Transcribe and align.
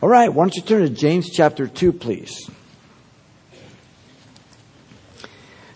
All 0.00 0.08
right, 0.08 0.32
why 0.32 0.44
don't 0.44 0.54
you 0.54 0.62
turn 0.62 0.82
to 0.82 0.88
James 0.88 1.28
chapter 1.28 1.66
2, 1.66 1.92
please? 1.92 2.48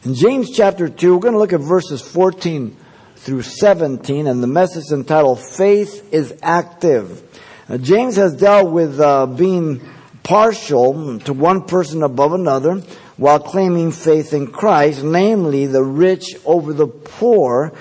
In 0.05 0.15
James 0.15 0.53
chapter 0.53 0.89
2, 0.89 1.15
we're 1.15 1.21
going 1.21 1.35
to 1.35 1.41
look 1.41 1.53
at 1.53 1.59
verses 1.59 2.01
14 2.01 2.77
through 3.17 3.43
17, 3.43 4.29
and 4.29 4.41
the 4.41 4.47
message 4.47 4.93
entitled 4.93 5.41
Faith 5.41 6.09
is 6.15 6.39
Active. 6.41 7.21
Uh, 7.69 7.79
James 7.79 8.15
has 8.15 8.37
dealt 8.37 8.71
with 8.71 9.01
uh, 9.01 9.27
being 9.27 9.81
partial 10.23 11.19
to 11.19 11.33
one 11.33 11.65
person 11.65 12.05
above 12.05 12.33
another 12.33 12.77
while 13.17 13.41
claiming 13.41 13.91
faith 13.91 14.33
in 14.33 14.53
Christ, 14.53 15.03
namely 15.03 15.67
the 15.67 15.83
rich 15.83 16.37
over 16.45 16.73
the 16.73 16.87
poor, 16.87 17.73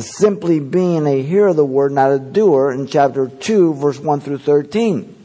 simply 0.00 0.58
being 0.58 1.06
a 1.06 1.22
hearer 1.22 1.48
of 1.48 1.56
the 1.56 1.66
word, 1.66 1.92
not 1.92 2.12
a 2.12 2.18
doer, 2.18 2.72
in 2.72 2.86
chapter 2.86 3.28
2, 3.28 3.74
verse 3.74 3.98
1 3.98 4.20
through 4.20 4.38
13. 4.38 5.18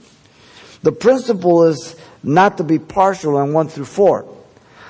The 0.84 0.92
principle 0.92 1.64
is 1.64 1.96
not 2.24 2.58
to 2.58 2.64
be 2.64 2.80
partial 2.80 3.40
in 3.40 3.54
1 3.54 3.70
through 3.70 3.86
4. 3.86 4.36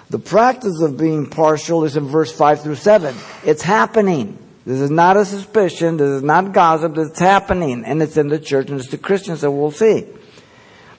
The 0.09 0.19
practice 0.19 0.81
of 0.81 0.97
being 0.97 1.29
partial 1.29 1.83
is 1.83 1.97
in 1.97 2.07
verse 2.07 2.31
5 2.31 2.61
through 2.61 2.75
7. 2.75 3.15
It's 3.45 3.61
happening. 3.61 4.37
This 4.65 4.79
is 4.79 4.91
not 4.91 5.17
a 5.17 5.25
suspicion. 5.25 5.97
This 5.97 6.09
is 6.09 6.23
not 6.23 6.53
gossip. 6.53 6.97
It's 6.97 7.19
happening. 7.19 7.83
And 7.85 8.01
it's 8.01 8.17
in 8.17 8.27
the 8.27 8.39
church 8.39 8.69
and 8.69 8.79
it's 8.79 8.89
the 8.89 8.97
Christians 8.97 9.41
that 9.41 9.51
we'll 9.51 9.71
see. 9.71 10.05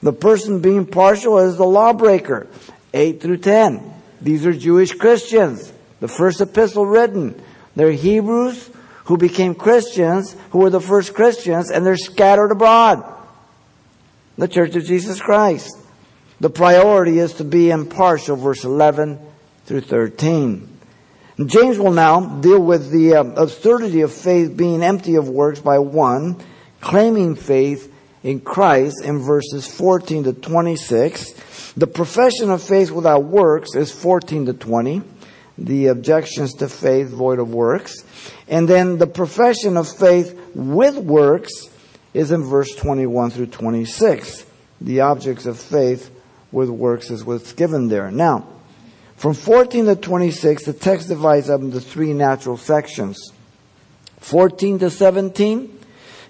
The 0.02 0.12
person 0.12 0.60
being 0.60 0.87
partial 0.87 1.38
is 1.38 1.57
the 1.57 1.66
lawbreaker. 1.66 2.46
8 2.93 3.20
through 3.20 3.38
10. 3.38 3.95
These 4.20 4.46
are 4.46 4.52
Jewish 4.52 4.93
Christians. 4.93 5.73
The 6.01 6.09
first 6.09 6.41
epistle 6.41 6.87
written. 6.87 7.41
They're 7.77 7.93
Hebrews 7.93 8.70
who 9.05 9.16
became 9.16 9.55
Christians, 9.55 10.37
who 10.51 10.59
were 10.59 10.70
the 10.70 10.80
first 10.80 11.15
Christians, 11.15 11.70
and 11.70 11.84
they're 11.84 11.96
scattered 11.96 12.52
abroad. 12.52 13.02
The 14.38 14.47
Church 14.47 14.77
of 14.77 14.84
Jesus 14.84 15.20
Christ. 15.20 15.77
The 16.38 16.48
priority 16.48 17.19
is 17.19 17.33
to 17.34 17.45
be 17.45 17.70
impartial, 17.70 18.37
verse 18.37 18.62
11 18.62 19.18
through 19.65 19.80
13. 19.80 20.79
And 21.38 21.51
James 21.51 21.76
will 21.76 21.90
now 21.90 22.38
deal 22.38 22.62
with 22.62 22.93
the 22.93 23.16
uh, 23.16 23.24
absurdity 23.24 24.02
of 24.02 24.12
faith 24.12 24.57
being 24.57 24.85
empty 24.85 25.16
of 25.16 25.29
works 25.29 25.59
by 25.59 25.80
one, 25.80 26.37
claiming 26.80 27.35
faith 27.35 27.93
in 28.23 28.40
Christ 28.40 29.04
in 29.04 29.18
verses 29.18 29.66
14 29.66 30.23
to 30.23 30.32
26. 30.35 31.73
The 31.73 31.88
profession 31.88 32.51
of 32.51 32.62
faith 32.62 32.93
without 32.93 33.24
works 33.24 33.74
is 33.74 33.90
14 33.90 34.46
to 34.46 34.52
20. 34.52 35.02
The 35.59 35.88
objections 35.88 36.55
to 36.55 36.68
faith 36.68 37.09
void 37.09 37.40
of 37.40 37.52
works. 37.52 38.05
And 38.46 38.68
then 38.68 38.99
the 38.99 39.09
profession 39.09 39.77
of 39.77 39.88
faith 39.88 40.40
with 40.55 40.96
works 40.96 41.51
is 42.19 42.33
in 42.33 42.43
verse 42.43 42.74
21 42.74 43.30
through 43.30 43.47
26. 43.47 44.45
The 44.80 45.02
objects 45.02 45.47
of 45.47 45.57
faith 45.57 46.11
with 46.51 46.69
works 46.69 47.11
is 47.11 47.24
what's 47.24 47.52
given 47.52 47.87
there. 47.87 48.11
Now, 48.11 48.45
from 49.15 49.35
14 49.35 49.85
to 49.85 49.95
26, 49.95 50.65
the 50.65 50.73
text 50.73 51.07
divides 51.07 51.49
up 51.49 51.61
into 51.61 51.80
three 51.80 52.13
natural 52.13 52.57
sections. 52.57 53.33
14 54.19 54.80
to 54.80 54.91
17, 54.91 55.79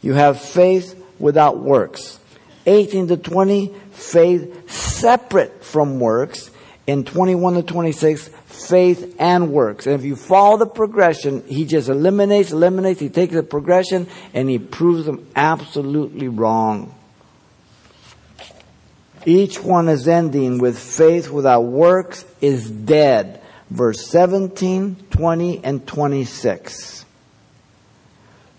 you 0.02 0.12
have 0.12 0.38
faith 0.38 1.02
without 1.18 1.58
works. 1.58 2.20
18 2.66 3.08
to 3.08 3.16
20, 3.16 3.74
faith 3.92 4.70
separate 4.70 5.64
from 5.64 6.00
works. 6.00 6.50
In 6.88 7.04
21 7.04 7.52
to 7.52 7.62
26, 7.62 8.28
faith 8.46 9.14
and 9.18 9.52
works. 9.52 9.84
And 9.84 9.94
if 9.94 10.06
you 10.06 10.16
follow 10.16 10.56
the 10.56 10.64
progression, 10.64 11.46
he 11.46 11.66
just 11.66 11.90
eliminates, 11.90 12.50
eliminates, 12.50 12.98
he 12.98 13.10
takes 13.10 13.34
the 13.34 13.42
progression 13.42 14.06
and 14.32 14.48
he 14.48 14.58
proves 14.58 15.04
them 15.04 15.28
absolutely 15.36 16.28
wrong. 16.28 16.94
Each 19.26 19.62
one 19.62 19.90
is 19.90 20.08
ending 20.08 20.56
with 20.56 20.78
faith 20.78 21.28
without 21.28 21.60
works 21.60 22.24
is 22.40 22.70
dead. 22.70 23.42
Verse 23.68 24.08
17, 24.08 24.96
20, 25.10 25.62
and 25.62 25.86
26. 25.86 27.04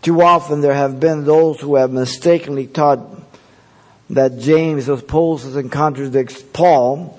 Too 0.04 0.22
often 0.22 0.62
there 0.62 0.76
have 0.76 1.00
been 1.00 1.24
those 1.26 1.60
who 1.60 1.78
have 1.78 1.90
mistakenly 1.92 2.68
taught 2.68 3.00
that 4.12 4.38
James 4.38 4.88
opposes 4.88 5.56
and 5.56 5.72
contradicts 5.72 6.44
Paul 6.44 7.19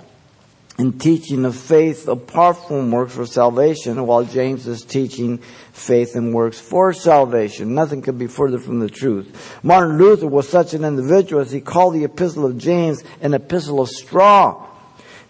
in 0.80 0.98
teaching 0.98 1.44
of 1.44 1.54
faith 1.54 2.08
apart 2.08 2.56
from 2.66 2.90
works 2.90 3.14
for 3.14 3.26
salvation, 3.26 4.06
while 4.06 4.24
James 4.24 4.66
is 4.66 4.82
teaching 4.82 5.36
faith 5.72 6.16
and 6.16 6.32
works 6.32 6.58
for 6.58 6.94
salvation. 6.94 7.74
Nothing 7.74 8.00
could 8.00 8.18
be 8.18 8.26
further 8.26 8.58
from 8.58 8.80
the 8.80 8.88
truth. 8.88 9.60
Martin 9.62 9.98
Luther 9.98 10.26
was 10.26 10.48
such 10.48 10.72
an 10.72 10.86
individual 10.86 11.42
as 11.42 11.52
he 11.52 11.60
called 11.60 11.92
the 11.92 12.04
epistle 12.04 12.46
of 12.46 12.56
James 12.56 13.04
an 13.20 13.34
epistle 13.34 13.82
of 13.82 13.90
straw 13.90 14.68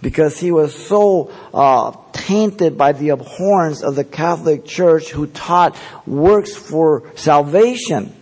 because 0.00 0.38
he 0.38 0.52
was 0.52 0.72
so 0.72 1.32
uh, 1.52 1.96
tainted 2.12 2.78
by 2.78 2.92
the 2.92 3.08
abhorrence 3.08 3.82
of 3.82 3.96
the 3.96 4.04
Catholic 4.04 4.64
Church 4.64 5.08
who 5.10 5.26
taught 5.26 5.76
works 6.06 6.54
for 6.54 7.10
salvation 7.16 8.14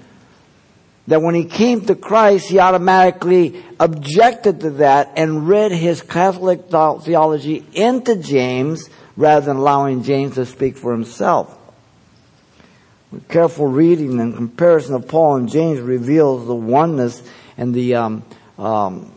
that 1.09 1.23
when 1.23 1.35
he 1.35 1.47
came 1.47 1.81
to 1.87 1.95
Christ, 1.95 2.51
he 2.51 2.59
automatically 2.59 3.65
objected 3.81 4.61
to 4.61 4.71
that 4.73 5.11
and 5.17 5.49
read 5.49 5.73
his 5.73 6.03
Catholic 6.03 6.69
theology 6.69 7.65
into 7.73 8.17
James 8.17 8.91
rather 9.17 9.47
than 9.47 9.57
allowing 9.57 10.03
James 10.03 10.35
to 10.35 10.45
speak 10.45 10.77
for 10.77 10.93
himself. 10.93 11.59
With 13.11 13.27
careful 13.27 13.69
reading 13.69 14.21
and 14.21 14.37
comparison 14.37 14.97
of 14.97 15.09
Paul 15.09 15.37
and 15.37 15.49
James 15.49 15.81
reveals 15.81 16.47
the 16.47 16.55
oneness 16.55 17.23
and 17.57 17.75
the 17.75 17.95
um, 17.95 18.23
um, 18.59 19.11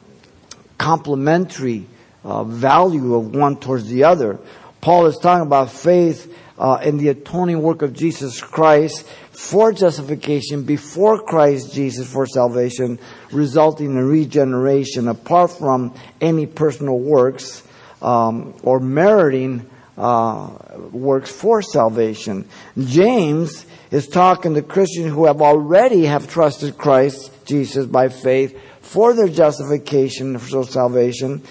complementary 0.78 1.88
uh, 2.24 2.46
value 2.46 3.16
of 3.16 3.36
one 3.36 3.58
towards 3.58 3.88
the 3.88 4.06
other. 4.06 4.40
Paul 4.80 5.08
is 5.08 5.18
talking 5.18 5.46
about 5.46 5.70
faith 5.70 6.34
uh, 6.58 6.80
in 6.82 6.98
the 6.98 7.10
atoning 7.10 7.62
work 7.62 7.82
of 7.82 7.92
Jesus 7.92 8.40
Christ 8.40 9.06
for 9.42 9.74
justification 9.74 10.64
before 10.64 11.20
Christ 11.20 11.74
Jesus 11.74 12.10
for 12.10 12.28
salvation, 12.28 13.00
resulting 13.32 13.88
in 13.88 14.08
regeneration 14.08 15.08
apart 15.08 15.52
from 15.52 15.96
any 16.22 16.46
personal 16.46 17.00
works 17.00 17.64
um, 18.04 18.54
or 18.62 18.80
meriting 18.80 19.68
uh, 19.98 20.52
works 20.92 21.32
for 21.32 21.64
salvation. 21.64 22.48
James 22.78 23.66
is 23.90 24.08
talking 24.08 24.54
to 24.54 24.62
Christians 24.62 25.12
who 25.12 25.26
have 25.26 25.42
already 25.42 26.06
have 26.06 26.30
trusted 26.30 26.78
Christ 26.78 27.32
Jesus 27.46 27.88
by 27.88 28.10
faith 28.10 28.58
for 28.80 29.14
their 29.14 29.28
justification 29.28 30.38
for 30.38 30.64
salvation, 30.64 31.42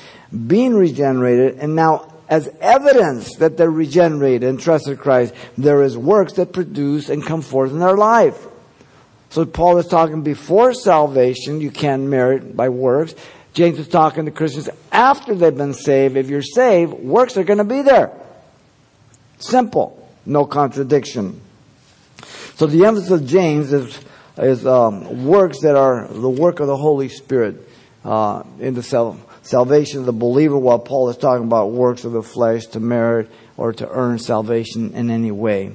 being 0.46 0.74
regenerated, 0.74 1.58
and 1.58 1.74
now 1.74 2.10
as 2.30 2.48
evidence 2.60 3.36
that 3.38 3.56
they're 3.56 3.70
regenerated 3.70 4.48
and 4.48 4.60
trusted 4.60 5.00
Christ, 5.00 5.34
there 5.58 5.82
is 5.82 5.98
works 5.98 6.34
that 6.34 6.52
produce 6.52 7.08
and 7.08 7.26
come 7.26 7.42
forth 7.42 7.72
in 7.72 7.80
their 7.80 7.96
life. 7.96 8.46
So 9.30 9.44
Paul 9.44 9.78
is 9.78 9.88
talking 9.88 10.22
before 10.22 10.72
salvation, 10.72 11.60
you 11.60 11.72
can 11.72 12.08
merit 12.08 12.56
by 12.56 12.68
works. 12.68 13.16
James 13.52 13.80
is 13.80 13.88
talking 13.88 14.26
to 14.26 14.30
Christians 14.30 14.68
after 14.92 15.34
they've 15.34 15.56
been 15.56 15.74
saved. 15.74 16.16
If 16.16 16.30
you're 16.30 16.40
saved, 16.40 16.92
works 16.92 17.36
are 17.36 17.42
going 17.42 17.58
to 17.58 17.64
be 17.64 17.82
there. 17.82 18.12
Simple. 19.38 19.96
No 20.24 20.46
contradiction. 20.46 21.40
So 22.54 22.66
the 22.66 22.84
emphasis 22.84 23.10
of 23.10 23.26
James 23.26 23.72
is, 23.72 23.98
is 24.38 24.66
um, 24.66 25.26
works 25.26 25.62
that 25.62 25.74
are 25.74 26.06
the 26.06 26.30
work 26.30 26.60
of 26.60 26.68
the 26.68 26.76
Holy 26.76 27.08
Spirit 27.08 27.68
uh, 28.04 28.44
in 28.60 28.74
the 28.74 28.82
self 28.84 29.18
salvation 29.50 29.98
of 29.98 30.06
the 30.06 30.12
believer 30.12 30.56
while 30.56 30.78
Paul 30.78 31.08
is 31.10 31.16
talking 31.16 31.44
about 31.44 31.72
works 31.72 32.04
of 32.04 32.12
the 32.12 32.22
flesh 32.22 32.66
to 32.66 32.80
merit 32.80 33.28
or 33.56 33.72
to 33.72 33.88
earn 33.90 34.20
salvation 34.20 34.94
in 34.94 35.10
any 35.10 35.32
way. 35.32 35.74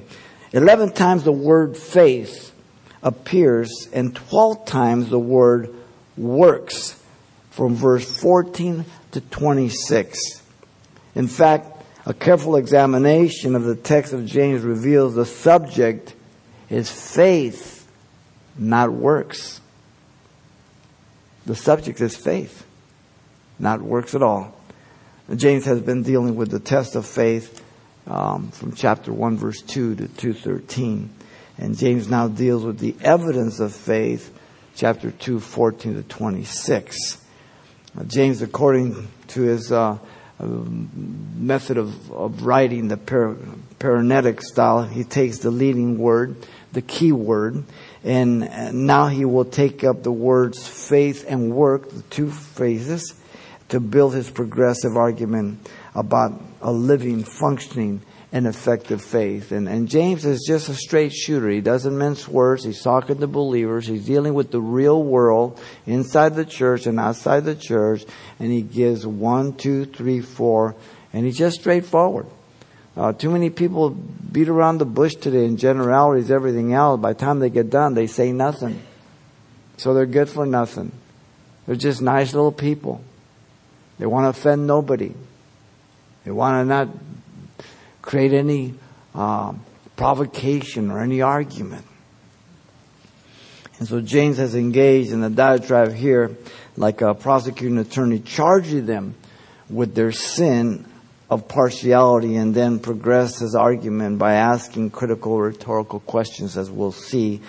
Eleven 0.52 0.92
times 0.92 1.24
the 1.24 1.32
word 1.32 1.76
faith 1.76 2.54
appears 3.02 3.88
and 3.92 4.16
twelve 4.16 4.64
times 4.64 5.10
the 5.10 5.18
word 5.18 5.74
works 6.16 6.98
from 7.50 7.74
verse 7.74 8.20
14 8.20 8.86
to 9.12 9.20
26. 9.20 10.42
In 11.14 11.28
fact, 11.28 11.84
a 12.06 12.14
careful 12.14 12.56
examination 12.56 13.54
of 13.54 13.64
the 13.64 13.76
text 13.76 14.14
of 14.14 14.24
James 14.24 14.62
reveals 14.62 15.14
the 15.14 15.26
subject 15.26 16.14
is 16.70 16.90
faith, 16.90 17.86
not 18.56 18.90
works. 18.90 19.60
The 21.44 21.54
subject 21.54 22.00
is 22.00 22.16
faith 22.16 22.65
not 23.58 23.80
works 23.80 24.14
at 24.14 24.22
all. 24.22 24.54
James 25.34 25.64
has 25.64 25.80
been 25.80 26.02
dealing 26.02 26.36
with 26.36 26.50
the 26.50 26.60
test 26.60 26.94
of 26.94 27.04
faith 27.04 27.64
um, 28.06 28.50
from 28.50 28.72
chapter 28.72 29.12
1, 29.12 29.36
verse 29.36 29.60
2 29.62 29.96
to 29.96 30.04
2.13. 30.04 31.08
And 31.58 31.76
James 31.76 32.08
now 32.08 32.28
deals 32.28 32.64
with 32.64 32.78
the 32.78 32.94
evidence 33.00 33.58
of 33.58 33.74
faith, 33.74 34.32
chapter 34.74 35.10
2, 35.10 35.40
14 35.40 35.94
to 35.94 36.02
26. 36.02 37.24
Uh, 37.98 38.04
James, 38.04 38.42
according 38.42 39.08
to 39.28 39.42
his 39.42 39.72
uh, 39.72 39.98
method 40.38 41.78
of, 41.78 42.12
of 42.12 42.44
writing, 42.44 42.88
the 42.88 42.96
par- 42.96 43.36
paraenetic 43.80 44.42
style, 44.42 44.84
he 44.84 45.02
takes 45.02 45.38
the 45.38 45.50
leading 45.50 45.98
word, 45.98 46.36
the 46.72 46.82
key 46.82 47.10
word. 47.10 47.64
And 48.04 48.86
now 48.86 49.08
he 49.08 49.24
will 49.24 49.46
take 49.46 49.82
up 49.82 50.02
the 50.02 50.12
words 50.12 50.68
faith 50.68 51.24
and 51.26 51.52
work, 51.52 51.90
the 51.90 52.02
two 52.02 52.30
phrases, 52.30 53.14
to 53.68 53.80
build 53.80 54.14
his 54.14 54.30
progressive 54.30 54.96
argument 54.96 55.68
about 55.94 56.40
a 56.62 56.72
living, 56.72 57.24
functioning, 57.24 58.00
and 58.32 58.46
effective 58.46 59.02
faith. 59.02 59.52
And, 59.52 59.68
and 59.68 59.88
James 59.88 60.24
is 60.24 60.44
just 60.46 60.68
a 60.68 60.74
straight 60.74 61.12
shooter. 61.12 61.48
He 61.48 61.60
doesn't 61.60 61.96
mince 61.96 62.28
words. 62.28 62.64
He's 62.64 62.82
talking 62.82 63.18
to 63.18 63.26
believers. 63.26 63.86
He's 63.86 64.04
dealing 64.04 64.34
with 64.34 64.50
the 64.50 64.60
real 64.60 65.02
world 65.02 65.60
inside 65.86 66.34
the 66.34 66.44
church 66.44 66.86
and 66.86 67.00
outside 67.00 67.44
the 67.44 67.54
church. 67.54 68.04
And 68.38 68.52
he 68.52 68.62
gives 68.62 69.06
one, 69.06 69.54
two, 69.54 69.86
three, 69.86 70.20
four, 70.20 70.74
and 71.12 71.24
he's 71.24 71.38
just 71.38 71.60
straightforward. 71.60 72.26
Uh, 72.96 73.12
too 73.12 73.30
many 73.30 73.50
people 73.50 73.90
beat 73.90 74.48
around 74.48 74.78
the 74.78 74.86
bush 74.86 75.14
today 75.14 75.44
in 75.44 75.56
generalities, 75.56 76.30
everything 76.30 76.72
else. 76.72 77.00
By 77.00 77.12
the 77.12 77.18
time 77.18 77.38
they 77.38 77.50
get 77.50 77.70
done, 77.70 77.94
they 77.94 78.06
say 78.06 78.32
nothing. 78.32 78.82
So 79.76 79.92
they're 79.92 80.06
good 80.06 80.30
for 80.30 80.46
nothing. 80.46 80.92
They're 81.66 81.76
just 81.76 82.00
nice 82.00 82.32
little 82.32 82.52
people. 82.52 83.02
They 83.98 84.06
want 84.06 84.24
to 84.24 84.38
offend 84.38 84.66
nobody. 84.66 85.14
They 86.24 86.30
want 86.30 86.62
to 86.62 86.68
not 86.68 86.88
create 88.02 88.32
any 88.32 88.74
uh, 89.14 89.54
provocation 89.96 90.90
or 90.90 91.00
any 91.00 91.22
argument. 91.22 91.84
And 93.78 93.88
so 93.88 94.00
James 94.00 94.38
has 94.38 94.54
engaged 94.54 95.12
in 95.12 95.22
a 95.22 95.30
diatribe 95.30 95.92
here, 95.92 96.36
like 96.76 97.02
a 97.02 97.14
prosecuting 97.14 97.78
attorney, 97.78 98.20
charging 98.20 98.86
them 98.86 99.14
with 99.68 99.94
their 99.94 100.12
sin 100.12 100.86
of 101.28 101.48
partiality 101.48 102.36
and 102.36 102.54
then 102.54 102.78
progress 102.78 103.40
his 103.40 103.54
argument 103.54 104.18
by 104.18 104.34
asking 104.34 104.90
critical 104.90 105.38
rhetorical 105.40 106.00
questions, 106.00 106.56
as 106.56 106.70
we'll 106.70 106.92
see, 106.92 107.40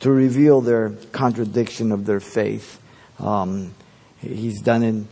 to 0.00 0.10
reveal 0.10 0.60
their 0.60 0.90
contradiction 1.12 1.92
of 1.92 2.06
their 2.06 2.20
faith. 2.20 2.80
Um, 3.18 3.74
he's 4.20 4.62
done 4.62 4.82
it 4.82 5.06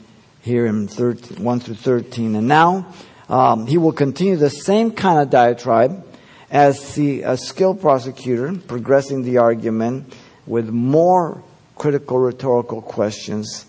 here 0.45 0.67
in 0.67 0.87
13, 0.87 1.43
1 1.43 1.61
through 1.61 1.75
13. 1.75 2.37
And 2.37 2.47
now, 2.47 2.93
um, 3.31 3.67
he 3.67 3.79
will 3.79 3.93
continue 3.93 4.37
the 4.37 4.51
same 4.51 4.93
kind 4.93 5.19
of 5.19 5.31
diatribe 5.31 6.07
as 6.51 6.95
the 6.95 7.23
a 7.23 7.39
skilled 7.39 7.81
prosecutor, 7.81 8.53
progressing 8.53 9.23
the 9.23 9.39
argument 9.39 10.15
with 10.47 10.69
more 10.69 11.43
critical 11.77 12.19
rhetorical 12.19 12.83
questions 12.83 13.65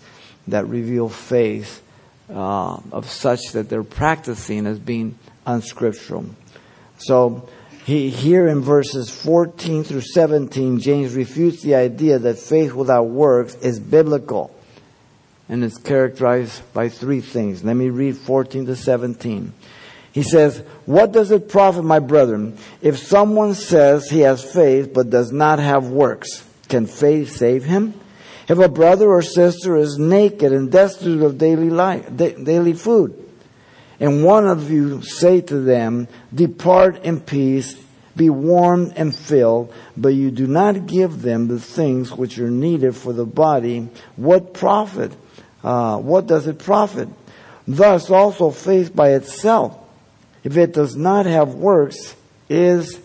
that 0.48 0.68
reveal 0.68 1.08
faith 1.08 1.82
uh, 2.28 2.78
of 2.92 3.08
such 3.08 3.40
that 3.52 3.70
they're 3.70 3.82
practicing 3.82 4.66
as 4.66 4.78
being 4.78 5.18
unscriptural. 5.46 6.26
So 6.98 7.48
he, 7.86 8.10
here 8.10 8.46
in 8.48 8.60
verses 8.60 9.08
14 9.08 9.82
through 9.82 10.02
17, 10.02 10.80
James 10.80 11.14
refutes 11.14 11.62
the 11.62 11.74
idea 11.74 12.18
that 12.18 12.38
faith 12.38 12.74
without 12.74 13.04
works 13.04 13.54
is 13.56 13.80
biblical 13.80 14.55
and 15.48 15.62
it's 15.62 15.78
characterized 15.78 16.62
by 16.72 16.88
three 16.88 17.20
things. 17.20 17.62
Let 17.62 17.76
me 17.76 17.88
read 17.88 18.16
14 18.16 18.66
to 18.66 18.76
17. 18.76 19.52
He 20.12 20.22
says, 20.22 20.58
What 20.86 21.12
does 21.12 21.30
it 21.30 21.48
profit, 21.48 21.84
my 21.84 21.98
brethren, 21.98 22.56
if 22.80 22.98
someone 22.98 23.54
says 23.54 24.08
he 24.08 24.20
has 24.20 24.42
faith 24.42 24.92
but 24.92 25.10
does 25.10 25.30
not 25.30 25.58
have 25.58 25.88
works? 25.88 26.44
Can 26.68 26.86
faith 26.86 27.36
save 27.36 27.64
him? 27.64 27.94
If 28.48 28.58
a 28.58 28.68
brother 28.68 29.08
or 29.08 29.22
sister 29.22 29.76
is 29.76 29.98
naked 29.98 30.52
and 30.52 30.70
destitute 30.70 31.22
of 31.22 31.38
daily 31.38 31.70
life, 31.70 32.16
daily 32.16 32.72
food, 32.72 33.24
and 33.98 34.24
one 34.24 34.46
of 34.46 34.70
you 34.70 35.02
say 35.02 35.40
to 35.42 35.60
them, 35.60 36.06
Depart 36.34 37.02
in 37.02 37.20
peace, 37.20 37.76
be 38.14 38.30
warmed 38.30 38.94
and 38.96 39.14
filled, 39.14 39.72
but 39.96 40.08
you 40.08 40.30
do 40.30 40.46
not 40.46 40.86
give 40.86 41.22
them 41.22 41.48
the 41.48 41.60
things 41.60 42.12
which 42.12 42.38
are 42.38 42.50
needed 42.50 42.96
for 42.96 43.12
the 43.12 43.26
body, 43.26 43.88
what 44.16 44.54
profit? 44.54 45.12
Uh, 45.62 45.98
what 45.98 46.26
does 46.26 46.46
it 46.46 46.58
profit? 46.58 47.08
Thus 47.66 48.10
also 48.10 48.50
faith 48.50 48.94
by 48.94 49.14
itself, 49.14 49.78
if 50.44 50.56
it 50.56 50.72
does 50.72 50.94
not 50.94 51.26
have 51.26 51.54
works, 51.54 52.14
is 52.48 53.00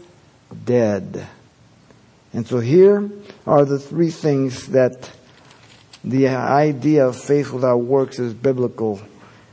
dead. 0.66 1.28
And 2.34 2.48
so 2.48 2.60
here 2.60 3.10
are 3.46 3.66
the 3.66 3.80
three 3.80 4.12
things 4.12 4.68
that 4.68 5.10
the 6.04 6.30
idea 6.30 7.08
of 7.08 7.22
faith 7.22 7.52
without 7.52 7.78
works 7.78 8.20
is 8.20 8.34
biblical. 8.34 9.02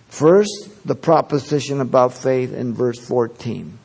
First, 0.09 0.87
the 0.87 0.95
proposition 0.95 1.81
about 1.81 2.15
faith 2.15 2.53
in 2.53 2.75
verse 2.75 2.99
14. 2.99 3.79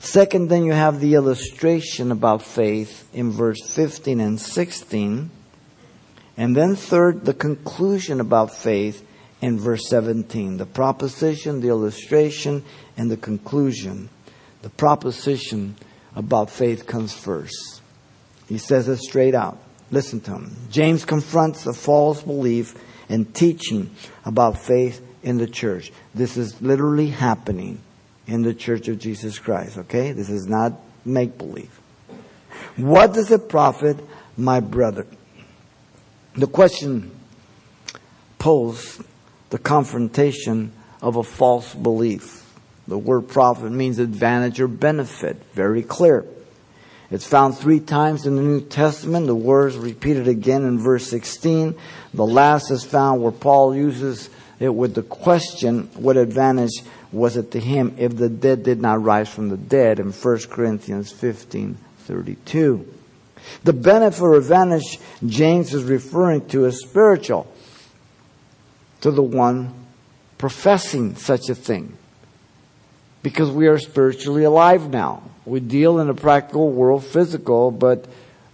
Second, 0.00 0.48
then 0.48 0.64
you 0.64 0.72
have 0.72 1.00
the 1.00 1.14
illustration 1.14 2.12
about 2.12 2.42
faith 2.42 3.08
in 3.14 3.30
verse 3.30 3.60
15 3.66 4.20
and 4.20 4.40
16. 4.40 5.30
And 6.36 6.56
then 6.56 6.74
third, 6.74 7.24
the 7.24 7.34
conclusion 7.34 8.20
about 8.20 8.54
faith 8.54 9.06
in 9.40 9.58
verse 9.58 9.88
17. 9.88 10.56
The 10.56 10.66
proposition, 10.66 11.60
the 11.60 11.68
illustration, 11.68 12.64
and 12.96 13.10
the 13.10 13.16
conclusion. 13.16 14.08
The 14.62 14.70
proposition 14.70 15.76
about 16.16 16.50
faith 16.50 16.86
comes 16.86 17.14
first. 17.14 17.82
He 18.48 18.58
says 18.58 18.88
it 18.88 18.98
straight 18.98 19.34
out. 19.34 19.58
Listen 19.90 20.20
to 20.22 20.32
him. 20.32 20.56
James 20.70 21.04
confronts 21.04 21.66
a 21.66 21.72
false 21.72 22.22
belief 22.22 22.74
and 23.08 23.32
teaching 23.34 23.90
about 24.24 24.58
faith 24.58 25.04
in 25.22 25.38
the 25.38 25.46
church. 25.46 25.92
This 26.14 26.36
is 26.36 26.60
literally 26.60 27.08
happening 27.08 27.80
in 28.26 28.42
the 28.42 28.54
church 28.54 28.88
of 28.88 28.98
Jesus 28.98 29.38
Christ, 29.38 29.78
okay? 29.78 30.12
This 30.12 30.30
is 30.30 30.46
not 30.46 30.72
make 31.04 31.36
believe. 31.36 31.80
What 32.76 33.12
does 33.12 33.30
it 33.30 33.48
profit, 33.48 33.98
my 34.36 34.60
brother? 34.60 35.06
The 36.36 36.48
question 36.48 37.12
posed 38.38 39.02
the 39.50 39.58
confrontation 39.58 40.72
of 41.00 41.14
a 41.14 41.22
false 41.22 41.72
belief. 41.74 42.44
The 42.88 42.98
word 42.98 43.28
profit 43.28 43.70
means 43.70 44.00
advantage 44.00 44.60
or 44.60 44.66
benefit. 44.66 45.36
Very 45.54 45.82
clear. 45.82 46.26
It's 47.10 47.26
found 47.26 47.56
three 47.56 47.78
times 47.78 48.26
in 48.26 48.34
the 48.34 48.42
New 48.42 48.60
Testament. 48.60 49.28
The 49.28 49.34
words 49.34 49.76
repeated 49.76 50.26
again 50.26 50.64
in 50.64 50.78
verse 50.78 51.06
16. 51.06 51.76
The 52.12 52.26
last 52.26 52.70
is 52.72 52.82
found 52.82 53.22
where 53.22 53.30
Paul 53.30 53.76
uses 53.76 54.28
it 54.58 54.74
with 54.74 54.94
the 54.94 55.02
question, 55.02 55.88
what 55.94 56.16
advantage 56.16 56.82
was 57.12 57.36
it 57.36 57.52
to 57.52 57.60
him 57.60 57.94
if 57.96 58.16
the 58.16 58.28
dead 58.28 58.64
did 58.64 58.80
not 58.80 59.02
rise 59.02 59.28
from 59.28 59.50
the 59.50 59.56
dead 59.56 60.00
in 60.00 60.10
1 60.10 60.38
Corinthians 60.50 61.12
15, 61.12 61.76
32. 61.98 62.94
The 63.64 63.72
benefit 63.72 64.22
or 64.22 64.34
advantage 64.34 64.98
James 65.24 65.72
is 65.74 65.84
referring 65.84 66.48
to 66.48 66.66
is 66.66 66.80
spiritual 66.80 67.52
to 69.00 69.10
the 69.10 69.22
one 69.22 69.74
professing 70.38 71.16
such 71.16 71.48
a 71.48 71.54
thing. 71.54 71.96
Because 73.22 73.50
we 73.50 73.66
are 73.66 73.78
spiritually 73.78 74.44
alive 74.44 74.90
now. 74.90 75.22
We 75.46 75.60
deal 75.60 75.98
in 75.98 76.08
a 76.08 76.14
practical 76.14 76.70
world, 76.70 77.04
physical, 77.04 77.70
but 77.70 78.06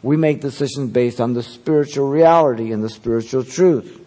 we 0.02 0.16
make 0.16 0.40
decisions 0.40 0.90
based 0.90 1.20
on 1.20 1.34
the 1.34 1.42
spiritual 1.42 2.08
reality 2.08 2.72
and 2.72 2.82
the 2.82 2.88
spiritual 2.88 3.44
truth. 3.44 4.00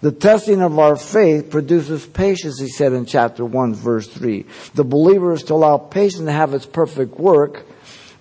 The 0.00 0.12
testing 0.12 0.62
of 0.62 0.78
our 0.78 0.96
faith 0.96 1.50
produces 1.50 2.06
patience, 2.06 2.60
he 2.60 2.68
said 2.68 2.92
in 2.92 3.04
chapter 3.04 3.44
1, 3.44 3.74
verse 3.74 4.06
3. 4.06 4.46
The 4.74 4.84
believer 4.84 5.32
is 5.32 5.42
to 5.44 5.54
allow 5.54 5.76
patience 5.78 6.24
to 6.24 6.32
have 6.32 6.54
its 6.54 6.66
perfect 6.66 7.18
work, 7.18 7.66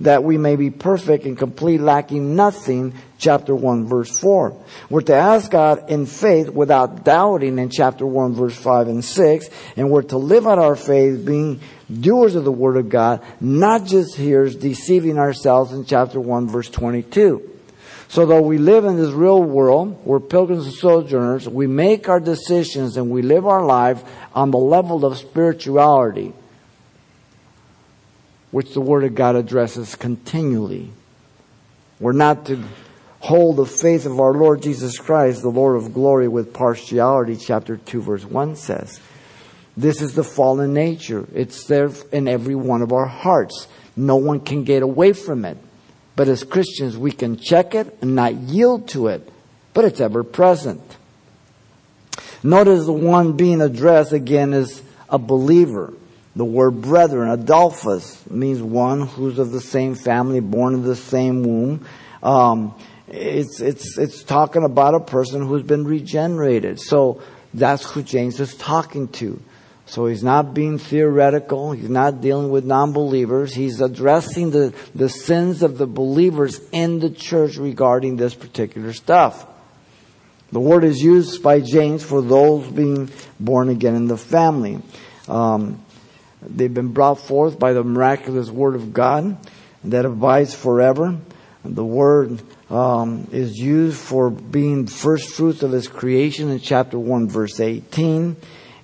that 0.02 0.24
we 0.24 0.38
may 0.38 0.56
be 0.56 0.70
perfect 0.70 1.26
and 1.26 1.38
complete, 1.38 1.82
lacking 1.82 2.36
nothing, 2.36 2.94
chapter 3.18 3.56
1, 3.56 3.88
verse 3.88 4.18
4. 4.20 4.56
We're 4.90 5.02
to 5.02 5.16
ask 5.16 5.50
God 5.50 5.90
in 5.90 6.06
faith 6.06 6.50
without 6.50 7.04
doubting 7.04 7.58
in 7.58 7.70
chapter 7.70 8.06
1, 8.06 8.34
verse 8.34 8.56
5 8.56 8.88
and 8.88 9.04
6, 9.04 9.50
and 9.76 9.90
we're 9.90 10.04
to 10.04 10.18
live 10.18 10.46
out 10.46 10.60
our 10.60 10.76
faith 10.76 11.26
being 11.26 11.60
doers 11.90 12.36
of 12.36 12.44
the 12.44 12.52
Word 12.52 12.78
of 12.78 12.90
God, 12.90 13.24
not 13.40 13.86
just 13.86 14.16
hearers, 14.16 14.56
deceiving 14.56 15.18
ourselves 15.18 15.74
in 15.74 15.86
chapter 15.86 16.20
1, 16.20 16.48
verse 16.48 16.70
22. 16.70 17.54
So 18.10 18.26
though 18.26 18.42
we 18.42 18.58
live 18.58 18.86
in 18.86 18.96
this 18.96 19.12
real 19.12 19.44
world, 19.44 20.06
we're 20.06 20.22
pilgrims 20.22 20.66
and 20.66 20.76
sojourners, 20.76 21.50
we 21.50 21.68
make 21.68 22.08
our 22.08 22.22
decisions 22.22 22.96
and 22.96 23.10
we 23.10 23.22
live 23.22 23.46
our 23.46 23.66
life 23.66 24.02
on 24.34 24.52
the 24.52 24.58
level 24.58 25.04
of 25.06 25.18
spirituality 25.18 26.34
which 28.58 28.74
the 28.74 28.82
Word 28.82 29.04
of 29.04 29.14
God 29.14 29.36
addresses 29.36 29.94
continually. 29.94 30.90
We're 32.00 32.12
not 32.12 32.48
to 32.48 32.64
hold 33.20 33.58
the 33.58 33.68
faith 33.68 34.08
of 34.08 34.20
our 34.20 34.34
Lord 34.34 34.64
Jesus 34.64 34.98
Christ, 34.98 35.44
the 35.44 35.50
Lord 35.50 35.76
of 35.76 35.94
glory, 35.94 36.28
with 36.28 36.56
partiality, 36.56 37.36
chapter 37.36 37.78
2, 37.78 38.02
verse 38.02 38.26
1 38.26 38.56
says. 38.56 39.00
This 39.78 40.02
is 40.02 40.16
the 40.16 40.24
fallen 40.24 40.74
nature. 40.74 41.28
It's 41.36 41.66
there 41.66 41.92
in 42.12 42.28
every 42.28 42.56
one 42.56 42.82
of 42.82 42.92
our 42.92 43.06
hearts. 43.06 43.68
No 43.96 44.16
one 44.16 44.40
can 44.40 44.64
get 44.64 44.82
away 44.82 45.14
from 45.14 45.46
it. 45.46 45.60
But 46.16 46.28
as 46.28 46.44
Christians, 46.44 46.98
we 46.98 47.12
can 47.12 47.38
check 47.38 47.76
it 47.76 47.96
and 48.02 48.16
not 48.16 48.34
yield 48.34 48.88
to 48.88 49.10
it, 49.10 49.32
but 49.76 49.86
it's 49.86 50.02
ever 50.02 50.24
present. 50.24 50.82
Notice 52.42 52.88
the 52.88 52.92
one 52.92 53.34
being 53.34 53.62
addressed 53.62 54.14
again 54.14 54.54
is 54.54 54.82
a 55.10 55.20
believer 55.20 55.94
The 56.38 56.46
word 56.46 56.84
brethren, 56.84 57.36
adelphos, 57.36 58.30
means 58.30 58.62
one 58.62 59.02
who's 59.02 59.40
of 59.40 59.52
the 59.52 59.60
same 59.60 59.96
family, 59.96 60.40
born 60.40 60.76
of 60.76 60.84
the 60.84 60.96
same 60.96 61.42
womb. 61.42 61.88
Um, 62.22 62.76
it's, 63.08 63.60
it's, 63.60 63.98
it's 63.98 64.22
talking 64.22 64.64
about 64.64 64.94
a 64.94 65.00
person 65.00 65.48
who's 65.48 65.64
been 65.64 65.84
regenerated. 65.84 66.80
So 66.80 67.24
that's 67.56 67.90
who 67.90 68.04
James 68.04 68.40
is 68.40 68.54
talking 68.54 69.08
to. 69.14 69.42
So 69.88 70.06
he's 70.06 70.24
not 70.24 70.54
being 70.54 70.78
theoretical. 70.78 71.72
He's 71.72 71.90
not 71.90 72.22
dealing 72.22 72.52
with 72.52 72.66
non-believers. 72.66 73.56
He's 73.56 73.82
addressing 73.82 74.52
the, 74.52 74.76
the 74.94 75.10
sins 75.10 75.64
of 75.64 75.80
the 75.80 75.88
believers 75.88 76.60
in 76.72 77.00
the 77.00 77.10
church 77.10 77.58
regarding 77.58 78.18
this 78.18 78.36
particular 78.36 78.94
stuff. 78.94 79.44
The 80.52 80.60
word 80.60 80.84
is 80.84 81.02
used 81.02 81.42
by 81.42 81.62
James 81.62 82.04
for 82.04 82.22
those 82.22 82.68
being 82.68 83.10
born 83.40 83.70
again 83.70 83.96
in 83.96 84.08
the 84.08 84.18
family. 84.18 84.84
Um, 85.28 85.84
they've 86.50 86.74
been 86.74 86.94
brought 86.94 87.20
forth 87.20 87.60
by 87.60 87.74
the 87.74 87.84
miraculous 87.84 88.50
word 88.50 88.76
of 88.76 88.94
God 88.94 89.38
that 89.84 90.06
abides 90.06 90.54
forever. 90.54 91.18
The 91.64 91.84
word 91.84 92.42
um, 92.70 93.28
is 93.32 93.58
used 93.58 94.00
for 94.00 94.30
being 94.30 94.88
first 94.88 95.30
fruits 95.30 95.64
of 95.64 95.72
his 95.72 95.88
creation 95.88 96.50
in 96.50 96.60
chapter 96.60 96.98
1 97.00 97.30
verse 97.30 97.60
18 97.60 98.36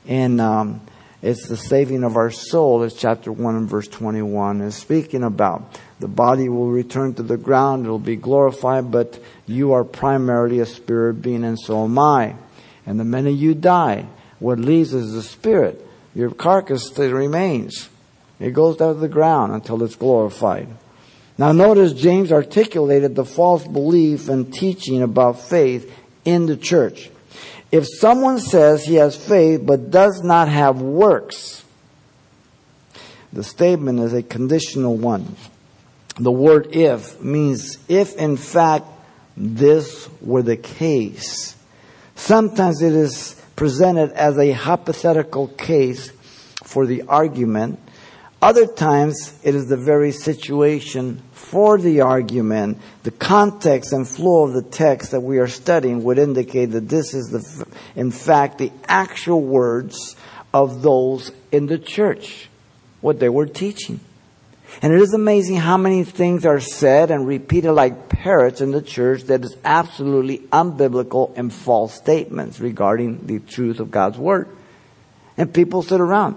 and 0.07 0.41
um, 0.41 0.81
it's 1.21 1.47
the 1.47 1.55
saving 1.55 2.03
of 2.03 2.17
our 2.17 2.31
soul 2.31 2.83
as 2.83 2.93
chapter 2.93 3.31
1 3.31 3.55
and 3.55 3.69
verse 3.69 3.87
21 3.87 4.61
is 4.61 4.75
speaking 4.75 5.23
about. 5.23 5.79
The 5.99 6.09
body 6.09 6.49
will 6.49 6.69
return 6.69 7.13
to 7.15 7.23
the 7.23 7.37
ground 7.37 7.85
it'll 7.85 7.99
be 7.99 8.15
glorified 8.15 8.91
but 8.91 9.21
you 9.45 9.73
are 9.73 9.83
primarily 9.83 10.59
a 10.59 10.65
spirit 10.65 11.21
being 11.21 11.43
and 11.43 11.59
so 11.59 11.85
am 11.85 11.97
i. 11.99 12.35
And 12.85 12.99
the 12.99 13.05
minute 13.05 13.31
you 13.31 13.53
die 13.53 14.05
what 14.39 14.59
leaves 14.59 14.93
is 14.93 15.13
the 15.13 15.23
spirit 15.23 15.85
your 16.15 16.31
carcass 16.31 16.87
still 16.87 17.11
remains 17.11 17.89
it 18.39 18.51
goes 18.51 18.77
down 18.77 18.93
to 18.93 18.99
the 18.99 19.07
ground 19.07 19.53
until 19.53 19.81
it's 19.83 19.95
glorified 19.95 20.67
now 21.37 21.51
notice 21.51 21.93
James 21.93 22.31
articulated 22.31 23.15
the 23.15 23.25
false 23.25 23.65
belief 23.65 24.29
and 24.29 24.53
teaching 24.53 25.01
about 25.01 25.39
faith 25.39 25.91
in 26.25 26.45
the 26.45 26.57
church. 26.57 27.09
If 27.71 27.87
someone 27.87 28.39
says 28.39 28.85
he 28.85 28.95
has 28.95 29.15
faith 29.15 29.61
but 29.65 29.89
does 29.89 30.21
not 30.23 30.47
have 30.47 30.81
works, 30.81 31.63
the 33.31 33.43
statement 33.43 33.99
is 33.99 34.13
a 34.13 34.21
conditional 34.21 34.95
one. 34.95 35.35
The 36.17 36.31
word 36.31 36.75
if 36.75 37.19
means 37.19 37.79
if 37.87 38.15
in 38.17 38.37
fact 38.37 38.85
this 39.35 40.07
were 40.21 40.43
the 40.43 40.57
case. 40.57 41.55
Sometimes 42.13 42.83
it 42.83 42.93
is 42.93 43.42
presented 43.55 44.11
as 44.11 44.37
a 44.37 44.51
hypothetical 44.51 45.47
case 45.47 46.11
for 46.63 46.85
the 46.85 47.03
argument 47.03 47.79
other 48.43 48.67
times, 48.67 49.39
it 49.41 49.55
is 49.55 49.69
the 49.69 49.77
very 49.77 50.11
situation 50.11 51.21
for 51.31 51.77
the 51.77 52.01
argument. 52.01 52.77
The 53.03 53.11
context 53.11 53.93
and 53.93 54.05
flow 54.05 54.43
of 54.43 54.51
the 54.51 54.61
text 54.61 55.11
that 55.11 55.21
we 55.21 55.37
are 55.37 55.47
studying 55.47 56.03
would 56.03 56.19
indicate 56.19 56.71
that 56.71 56.89
this 56.89 57.13
is, 57.13 57.29
the, 57.29 57.65
in 57.95 58.11
fact, 58.11 58.57
the 58.57 58.73
actual 58.85 59.41
words 59.41 60.17
of 60.53 60.81
those 60.81 61.31
in 61.53 61.67
the 61.67 61.77
church, 61.77 62.49
what 62.99 63.21
they 63.21 63.29
were 63.29 63.45
teaching. 63.45 64.01
And 64.81 64.93
it 64.93 65.01
is 65.01 65.13
amazing 65.13 65.57
how 65.57 65.77
many 65.77 66.03
things 66.03 66.45
are 66.45 66.59
said 66.59 67.11
and 67.11 67.27
repeated 67.27 67.71
like 67.73 68.09
parrots 68.09 68.61
in 68.61 68.71
the 68.71 68.81
church 68.81 69.23
that 69.23 69.43
is 69.43 69.55
absolutely 69.63 70.39
unbiblical 70.51 71.31
and 71.37 71.53
false 71.53 71.93
statements 71.93 72.59
regarding 72.59 73.27
the 73.27 73.39
truth 73.39 73.79
of 73.79 73.91
God's 73.91 74.17
Word. 74.17 74.49
And 75.37 75.53
people 75.53 75.83
sit 75.83 76.01
around. 76.01 76.35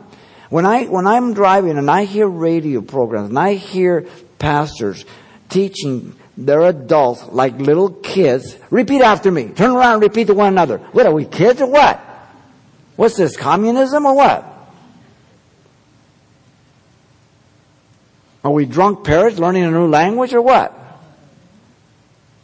When 0.49 0.65
I, 0.65 0.85
when 0.85 1.07
I'm 1.07 1.35
driving 1.35 1.77
and 1.77 1.91
I 1.91 2.05
hear 2.05 2.29
radio 2.29 2.81
programs 2.81 3.31
and 3.31 3.39
I 3.39 3.55
hear 3.55 4.07
pastors 4.39 5.05
teaching 5.49 6.15
their 6.37 6.61
adults 6.63 7.25
like 7.29 7.57
little 7.59 7.91
kids, 7.91 8.57
repeat 8.71 9.03
after 9.03 9.31
me. 9.31 9.49
Turn 9.49 9.71
around 9.71 9.95
and 9.95 10.03
repeat 10.03 10.27
to 10.29 10.35
one 10.35 10.49
another. 10.49 10.79
What 10.79 11.07
are 11.07 11.13
we 11.13 11.25
kids 11.25 11.61
or 11.61 11.67
what? 11.67 11.99
What's 12.97 13.17
this, 13.17 13.37
communism 13.37 14.07
or 14.07 14.15
what? 14.15 14.56
Are 18.47 18.53
we 18.53 18.65
drunk 18.65 19.03
parrots 19.03 19.41
learning 19.41 19.65
a 19.65 19.73
new 19.73 19.89
language 19.89 20.33
or 20.33 20.41
what? 20.41 20.73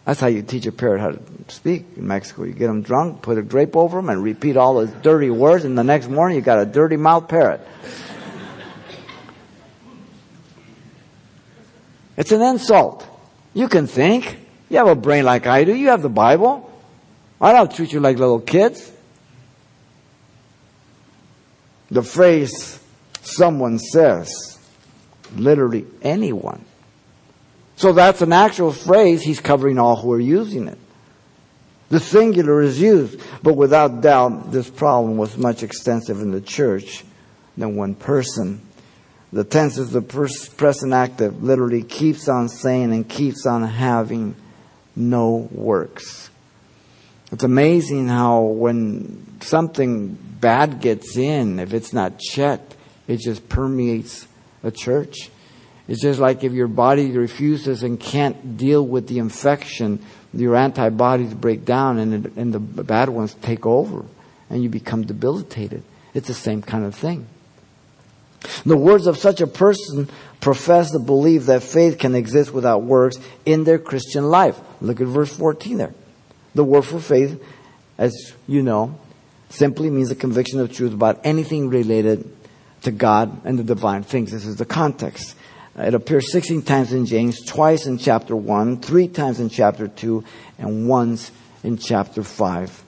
That's 0.04 0.18
how 0.18 0.26
you 0.26 0.42
teach 0.42 0.66
a 0.66 0.72
parrot 0.72 1.00
how 1.00 1.12
to 1.12 1.20
speak 1.46 1.86
in 1.96 2.08
Mexico. 2.08 2.42
You 2.42 2.54
get 2.54 2.66
them 2.66 2.82
drunk, 2.82 3.22
put 3.22 3.38
a 3.38 3.42
drape 3.42 3.76
over 3.76 3.98
them, 3.98 4.08
and 4.08 4.20
repeat 4.20 4.56
all 4.56 4.74
those 4.74 4.90
dirty 4.94 5.30
words, 5.30 5.64
and 5.64 5.78
the 5.78 5.84
next 5.84 6.08
morning 6.08 6.34
you 6.34 6.42
got 6.42 6.58
a 6.58 6.66
dirty 6.66 6.96
mouth 6.96 7.28
parrot. 7.28 7.60
It's 12.16 12.32
an 12.32 12.42
insult. 12.42 13.06
You 13.54 13.68
can 13.68 13.86
think. 13.86 14.38
You 14.70 14.78
have 14.78 14.88
a 14.88 14.96
brain 14.96 15.24
like 15.24 15.46
I 15.46 15.62
do. 15.62 15.72
You 15.72 15.90
have 15.90 16.02
the 16.02 16.08
Bible. 16.08 16.68
I 17.40 17.52
don't 17.52 17.72
treat 17.72 17.92
you 17.92 18.00
like 18.00 18.18
little 18.18 18.40
kids. 18.40 18.90
The 21.92 22.02
phrase 22.02 22.80
someone 23.20 23.78
says, 23.78 24.58
literally 25.36 25.86
anyone. 26.02 26.64
So 27.76 27.92
that's 27.92 28.22
an 28.22 28.32
actual 28.32 28.72
phrase. 28.72 29.22
He's 29.22 29.40
covering 29.40 29.78
all 29.78 29.96
who 29.96 30.12
are 30.12 30.20
using 30.20 30.68
it. 30.68 30.78
The 31.88 32.00
singular 32.00 32.62
is 32.62 32.80
used, 32.80 33.20
but 33.42 33.54
without 33.54 34.00
doubt, 34.00 34.50
this 34.50 34.70
problem 34.70 35.18
was 35.18 35.36
much 35.36 35.62
extensive 35.62 36.20
in 36.20 36.30
the 36.30 36.40
church 36.40 37.04
than 37.56 37.76
one 37.76 37.94
person. 37.94 38.62
The 39.32 39.44
tense 39.44 39.78
is 39.78 39.90
the 39.90 40.00
present 40.00 40.92
active, 40.92 41.42
literally 41.42 41.82
keeps 41.82 42.28
on 42.28 42.48
saying 42.48 42.92
and 42.92 43.08
keeps 43.08 43.46
on 43.46 43.62
having 43.62 44.36
no 44.96 45.48
works. 45.50 46.30
It's 47.30 47.44
amazing 47.44 48.08
how 48.08 48.40
when 48.40 49.40
something 49.40 50.14
bad 50.40 50.80
gets 50.80 51.16
in, 51.16 51.58
if 51.58 51.72
it's 51.72 51.92
not 51.92 52.18
checked, 52.18 52.76
it 53.06 53.18
just 53.18 53.48
permeates 53.48 54.26
a 54.62 54.70
church. 54.70 55.30
It's 55.88 56.00
just 56.00 56.20
like 56.20 56.44
if 56.44 56.52
your 56.52 56.68
body 56.68 57.10
refuses 57.10 57.82
and 57.82 57.98
can't 57.98 58.56
deal 58.56 58.86
with 58.86 59.08
the 59.08 59.18
infection, 59.18 60.04
your 60.32 60.56
antibodies 60.56 61.34
break 61.34 61.64
down 61.64 61.98
and, 61.98 62.26
it, 62.26 62.32
and 62.36 62.54
the 62.54 62.60
bad 62.60 63.08
ones 63.08 63.34
take 63.34 63.66
over 63.66 64.04
and 64.48 64.62
you 64.62 64.68
become 64.68 65.04
debilitated. 65.04 65.82
It's 66.14 66.28
the 66.28 66.34
same 66.34 66.62
kind 66.62 66.84
of 66.84 66.94
thing. 66.94 67.26
The 68.64 68.76
words 68.76 69.06
of 69.06 69.18
such 69.18 69.40
a 69.40 69.46
person 69.46 70.08
profess 70.40 70.90
the 70.90 70.98
belief 70.98 71.46
that 71.46 71.62
faith 71.62 71.98
can 71.98 72.14
exist 72.14 72.52
without 72.52 72.82
works 72.82 73.16
in 73.44 73.64
their 73.64 73.78
Christian 73.78 74.24
life. 74.24 74.58
Look 74.80 75.00
at 75.00 75.06
verse 75.06 75.34
14 75.36 75.78
there. 75.78 75.94
The 76.54 76.64
word 76.64 76.82
for 76.82 77.00
faith, 77.00 77.42
as 77.98 78.12
you 78.46 78.62
know, 78.62 78.98
simply 79.48 79.90
means 79.90 80.10
a 80.10 80.14
conviction 80.14 80.60
of 80.60 80.72
truth 80.72 80.92
about 80.92 81.20
anything 81.24 81.68
related 81.68 82.28
to 82.82 82.90
God 82.90 83.44
and 83.44 83.58
the 83.58 83.64
divine 83.64 84.02
things. 84.02 84.30
This 84.30 84.44
is 84.44 84.56
the 84.56 84.64
context. 84.64 85.36
It 85.76 85.94
appears 85.94 86.30
16 86.30 86.62
times 86.62 86.92
in 86.92 87.06
James, 87.06 87.44
twice 87.44 87.86
in 87.86 87.98
chapter 87.98 88.36
1, 88.36 88.80
three 88.80 89.08
times 89.08 89.40
in 89.40 89.48
chapter 89.48 89.88
2, 89.88 90.22
and 90.58 90.88
once 90.88 91.30
in 91.64 91.78
chapter 91.78 92.22
5. 92.22 92.84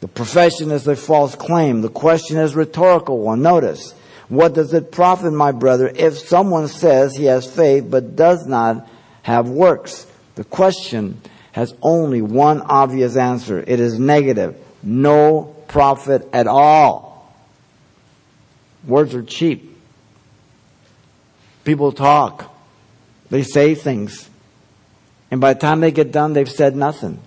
The 0.00 0.08
profession 0.08 0.70
is 0.70 0.86
a 0.86 0.96
false 0.96 1.34
claim. 1.34 1.80
The 1.82 1.88
question 1.88 2.38
is 2.38 2.54
rhetorical 2.54 3.18
one. 3.18 3.42
Notice, 3.42 3.92
what 4.28 4.54
does 4.54 4.72
it 4.72 4.92
profit, 4.92 5.32
my 5.32 5.52
brother, 5.52 5.90
if 5.94 6.18
someone 6.18 6.68
says 6.68 7.14
he 7.14 7.24
has 7.24 7.50
faith 7.50 7.86
but 7.90 8.16
does 8.16 8.46
not 8.46 8.88
have 9.22 9.48
works? 9.48 10.06
The 10.36 10.44
question 10.44 11.20
has 11.52 11.74
only 11.82 12.22
one 12.22 12.62
obvious 12.62 13.16
answer. 13.16 13.58
It 13.58 13.80
is 13.80 13.98
negative. 13.98 14.56
No 14.82 15.54
profit 15.68 16.28
at 16.32 16.46
all. 16.46 17.09
Words 18.86 19.14
are 19.14 19.22
cheap. 19.22 19.76
People 21.64 21.92
talk. 21.92 22.54
They 23.28 23.42
say 23.42 23.74
things. 23.74 24.28
And 25.30 25.40
by 25.40 25.54
the 25.54 25.60
time 25.60 25.80
they 25.80 25.92
get 25.92 26.12
done, 26.12 26.32
they've 26.32 26.50
said 26.50 26.74
nothing. 26.74 27.20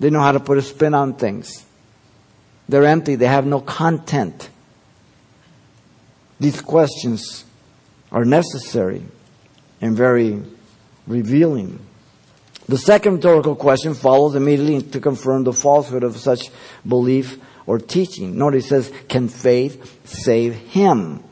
They 0.00 0.10
know 0.10 0.20
how 0.20 0.32
to 0.32 0.40
put 0.40 0.58
a 0.58 0.62
spin 0.62 0.94
on 0.94 1.14
things. 1.14 1.66
They're 2.68 2.84
empty. 2.84 3.16
They 3.16 3.26
have 3.26 3.46
no 3.46 3.60
content. 3.60 4.48
These 6.40 6.60
questions 6.60 7.44
are 8.12 8.24
necessary 8.24 9.02
and 9.80 9.96
very 9.96 10.42
revealing. 11.06 11.80
The 12.68 12.78
second 12.78 13.16
rhetorical 13.16 13.56
question 13.56 13.94
follows 13.94 14.34
immediately 14.34 14.82
to 14.90 15.00
confirm 15.00 15.44
the 15.44 15.52
falsehood 15.52 16.04
of 16.04 16.16
such 16.16 16.50
belief 16.86 17.38
or 17.68 17.78
teaching. 17.78 18.38
Notice 18.38 18.64
it 18.64 18.68
says, 18.68 18.92
Can 19.08 19.28
faith 19.28 20.00
save 20.08 20.54
him? 20.54 21.22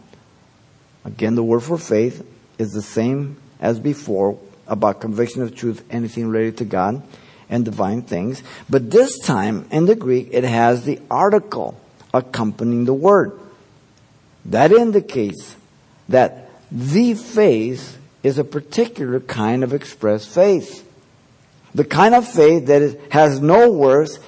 Again, 1.04 1.34
the 1.34 1.42
word 1.42 1.60
for 1.60 1.78
faith 1.78 2.24
is 2.58 2.72
the 2.72 2.82
same 2.82 3.38
as 3.58 3.80
before 3.80 4.38
about 4.66 5.00
conviction 5.00 5.40
of 5.40 5.56
truth, 5.56 5.82
anything 5.90 6.28
related 6.28 6.58
to 6.58 6.66
God 6.66 7.02
and 7.48 7.64
divine 7.64 8.02
things. 8.02 8.42
But 8.68 8.90
this 8.90 9.18
time, 9.20 9.66
in 9.70 9.86
the 9.86 9.96
Greek, 9.96 10.28
it 10.30 10.44
has 10.44 10.84
the 10.84 11.00
article 11.10 11.80
accompanying 12.12 12.84
the 12.84 12.94
word. 12.94 13.40
That 14.44 14.72
indicates 14.72 15.56
that 16.10 16.50
the 16.70 17.14
faith 17.14 17.98
is 18.22 18.36
a 18.36 18.44
particular 18.44 19.20
kind 19.20 19.64
of 19.64 19.72
expressed 19.72 20.28
faith. 20.28 20.82
The 21.74 21.84
kind 21.84 22.14
of 22.14 22.28
faith 22.28 22.66
that 22.66 22.98
has 23.10 23.40
no 23.40 23.70
works, 23.70 24.18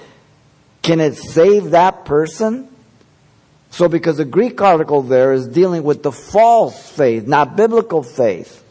can 0.83 1.01
it 1.01 1.17
save 1.17 1.71
that 1.71 2.05
person? 2.05 2.69
So 3.71 3.89
because 3.89 4.17
the 4.17 4.25
Greek 4.25 4.61
article 4.61 5.03
there 5.03 5.33
is 5.33 5.47
dealing 5.47 5.83
with 5.83 6.03
the 6.03 6.13
false 6.13 6.89
faith, 6.91 7.27
not 7.27 7.57
biblical 7.57 8.03
faith. 8.03 8.65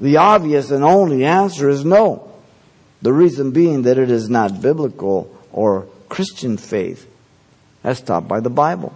The 0.00 0.16
obvious 0.16 0.70
and 0.70 0.82
only 0.82 1.24
answer 1.24 1.68
is 1.68 1.84
no. 1.84 2.32
The 3.02 3.12
reason 3.12 3.52
being 3.52 3.82
that 3.82 3.98
it 3.98 4.10
is 4.10 4.28
not 4.28 4.60
biblical 4.60 5.34
or 5.52 5.86
Christian 6.08 6.56
faith 6.56 7.08
as 7.84 8.00
taught 8.00 8.26
by 8.26 8.40
the 8.40 8.50
Bible. 8.50 8.92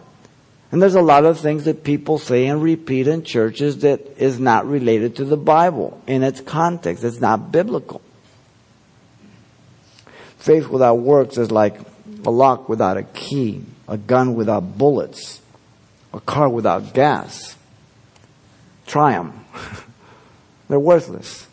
And 0.71 0.83
there's 0.83 0.95
a 0.95 1.03
lot 1.03 1.25
of 1.25 1.39
things 1.39 1.65
that 1.65 1.85
people 1.85 2.19
say 2.19 2.47
and 2.47 2.63
repeat 2.63 3.07
in 3.09 3.23
churches 3.23 3.79
that 3.79 4.01
is 4.19 4.39
not 4.39 4.67
related 4.67 5.17
to 5.17 5.25
the 5.25 5.37
Bible 5.37 6.01
in 6.07 6.23
its 6.23 6.41
context. 6.41 7.05
It's 7.05 7.21
not 7.21 7.51
biblical. 7.53 8.03
Faith 10.39 10.69
without 10.69 10.97
works 10.97 11.37
is 11.37 11.51
like 11.51 11.79
a 12.25 12.31
lock 12.31 12.69
without 12.69 12.97
a 12.97 13.03
key, 13.03 13.65
a 13.87 13.97
gun 13.97 14.35
without 14.35 14.79
bullets, 14.79 15.41
a 16.13 16.21
car 16.21 16.49
without 16.49 16.95
gas. 16.95 17.57
Try 18.87 19.13
them. 19.13 19.45
They're 20.69 20.79
worthless. 20.79 21.47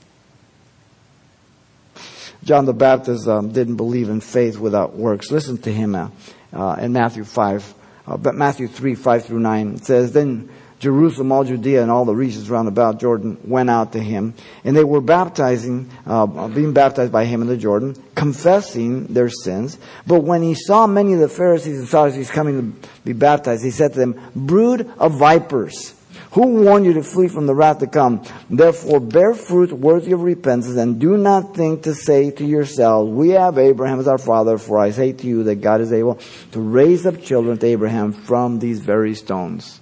John 2.43 2.65
the 2.65 2.73
Baptist 2.73 3.27
um, 3.27 3.51
didn't 3.51 3.75
believe 3.75 4.09
in 4.09 4.21
faith 4.21 4.57
without 4.57 4.95
works. 4.95 5.31
Listen 5.31 5.57
to 5.59 5.71
him 5.71 5.91
now 5.91 6.11
uh, 6.53 6.77
in 6.79 6.93
Matthew 6.93 7.23
5, 7.23 7.73
uh, 8.07 8.17
but 8.17 8.35
Matthew 8.35 8.67
3, 8.67 8.93
5 8.93 9.25
through 9.25 9.39
9. 9.39 9.75
It 9.75 9.85
says, 9.85 10.11
Then 10.11 10.49
Jerusalem, 10.79 11.31
all 11.31 11.43
Judea, 11.43 11.81
and 11.81 11.89
all 11.89 12.05
the 12.05 12.15
regions 12.15 12.49
round 12.49 12.67
about 12.67 12.99
Jordan 12.99 13.37
went 13.43 13.69
out 13.69 13.93
to 13.93 13.99
him, 13.99 14.33
and 14.63 14.75
they 14.75 14.83
were 14.83 15.01
baptizing, 15.01 15.89
uh, 16.05 16.47
being 16.47 16.73
baptized 16.73 17.11
by 17.11 17.25
him 17.25 17.41
in 17.41 17.47
the 17.47 17.57
Jordan, 17.57 17.95
confessing 18.13 19.05
their 19.07 19.29
sins. 19.29 19.77
But 20.05 20.23
when 20.23 20.43
he 20.43 20.53
saw 20.53 20.85
many 20.85 21.13
of 21.13 21.19
the 21.19 21.29
Pharisees 21.29 21.79
and 21.79 21.87
Sadducees 21.87 22.29
coming 22.29 22.73
to 22.73 22.89
be 23.05 23.13
baptized, 23.13 23.63
he 23.63 23.71
said 23.71 23.93
to 23.93 23.99
them, 23.99 24.19
Brood 24.35 24.91
of 24.97 25.17
vipers! 25.17 25.93
Who 26.31 26.63
warned 26.63 26.85
you 26.85 26.91
to 26.93 27.03
flee 27.03 27.29
from 27.29 27.47
the 27.47 27.55
wrath 27.55 27.79
to 27.79 27.87
come? 27.87 28.21
Therefore 28.49 28.99
bear 28.99 29.33
fruit 29.33 29.71
worthy 29.71 30.11
of 30.11 30.21
repentance 30.21 30.75
and 30.75 30.99
do 30.99 31.15
not 31.15 31.55
think 31.55 31.83
to 31.83 31.93
say 31.93 32.29
to 32.31 32.45
yourselves, 32.45 33.09
we 33.09 33.29
have 33.29 33.57
Abraham 33.57 34.01
as 34.01 34.07
our 34.09 34.17
father, 34.17 34.57
for 34.57 34.77
I 34.77 34.91
say 34.91 35.13
to 35.13 35.27
you 35.27 35.43
that 35.43 35.61
God 35.61 35.79
is 35.79 35.93
able 35.93 36.19
to 36.51 36.59
raise 36.59 37.05
up 37.05 37.21
children 37.21 37.57
to 37.59 37.65
Abraham 37.67 38.11
from 38.11 38.59
these 38.59 38.81
very 38.81 39.15
stones. 39.15 39.79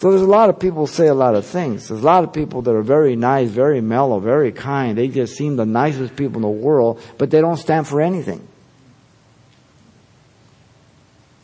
So 0.00 0.08
there's 0.08 0.22
a 0.22 0.26
lot 0.26 0.48
of 0.48 0.58
people 0.58 0.86
say 0.86 1.08
a 1.08 1.14
lot 1.14 1.34
of 1.34 1.44
things. 1.44 1.88
There's 1.88 2.00
a 2.00 2.06
lot 2.06 2.24
of 2.24 2.32
people 2.32 2.62
that 2.62 2.74
are 2.74 2.80
very 2.80 3.16
nice, 3.16 3.50
very 3.50 3.82
mellow, 3.82 4.18
very 4.18 4.50
kind. 4.50 4.96
They 4.96 5.08
just 5.08 5.36
seem 5.36 5.56
the 5.56 5.66
nicest 5.66 6.16
people 6.16 6.36
in 6.36 6.42
the 6.42 6.48
world, 6.48 7.02
but 7.18 7.30
they 7.30 7.42
don't 7.42 7.58
stand 7.58 7.86
for 7.86 8.00
anything. 8.00 8.48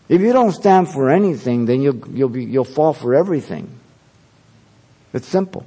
If 0.09 0.23
you 0.23 0.33
don't 0.33 0.53
stand 0.53 0.89
for 0.89 1.11
anything, 1.11 1.67
then 1.67 1.83
you'll, 1.83 2.09
you'll, 2.09 2.31
be, 2.31 2.45
you'll 2.45 2.65
fall 2.65 2.95
for 2.95 3.15
everything. 3.15 3.79
It's 5.13 5.29
simple. 5.29 5.67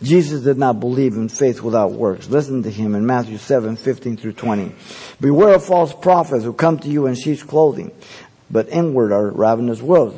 Jesus 0.00 0.44
did 0.44 0.56
not 0.56 0.78
believe 0.78 1.14
in 1.14 1.28
faith 1.28 1.62
without 1.62 1.90
works. 1.90 2.28
Listen 2.28 2.62
to 2.62 2.70
him 2.70 2.94
in 2.94 3.04
Matthew 3.06 3.38
7, 3.38 3.74
15 3.74 4.18
through 4.18 4.34
20. 4.34 4.72
Beware 5.20 5.56
of 5.56 5.64
false 5.64 5.92
prophets 5.92 6.44
who 6.44 6.52
come 6.52 6.78
to 6.78 6.88
you 6.88 7.06
in 7.06 7.16
sheep's 7.16 7.42
clothing, 7.42 7.90
but 8.48 8.68
inward 8.68 9.10
are 9.10 9.30
ravenous 9.32 9.82
wolves. 9.82 10.14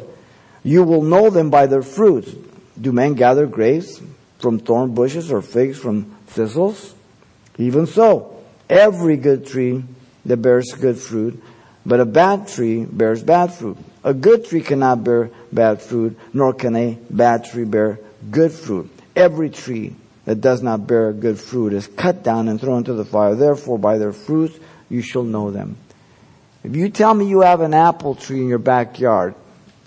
You 0.64 0.83
will 0.83 1.02
know 1.02 1.30
them 1.30 1.50
by 1.50 1.66
their 1.66 1.83
fruits. 1.83 2.35
Do 2.80 2.90
men 2.90 3.14
gather 3.14 3.47
grapes 3.47 4.00
from 4.40 4.59
thorn 4.59 4.94
bushes 4.94 5.30
or 5.30 5.42
figs 5.42 5.78
from 5.78 6.16
thistles? 6.26 6.94
Even 7.56 7.87
so, 7.87 8.42
every 8.68 9.16
good 9.16 9.47
tree 9.47 9.85
that 10.25 10.38
bears 10.38 10.73
good 10.73 10.99
fruit 10.99 11.40
but 11.87 12.00
a 12.00 12.04
bad 12.04 12.49
tree 12.49 12.85
bears 12.85 13.23
bad 13.23 13.53
fruit. 13.53 13.77
A 14.03 14.14
good 14.14 14.46
tree 14.46 14.62
cannot 14.62 15.05
bear 15.05 15.31
bad 15.53 15.83
fruit, 15.83 16.18
nor 16.33 16.53
can 16.55 16.77
a 16.77 16.98
bad 17.11 17.44
tree 17.44 17.64
bear 17.64 17.98
good 18.31 18.53
fruit. 18.53 18.90
Every 19.14 19.50
tree 19.50 19.94
that 20.24 20.40
does 20.40 20.62
not 20.62 20.87
bear 20.87 21.12
good 21.12 21.38
fruit 21.38 21.72
is 21.72 21.87
cut 21.87 22.22
down 22.22 22.48
and 22.48 22.61
thrown 22.61 22.79
into 22.79 22.94
the 22.94 23.05
fire. 23.05 23.35
Therefore, 23.35 23.79
by 23.79 23.98
their 23.98 24.12
fruits 24.12 24.59
you 24.88 25.03
shall 25.03 25.24
know 25.24 25.50
them. 25.50 25.77
If 26.62 26.74
you 26.74 26.88
tell 26.88 27.12
me 27.12 27.29
you 27.29 27.42
have 27.42 27.61
an 27.61 27.74
apple 27.74 28.14
tree 28.14 28.40
in 28.40 28.48
your 28.48 28.59
backyard, 28.59 29.35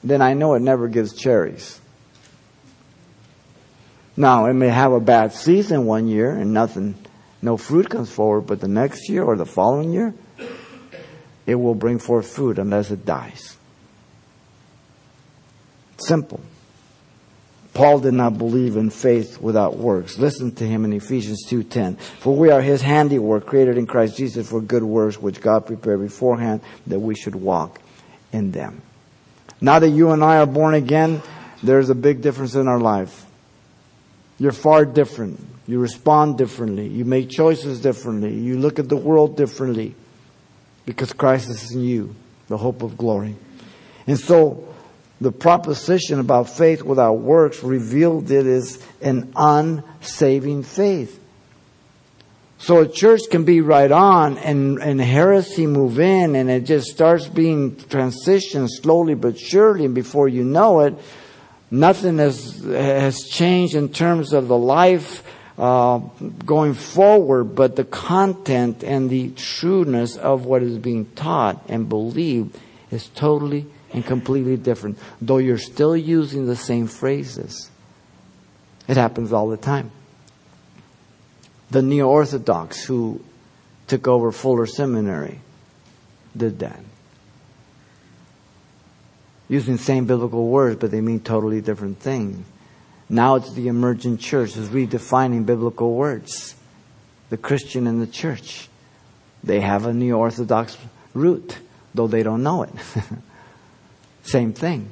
then 0.04 0.22
I 0.22 0.34
know 0.34 0.54
it 0.54 0.62
never 0.62 0.88
gives 0.88 1.14
cherries. 1.14 1.80
Now, 4.16 4.46
it 4.46 4.54
may 4.54 4.70
have 4.70 4.94
a 4.94 5.00
bad 5.00 5.34
season 5.34 5.86
one 5.86 6.08
year 6.08 6.32
and 6.32 6.54
nothing, 6.54 6.96
no 7.42 7.56
fruit 7.58 7.90
comes 7.90 8.10
forward, 8.10 8.42
but 8.42 8.60
the 8.60 8.68
next 8.68 9.10
year 9.10 9.24
or 9.24 9.36
the 9.36 9.46
following 9.46 9.92
year, 9.92 10.14
it 11.46 11.56
will 11.56 11.76
bring 11.76 12.00
forth 12.00 12.28
fruit 12.28 12.58
unless 12.58 12.90
it 12.90 13.06
dies. 13.06 13.56
Simple. 15.98 16.42
Paul 17.74 18.00
did 18.00 18.16
not 18.16 18.40
believe 18.40 18.76
in 18.76 18.90
faith 18.90 19.40
without 19.40 19.78
works. 19.78 20.18
Listen 20.18 20.52
to 20.56 20.66
him 20.66 20.84
in 20.84 20.94
Ephesians 20.94 21.46
2:10. 21.48 21.98
For 22.20 22.36
we 22.36 22.50
are 22.50 22.62
his 22.62 22.82
handiwork 22.82 23.46
created 23.46 23.78
in 23.78 23.86
Christ 23.86 24.18
Jesus 24.18 24.50
for 24.50 24.62
good 24.62 24.84
works 24.84 25.22
which 25.22 25.42
God 25.42 25.68
prepared 25.68 26.02
beforehand 26.02 26.62
that 26.88 27.00
we 27.00 27.14
should 27.14 27.36
walk 27.36 27.80
in 28.34 28.52
them. 28.52 28.82
Now 29.60 29.80
that 29.80 29.90
you 29.90 30.12
and 30.12 30.24
I 30.24 30.38
are 30.38 30.46
born 30.46 30.74
again, 30.74 31.22
there's 31.64 31.90
a 31.90 31.96
big 31.96 32.22
difference 32.22 32.56
in 32.56 32.68
our 32.68 32.80
life. 32.80 33.26
You're 34.40 34.52
far 34.52 34.86
different. 34.86 35.40
You 35.68 35.80
respond 35.80 36.38
differently. 36.38 36.88
You 36.88 37.06
make 37.06 37.30
choices 37.30 37.82
differently. 37.82 38.34
You 38.34 38.58
look 38.58 38.80
at 38.80 38.88
the 38.88 38.96
world 38.96 39.36
differently 39.36 39.96
because 40.86 41.12
Christ 41.12 41.50
is 41.50 41.72
in 41.72 41.84
you, 41.84 42.16
the 42.48 42.58
hope 42.58 42.84
of 42.84 42.98
glory. 42.98 43.36
And 44.06 44.20
so 44.20 44.74
the 45.20 45.32
proposition 45.32 46.20
about 46.20 46.50
faith 46.50 46.84
without 46.84 47.16
works 47.16 47.64
revealed 47.64 48.30
it 48.32 48.46
is 48.46 48.82
an 49.02 49.34
unsaving 49.36 50.64
faith. 50.64 51.20
So 52.60 52.82
a 52.82 52.88
church 52.88 53.22
can 53.30 53.44
be 53.44 53.62
right 53.62 53.92
on 53.92 54.38
and, 54.40 54.80
and 54.80 55.00
heresy 55.00 55.68
move 55.68 56.00
in 56.00 56.36
and 56.36 56.50
it 56.50 56.62
just 56.62 56.88
starts 56.88 57.28
being 57.28 57.76
transitioned 57.76 58.70
slowly 58.70 59.14
but 59.14 59.38
surely 59.38 59.86
and 59.86 59.94
before 59.94 60.28
you 60.28 60.44
know 60.44 60.80
it, 60.82 60.96
nothing 61.70 62.18
has, 62.18 62.64
has 62.64 63.24
changed 63.24 63.76
in 63.76 63.90
terms 63.90 64.34
of 64.34 64.48
the 64.48 64.58
life 64.58 65.24
uh, 65.58 65.98
going 66.46 66.74
forward, 66.76 67.56
but 67.56 67.76
the 67.76 67.84
content 67.84 68.84
and 68.84 69.10
the 69.10 69.32
trueness 69.32 70.16
of 70.16 70.46
what 70.46 70.62
is 70.62 70.78
being 70.78 71.06
taught 71.16 71.64
and 71.68 71.90
believed 71.90 72.58
is 72.92 73.08
totally 73.10 73.66
and 73.92 74.06
completely 74.06 74.56
different, 74.56 75.00
though 75.20 75.38
you're 75.38 75.58
still 75.58 75.98
using 75.98 76.46
the 76.46 76.56
same 76.56 76.86
phrases. 76.86 77.72
It 78.88 78.98
happens 78.98 79.34
all 79.34 79.48
the 79.50 79.58
time. 79.58 79.92
The 81.70 81.82
neo 81.82 82.08
Orthodox 82.08 82.84
who 82.84 83.22
took 83.88 84.08
over 84.08 84.32
Fuller 84.32 84.66
Seminary 84.66 85.42
did 86.36 86.60
that. 86.60 86.80
Using 89.50 89.78
the 89.78 89.84
same 89.84 90.06
biblical 90.06 90.48
words, 90.48 90.80
but 90.80 90.92
they 90.92 91.02
mean 91.02 91.22
totally 91.22 91.62
different 91.62 92.00
things. 92.00 92.46
Now 93.10 93.36
it's 93.36 93.54
the 93.54 93.70
emergent 93.70 94.20
church 94.20 94.58
is 94.58 94.70
redefining 94.70 95.46
biblical 95.46 95.94
words. 95.94 96.56
The 97.30 97.38
Christian 97.38 97.88
and 97.88 98.02
the 98.02 98.08
church. 98.08 98.70
They 99.44 99.62
have 99.62 99.86
a 99.86 99.94
neo 99.94 100.18
Orthodox 100.18 100.78
root, 101.14 101.58
though 101.94 102.08
they 102.08 102.24
don't 102.24 102.44
know 102.44 102.64
it. 102.64 102.72
Same 104.24 104.52
thing. 104.52 104.92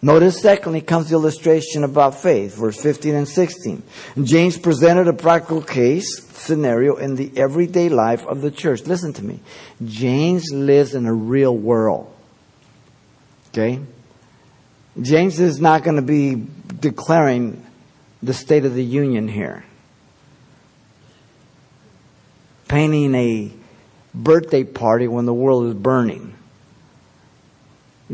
Notice 0.00 0.40
secondly 0.40 0.80
comes 0.80 1.08
the 1.08 1.14
illustration 1.14 1.82
about 1.82 2.22
faith, 2.22 2.54
verse 2.56 2.80
15 2.80 3.14
and 3.14 3.28
16. 3.28 3.82
James 4.22 4.56
presented 4.56 5.08
a 5.08 5.12
practical 5.12 5.60
case 5.60 6.24
scenario 6.24 6.96
in 6.96 7.16
the 7.16 7.32
everyday 7.36 7.88
life 7.88 8.24
of 8.24 8.40
the 8.40 8.50
church. 8.50 8.82
Listen 8.82 9.12
to 9.14 9.24
me. 9.24 9.40
James 9.84 10.52
lives 10.52 10.94
in 10.94 11.06
a 11.06 11.12
real 11.12 11.56
world. 11.56 12.14
Okay? 13.48 13.80
James 15.00 15.40
is 15.40 15.60
not 15.60 15.82
going 15.82 15.96
to 15.96 16.02
be 16.02 16.46
declaring 16.80 17.64
the 18.22 18.34
State 18.34 18.64
of 18.64 18.74
the 18.74 18.84
Union 18.84 19.26
here. 19.26 19.64
Painting 22.68 23.14
a 23.14 23.52
birthday 24.14 24.62
party 24.62 25.08
when 25.08 25.26
the 25.26 25.34
world 25.34 25.66
is 25.66 25.74
burning. 25.74 26.34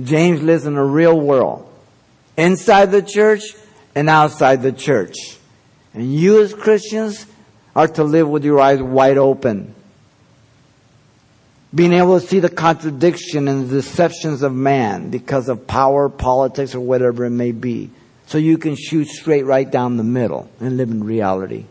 James 0.03 0.43
lives 0.43 0.65
in 0.65 0.77
a 0.77 0.85
real 0.85 1.19
world. 1.19 1.71
Inside 2.37 2.91
the 2.91 3.03
church 3.03 3.55
and 3.95 4.09
outside 4.09 4.63
the 4.63 4.73
church. 4.73 5.17
And 5.93 6.13
you 6.15 6.41
as 6.43 6.53
Christians 6.53 7.27
are 7.77 7.89
to 7.89 8.05
live 8.05 8.29
with 8.29 8.45
your 8.45 8.61
eyes 8.61 8.83
wide 8.83 9.19
open. 9.19 9.75
Being 11.75 11.93
able 11.93 12.21
to 12.21 12.27
see 12.27 12.41
the 12.41 12.49
contradiction 12.49 13.49
and 13.49 13.69
the 13.69 13.77
deceptions 13.77 14.43
of 14.43 14.55
man 14.55 15.11
because 15.11 15.49
of 15.49 15.67
power, 15.67 16.09
politics, 16.09 16.75
or 16.75 16.81
whatever 16.81 17.25
it 17.25 17.31
may 17.31 17.53
be. 17.53 17.91
So 18.27 18.39
you 18.39 18.59
can 18.59 18.77
shoot 18.77 19.09
straight 19.09 19.45
right 19.45 19.69
down 19.69 19.97
the 19.97 20.05
middle 20.05 20.51
and 20.61 20.77
live 20.77 20.91
in 20.91 21.05
reality. 21.05 21.67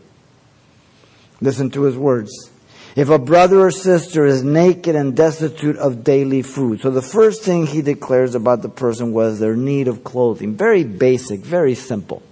Listen 1.40 1.70
to 1.70 1.82
his 1.82 1.96
words. 1.96 2.50
If 2.96 3.08
a 3.08 3.18
brother 3.18 3.60
or 3.60 3.70
sister 3.72 4.24
is 4.24 4.44
naked 4.44 4.94
and 4.94 5.16
destitute 5.16 5.76
of 5.76 6.04
daily 6.04 6.42
food. 6.42 6.80
So 6.80 6.90
the 6.90 7.02
first 7.02 7.42
thing 7.42 7.66
he 7.66 7.82
declares 7.82 8.36
about 8.36 8.62
the 8.62 8.68
person 8.68 9.12
was 9.12 9.40
their 9.40 9.56
need 9.56 9.88
of 9.88 10.04
clothing. 10.04 10.54
Very 10.54 10.84
basic, 10.84 11.40
very 11.40 11.74
simple. 11.74 12.22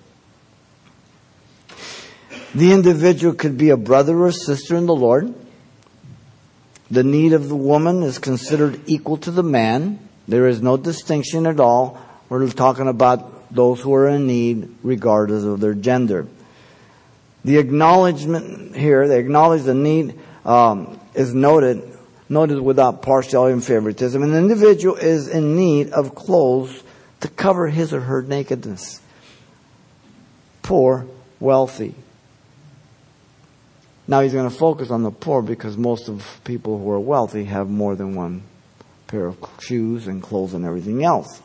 The 2.55 2.73
individual 2.73 3.35
could 3.35 3.59
be 3.59 3.71
a 3.71 3.77
brother 3.77 4.17
or 4.17 4.31
sister 4.31 4.77
in 4.77 4.87
the 4.87 4.95
Lord. 4.95 5.35
The 6.91 7.03
need 7.03 7.33
of 7.33 7.49
the 7.49 7.57
woman 7.57 8.03
is 8.03 8.19
considered 8.19 8.81
equal 8.87 9.17
to 9.19 9.31
the 9.31 9.43
man. 9.43 9.99
There 10.29 10.47
is 10.47 10.63
no 10.63 10.77
distinction 10.77 11.47
at 11.47 11.59
all. 11.59 11.99
We're 12.29 12.49
talking 12.51 12.87
about 12.87 13.53
those 13.53 13.81
who 13.81 13.95
are 13.95 14.09
in 14.09 14.27
need 14.27 14.77
regardless 14.83 15.43
of 15.43 15.61
their 15.61 15.75
gender. 15.75 16.29
The 17.45 17.59
acknowledgement 17.59 18.77
here, 18.77 19.09
they 19.09 19.19
acknowledge 19.19 19.63
the 19.63 19.75
need 19.75 20.21
um, 20.45 21.01
is 21.15 21.35
noted, 21.35 21.83
noted 22.29 22.61
without 22.61 23.03
partiality 23.03 23.53
and 23.53 23.65
favoritism. 23.65 24.23
An 24.23 24.35
individual 24.35 24.97
is 24.97 25.29
in 25.29 25.57
need 25.57 25.91
of 25.91 26.15
clothes 26.15 26.83
to 27.21 27.29
cover 27.29 27.69
his 27.69 27.93
or 27.93 28.01
her 28.01 28.23
nakedness. 28.23 29.01
Poor, 30.63 31.07
wealthy. 31.41 31.95
Now 34.09 34.21
he's 34.21 34.33
going 34.33 34.49
to 34.49 34.55
focus 34.55 34.91
on 34.91 35.03
the 35.03 35.11
poor 35.11 35.43
because 35.43 35.77
most 35.77 36.09
of 36.09 36.41
people 36.45 36.79
who 36.79 36.91
are 36.91 37.01
wealthy 37.01 37.45
have 37.45 37.69
more 37.69 37.95
than 37.95 38.15
one 38.15 38.43
pair 39.07 39.27
of 39.27 39.37
shoes 39.61 40.07
and 40.07 40.23
clothes 40.23 40.55
and 40.55 40.65
everything 40.65 41.05
else. 41.05 41.41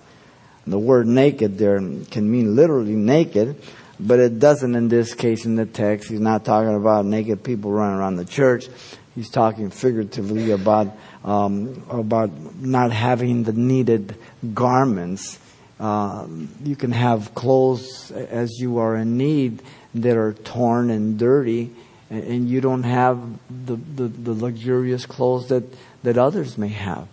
The 0.66 0.80
word 0.80 1.08
naked 1.08 1.58
there 1.58 1.78
can 1.78 2.30
mean 2.30 2.56
literally 2.56 2.96
naked, 2.96 3.62
but 4.00 4.20
it 4.20 4.40
doesn't 4.40 4.76
in 4.76 4.90
this 4.90 5.14
case 5.14 5.46
in 5.46 5.56
the 5.56 5.66
text. 5.66 6.10
He's 6.10 6.20
not 6.20 6.46
talking 6.46 6.76
about 6.76 7.06
naked 7.06 7.44
people 7.44 7.72
running 7.72 7.98
around 7.98 8.18
the 8.18 8.26
church. 8.26 8.68
He's 9.16 9.30
talking 9.30 9.72
figuratively 9.72 10.52
about 10.52 10.96
um, 11.24 11.84
about 11.90 12.32
not 12.56 12.92
having 12.92 13.44
the 13.44 13.54
needed 13.54 14.16
garments. 14.54 15.40
Uh, 15.80 16.28
you 16.64 16.76
can 16.76 16.92
have 16.92 17.34
clothes 17.36 18.12
as 18.12 18.60
you 18.60 18.78
are 18.78 18.96
in 18.96 19.18
need 19.18 19.62
that 19.96 20.18
are 20.18 20.34
torn 20.34 20.90
and 20.90 21.18
dirty, 21.18 21.72
and 22.10 22.48
you 22.48 22.62
don't 22.62 22.84
have 22.84 23.20
the, 23.50 23.76
the, 23.76 24.08
the 24.08 24.34
luxurious 24.34 25.06
clothes 25.06 25.50
that, 25.50 25.64
that 26.04 26.18
others 26.18 26.58
may 26.58 26.70
have. 26.70 27.08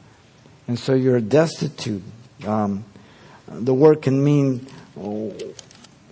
And 0.66 0.78
so 0.78 0.94
you're 0.94 1.20
destitute. 1.20 2.02
Um, 2.46 2.84
the 3.48 3.74
word 3.74 4.02
can 4.02 4.22
mean 4.22 4.66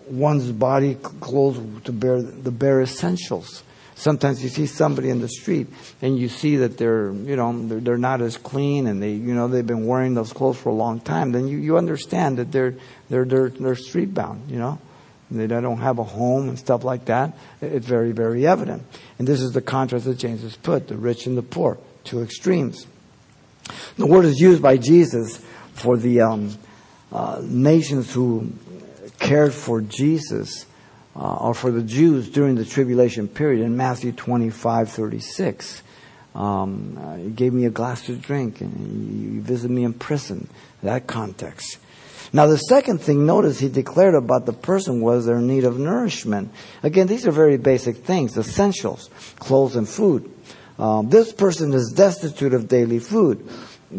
one's 0.07 0.51
body 0.51 0.95
clothes 0.95 1.61
to 1.85 1.93
bear 1.93 2.23
the 2.23 2.51
bare 2.51 2.83
essentials. 2.83 3.63
Sometimes 3.95 4.43
you 4.43 4.49
see 4.49 4.67
somebody 4.67 5.11
in 5.11 5.21
the 5.21 5.29
street 5.29 5.69
and 6.01 6.19
you 6.19 6.29
see 6.29 6.57
that 6.57 6.77
they're, 6.77 7.13
you 7.13 7.37
know, 7.37 7.67
they're, 7.69 7.81
they're 7.81 7.99
not 7.99 8.21
as 8.21 8.37
clean 8.37 8.87
and 8.87 9.03
they, 9.03 9.13
you 9.13 9.35
know, 9.35 9.49
they've 9.49 9.67
been 9.67 9.87
wearing 9.87 10.15
those 10.15 10.33
clothes 10.33 10.59
for 10.59 10.71
a 10.71 10.75
long 10.75 10.99
time. 10.99 11.31
Then 11.31 11.47
you, 11.47 11.59
you 11.59 11.77
understand 11.79 12.39
that 12.39 12.51
they're, 12.51 12.75
they're, 13.09 13.25
they're, 13.25 13.51
they're 13.51 13.77
street 13.77 14.13
bound, 14.13 14.51
you 14.51 14.59
know. 14.59 14.79
They 15.31 15.47
don't 15.47 15.79
have 15.79 15.99
a 15.99 16.05
home 16.05 16.49
and 16.51 16.59
stuff 16.59 16.85
like 16.85 17.07
that. 17.07 17.39
It's 17.63 17.87
very, 17.87 18.13
very 18.13 18.47
evident. 18.47 18.83
And 19.19 19.27
this 19.27 19.41
is 19.41 19.53
the 19.53 19.63
contrast 19.63 20.05
that 20.05 20.19
James 20.19 20.43
has 20.43 20.57
put, 20.57 20.89
the 20.89 20.97
rich 20.97 21.27
and 21.27 21.39
the 21.39 21.43
poor, 21.43 21.79
two 22.05 22.23
extremes. 22.23 22.87
The 23.97 24.07
word 24.07 24.27
is 24.27 24.41
used 24.41 24.61
by 24.61 24.77
Jesus 24.77 25.39
for 25.73 25.97
the 25.97 26.21
um, 26.21 26.59
uh, 27.11 27.41
nations 27.43 28.13
who 28.13 28.53
cared 29.23 29.55
for 29.55 29.81
Jesus 29.81 30.67
uh, 31.15 31.37
or 31.37 31.55
for 31.55 31.71
the 31.71 31.83
Jews 31.83 32.29
during 32.29 32.57
the 32.57 32.65
tribulation 32.65 33.29
period 33.29 33.65
in 33.65 33.77
Matthew 33.77 34.13
25, 34.13 34.91
36. 34.91 35.83
Um, 36.35 36.99
uh, 37.01 37.17
he 37.17 37.31
gave 37.31 37.53
me 37.53 37.65
a 37.67 37.71
glass 37.71 38.05
to 38.07 38.17
drink 38.17 38.61
and 38.61 38.75
he 38.77 39.39
visited 39.39 39.73
me 39.73 39.85
in 39.85 39.95
prison. 39.95 40.49
That 40.83 41.07
context. 41.07 41.79
Now 42.33 42.47
the 42.47 42.57
second 42.57 43.01
thing, 43.01 43.25
notice 43.25 43.61
he 43.61 43.69
declared 43.69 44.15
about 44.15 44.47
the 44.47 44.53
person 44.53 45.01
was 45.01 45.27
their 45.27 45.41
need 45.41 45.65
of 45.65 45.79
nourishment. 45.79 46.51
Again, 46.83 47.07
these 47.07 47.27
are 47.27 47.31
very 47.31 47.59
basic 47.59 47.99
things, 47.99 48.37
essentials, 48.37 49.09
clothes 49.39 49.77
and 49.77 49.89
food. 49.89 50.33
Um, 50.79 51.11
this 51.11 51.33
person 51.33 51.73
is 51.75 51.93
destitute 51.95 52.55
of 52.55 52.67
daily 52.67 52.99
food, 52.99 53.49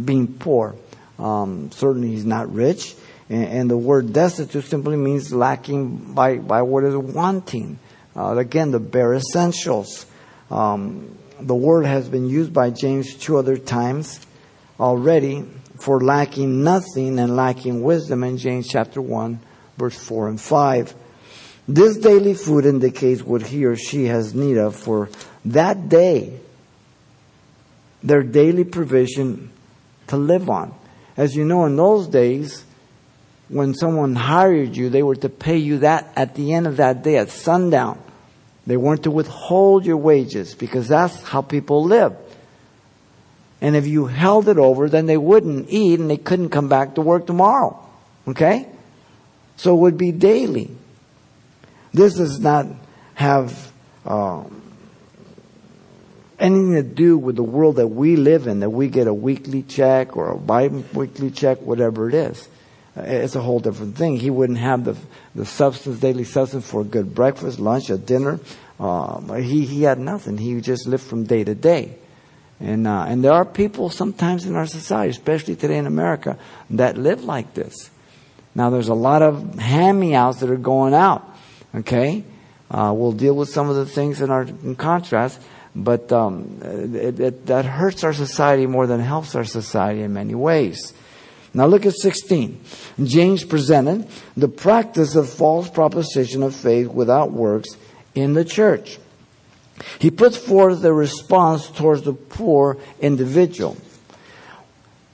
being 0.04 0.28
poor. 0.28 0.76
Um, 1.20 1.72
certainly 1.72 2.10
he's 2.10 2.26
not 2.26 2.52
rich. 2.52 2.96
And, 3.34 3.46
and 3.46 3.72
the 3.72 3.78
word 3.78 4.13
destitute 4.13 4.65
simply 4.65 4.96
means 4.96 5.34
lacking 5.34 6.13
by, 6.13 6.38
by 6.38 6.62
what 6.62 6.84
is 6.84 6.96
wanting. 6.96 7.80
Uh, 8.15 8.38
again, 8.38 8.69
the 8.69 8.80
bare 8.80 9.15
essentials. 9.15 10.06
Um, 10.52 11.17
the 11.39 11.56
word 11.56 11.86
has 11.86 12.08
been 12.08 12.30
used 12.30 12.54
by 12.54 12.69
James 12.69 13.15
two 13.15 13.38
other 13.38 13.58
times 13.58 14.19
already 14.80 15.43
for 15.80 16.00
lacking 16.00 16.63
nothing 16.63 17.17
and 17.17 17.36
lacking 17.36 17.82
wisdom 17.82 18.24
in 18.24 18.38
James 18.38 18.67
chapter 18.67 19.02
1, 19.02 19.39
verse 19.78 19.98
4 19.98 20.30
and 20.30 20.39
5. 20.39 20.93
This 21.67 21.98
daily 21.98 22.36
food 22.36 22.65
indicates 22.65 23.24
what 23.24 23.41
he 23.41 23.65
or 23.65 23.76
she 23.76 24.06
has 24.06 24.36
need 24.36 24.58
of 24.58 24.76
for 24.76 25.10
that 25.46 25.89
day, 25.89 26.39
their 28.04 28.22
daily 28.22 28.63
provision 28.63 29.50
to 30.08 30.17
live 30.17 30.50
on. 30.50 30.76
As 31.17 31.36
you 31.36 31.46
know, 31.46 31.65
in 31.65 31.76
those 31.76 32.08
days, 32.08 32.63
when 33.50 33.74
someone 33.74 34.16
hired 34.16 34.76
you, 34.76 34.90
they 34.90 35.04
were 35.04 35.16
to 35.18 35.30
pay 35.30 35.58
you 35.58 35.80
that 35.80 36.12
at 36.16 36.36
the 36.36 36.54
end 36.54 36.68
of 36.68 36.78
that 36.78 37.04
day 37.04 37.18
at 37.18 37.30
sundown. 37.30 38.02
They 38.66 38.78
weren't 38.78 39.04
to 39.04 39.12
withhold 39.12 39.86
your 39.86 39.98
wages 39.98 40.56
because 40.56 40.88
that's 40.88 41.22
how 41.24 41.42
people 41.42 41.84
live. 41.84 42.16
And 43.62 43.76
if 43.76 43.88
you 43.88 44.08
held 44.08 44.48
it 44.48 44.58
over, 44.58 44.90
then 44.90 45.06
they 45.06 45.18
wouldn't 45.18 45.70
eat 45.70 46.00
and 46.00 46.10
they 46.10 46.18
couldn't 46.18 46.50
come 46.50 46.70
back 46.70 46.96
to 46.96 47.02
work 47.02 47.28
tomorrow. 47.28 47.80
Okay? 48.28 48.68
So 49.58 49.76
it 49.76 49.80
would 49.80 49.98
be 49.98 50.12
daily. 50.12 50.70
This 51.94 52.16
does 52.16 52.40
not 52.40 52.68
have 53.14 53.72
um, 54.06 54.62
anything 56.40 56.74
to 56.74 56.84
do 56.84 57.18
with 57.18 57.36
the 57.36 57.44
world 57.44 57.78
that 57.78 57.88
we 57.88 58.16
live 58.16 58.48
in, 58.48 58.60
that 58.62 58.70
we 58.70 58.90
get 58.90 59.08
a 59.08 59.14
weekly 59.14 59.64
check 59.64 60.18
or 60.18 60.32
a 60.32 60.38
bi-weekly 60.38 61.32
check, 61.32 61.62
whatever 61.62 62.10
it 62.10 62.16
is. 62.16 62.48
It's 62.96 63.36
a 63.36 63.42
whole 63.42 63.60
different 63.60 63.96
thing. 63.96 64.18
He 64.18 64.30
wouldn't 64.30 64.60
have 64.60 64.86
the, 64.86 64.96
the 65.34 65.46
substance, 65.46 66.00
daily 66.00 66.24
substance 66.24 66.70
for 66.70 66.82
a 66.82 66.84
good 66.84 67.16
breakfast, 67.16 67.60
lunch, 67.60 67.90
a 67.90 67.98
dinner. 67.98 68.40
Uh, 68.80 69.34
he, 69.36 69.66
he 69.66 69.84
had 69.84 69.98
nothing. 69.98 70.38
He 70.38 70.62
just 70.62 70.88
lived 70.88 71.04
from 71.04 71.24
day 71.24 71.44
to 71.44 71.56
day. 71.56 71.98
And, 72.60 72.88
uh, 72.88 73.06
and 73.08 73.24
there 73.24 73.34
are 73.34 73.46
people 73.46 73.90
sometimes 73.90 74.46
in 74.46 74.56
our 74.56 74.68
society, 74.68 75.10
especially 75.10 75.56
today 75.56 75.78
in 75.78 75.88
America, 75.88 76.38
that 76.70 76.98
live 76.98 77.24
like 77.24 77.54
this. 77.56 77.90
Now 78.56 78.70
there's 78.70 78.90
a 78.90 78.94
lot 78.94 79.22
of 79.22 79.56
hand-me-outs 79.56 80.40
that 80.40 80.50
are 80.50 80.56
going 80.56 80.94
out. 80.94 81.28
Okay? 81.74 82.24
Uh, 82.70 82.94
we'll 82.96 83.12
deal 83.12 83.36
with 83.36 83.50
some 83.50 83.70
of 83.70 83.76
the 83.76 83.86
things 83.86 84.22
in 84.22 84.30
our 84.30 84.44
in 84.44 84.76
contrast, 84.76 85.42
but 85.76 86.12
um, 86.12 86.60
it, 86.62 87.20
it, 87.20 87.46
that 87.48 87.66
hurts 87.66 88.04
our 88.04 88.14
society 88.14 88.68
more 88.68 88.88
than 88.88 89.00
helps 89.00 89.36
our 89.36 89.44
society 89.44 90.02
in 90.02 90.14
many 90.14 90.36
ways. 90.36 90.94
Now 91.54 91.68
look 91.68 91.86
at 91.86 91.94
16. 91.94 92.60
James 93.04 93.44
presented 93.44 94.08
the 94.36 94.48
practice 94.48 95.16
of 95.16 95.30
false 95.30 95.70
proposition 95.70 96.42
of 96.42 96.56
faith 96.56 96.88
without 96.88 97.32
works 97.32 97.70
in 98.16 98.34
the 98.34 98.46
church. 98.46 98.98
He 100.00 100.10
puts 100.12 100.38
forth 100.38 100.82
the 100.82 100.94
response 100.94 101.70
towards 101.70 102.04
the 102.04 102.13
poor 102.13 102.78
individual. 103.00 103.78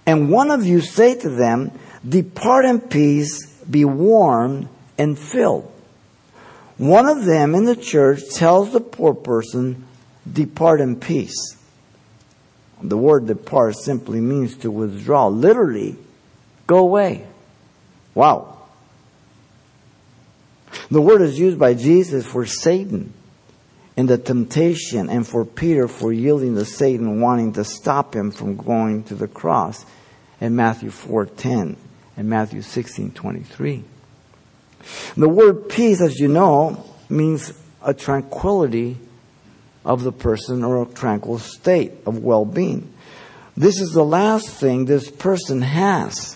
And 0.06 0.30
one 0.30 0.52
of 0.52 0.65
you 0.65 0.82
say 0.82 1.15
to 1.15 1.30
them, 1.30 1.71
Depart 2.08 2.65
in 2.65 2.82
peace, 2.82 3.54
be 3.69 3.86
warmed 3.86 4.69
and 4.97 5.19
filled. 5.19 5.71
One 6.78 7.08
of 7.08 7.25
them 7.25 7.56
in 7.56 7.65
the 7.65 7.75
church 7.75 8.21
tells 8.34 8.71
the 8.71 8.80
poor 8.80 9.13
person, 9.13 9.86
Depart 10.32 10.80
in 10.80 10.95
peace. 10.99 11.58
The 12.82 12.97
word 12.97 13.28
depart 13.28 13.75
simply 13.75 14.21
means 14.21 14.56
to 14.58 14.71
withdraw. 14.71 15.28
Literally, 15.28 15.97
Go 16.69 16.77
away. 16.77 17.25
Wow. 18.13 18.60
The 20.91 21.01
word 21.01 21.23
is 21.23 21.39
used 21.39 21.58
by 21.58 21.73
Jesus 21.73 22.27
for 22.27 22.45
Satan 22.45 23.12
in 23.97 24.05
the 24.05 24.19
temptation 24.19 25.10
and 25.10 25.27
for 25.27 25.45
Peter 25.45 25.88
for 25.88 26.13
yielding 26.13 26.53
to 26.53 26.65
Satan 26.65 27.21
wanting 27.21 27.53
to 27.53 27.63
stop 27.63 28.15
him 28.15 28.29
from 28.29 28.55
going 28.55 29.01
to 29.05 29.15
the 29.15 29.27
cross 29.27 29.84
in 30.39 30.55
Matthew 30.55 30.91
4:10 30.91 31.75
and 32.15 32.29
Matthew 32.29 32.62
16:23. 32.62 33.84
The 35.17 35.27
word 35.27 35.69
peace 35.69 36.01
as 36.01 36.19
you 36.19 36.27
know 36.27 36.86
means 37.10 37.51
a 37.84 37.95
tranquility 37.95 38.95
of 39.84 40.03
the 40.03 40.12
person 40.12 40.63
or 40.63 40.84
a 40.84 40.86
tranquil 40.86 41.39
state 41.39 41.93
of 42.05 42.23
well-being. 42.23 42.93
This 43.58 43.82
is 43.82 43.93
the 43.93 44.05
last 44.05 44.49
thing 44.49 44.86
this 44.86 45.10
person 45.10 45.63
has 45.63 46.36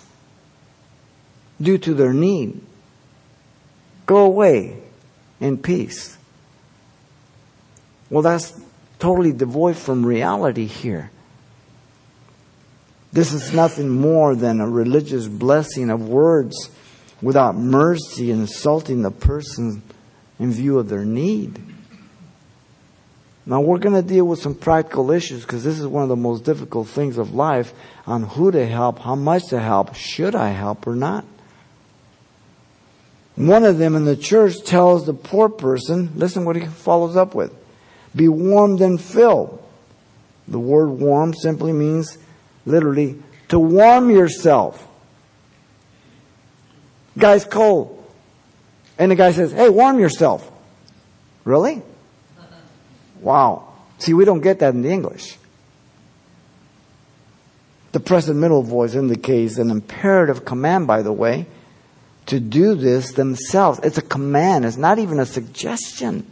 due 1.64 1.78
to 1.80 1.94
their 1.94 2.14
need. 2.14 2.62
Go 4.06 4.26
away 4.26 4.78
in 5.40 5.58
peace. 5.58 6.18
Well, 8.10 8.22
that's 8.22 8.60
totally 9.00 9.32
devoid 9.32 9.78
from 9.78 10.06
reality 10.06 10.66
here. 10.66 11.10
This 13.12 13.32
is 13.32 13.54
nothing 13.54 13.90
more 13.90 14.36
than 14.36 14.60
a 14.60 14.68
religious 14.68 15.28
blessing 15.28 15.90
of 15.90 16.08
words 16.08 16.70
without 17.22 17.56
mercy, 17.56 18.32
insulting 18.32 19.02
the 19.02 19.12
person 19.12 19.84
in 20.40 20.52
view 20.52 20.80
of 20.80 20.90
their 20.90 21.06
need. 21.06 21.62
Now 23.46 23.62
we're 23.62 23.78
going 23.78 23.96
to 23.96 24.02
deal 24.02 24.26
with 24.26 24.40
some 24.40 24.56
practical 24.56 25.12
issues 25.12 25.42
because 25.42 25.64
this 25.64 25.80
is 25.80 25.86
one 25.86 26.04
of 26.04 26.10
the 26.10 26.16
most 26.16 26.44
difficult 26.44 26.88
things 26.88 27.18
of 27.18 27.34
life 27.34 27.74
on 28.08 28.24
who 28.24 28.52
to 28.52 28.66
help, 28.66 29.00
how 29.00 29.16
much 29.16 29.48
to 29.50 29.60
help, 29.60 29.96
should 29.96 30.34
I 30.34 30.50
help 30.50 30.88
or 30.88 30.96
not. 30.96 31.26
One 33.36 33.64
of 33.64 33.78
them 33.78 33.96
in 33.96 34.06
the 34.06 34.16
church 34.16 34.64
tells 34.64 35.06
the 35.06 35.14
poor 35.14 35.50
person, 35.50 36.12
listen 36.16 36.46
what 36.46 36.56
he 36.56 36.66
follows 36.66 37.16
up 37.16 37.34
with. 37.34 37.54
Be 38.16 38.28
warmed 38.28 38.82
and 38.82 39.02
filled. 39.02 39.60
The 40.48 40.60
word 40.60 40.90
warm 40.90 41.34
simply 41.34 41.74
means 41.74 42.18
literally, 42.66 43.22
to 43.50 43.60
warm 43.60 44.10
yourself. 44.10 44.88
Guy's 47.18 47.46
cold. 47.46 48.00
And 48.98 49.12
the 49.12 49.16
guy 49.16 49.32
says, 49.32 49.52
hey, 49.52 49.70
warm 49.70 50.00
yourself. 50.00 50.50
Really? 51.44 51.82
Wow. 53.20 53.74
See, 53.98 54.14
we 54.14 54.26
don't 54.26 54.42
get 54.42 54.60
that 54.60 54.74
in 54.74 54.82
the 54.82 54.90
English. 54.90 55.38
The 57.92 58.00
present 58.00 58.40
middle 58.40 58.64
voice 58.64 58.96
indicates 58.96 59.58
an 59.58 59.70
imperative 59.70 60.46
command, 60.46 60.88
by 60.88 61.02
the 61.04 61.14
way, 61.14 61.46
to 62.28 62.40
do 62.40 62.76
this 62.76 63.14
themselves. 63.14 63.80
It's 63.84 63.98
a 63.98 64.04
command. 64.04 64.66
It's 64.66 64.78
not 64.78 65.00
even 65.00 65.20
a 65.20 65.26
suggestion. 65.26 66.26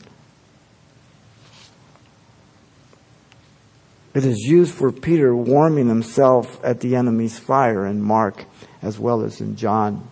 It 4.14 4.26
is 4.26 4.40
used 4.40 4.74
for 4.74 4.92
Peter 4.92 5.36
warming 5.36 5.88
himself 5.88 6.60
at 6.64 6.82
the 6.82 6.96
enemy's 6.96 7.40
fire 7.40 7.86
in 7.86 8.02
Mark 8.02 8.46
as 8.82 9.00
well 9.00 9.24
as 9.24 9.40
in 9.40 9.56
John. 9.56 10.08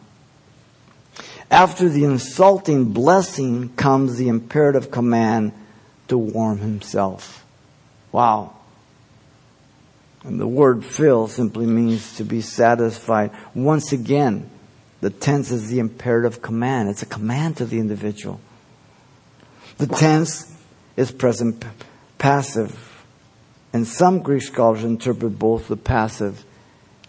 After 1.52 1.90
the 1.90 2.06
insulting 2.06 2.94
blessing 2.94 3.70
comes 3.76 4.18
the 4.18 4.30
imperative 4.30 4.92
command 4.92 5.52
to 6.08 6.18
warm 6.18 6.60
himself. 6.60 7.46
Wow. 8.12 8.56
And 10.24 10.40
the 10.40 10.48
word 10.48 10.86
fill 10.86 11.28
simply 11.28 11.66
means 11.66 12.18
to 12.18 12.24
be 12.24 12.42
satisfied. 12.42 13.32
Once 13.56 13.92
again, 13.92 14.50
the 15.02 15.10
tense 15.10 15.52
is 15.52 15.70
the 15.70 15.80
imperative 15.80 16.42
command. 16.42 16.90
It's 16.90 17.02
a 17.02 17.06
command 17.06 17.58
to 17.58 17.66
the 17.66 17.80
individual. 17.80 18.40
The 19.78 19.88
tense 19.88 20.54
is 20.98 21.12
present 21.12 21.64
passive. 22.18 23.04
And 23.72 23.88
some 23.88 24.20
Greek 24.20 24.42
scholars 24.42 24.84
interpret 24.84 25.40
both 25.40 25.68
the 25.68 25.78
passive, 25.78 26.44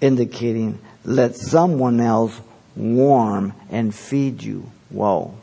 indicating, 0.00 0.79
let 1.05 1.35
someone 1.35 2.00
else 2.00 2.40
warm 2.76 3.55
and 3.70 3.94
feed 3.94 4.42
you. 4.42 4.70
Whoa. 4.90 5.35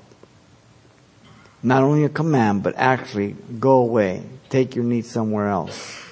Not 1.61 1.83
only 1.83 2.05
a 2.05 2.09
command, 2.09 2.63
but 2.63 2.75
actually 2.77 3.35
go 3.59 3.77
away. 3.77 4.23
Take 4.49 4.75
your 4.75 4.85
needs 4.85 5.09
somewhere 5.09 5.49
else. 5.49 6.06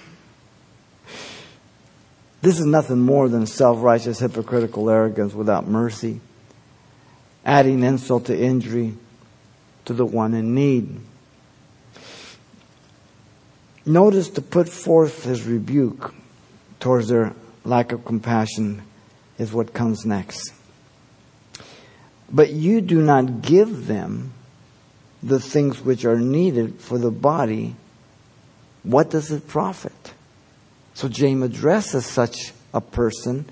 This 2.46 2.60
is 2.60 2.68
nothing 2.68 3.00
more 3.00 3.28
than 3.28 3.48
self 3.48 3.82
righteous, 3.82 4.20
hypocritical 4.20 4.88
arrogance 4.88 5.34
without 5.34 5.68
mercy, 5.68 6.22
adding 7.44 7.82
insult 7.82 8.26
to 8.26 8.40
injury 8.40 8.94
to 9.86 9.94
the 9.94 10.06
one 10.06 10.36
in 10.36 10.54
need. 10.54 11.00
Notice 13.84 14.30
to 14.30 14.44
put 14.44 14.70
forth 14.70 15.24
his 15.24 15.42
rebuke 15.48 16.14
towards 16.80 17.08
their 17.08 17.34
lack 17.64 17.92
of 17.92 18.06
compassion 18.06 18.84
is 19.40 19.52
what 19.52 19.74
comes 19.74 20.06
next. 20.06 20.54
But 22.32 22.52
you 22.52 22.80
do 22.80 23.02
not 23.02 23.42
give 23.42 23.88
them 23.88 24.34
the 25.24 25.40
things 25.40 25.82
which 25.82 26.06
are 26.06 26.20
needed 26.20 26.80
for 26.80 27.00
the 27.00 27.10
body. 27.10 27.76
What 28.84 29.10
does 29.10 29.32
it 29.32 29.48
profit? 29.48 30.15
So 30.96 31.10
James 31.10 31.44
addresses 31.44 32.06
such 32.06 32.54
a 32.74 32.82
person 32.82 33.46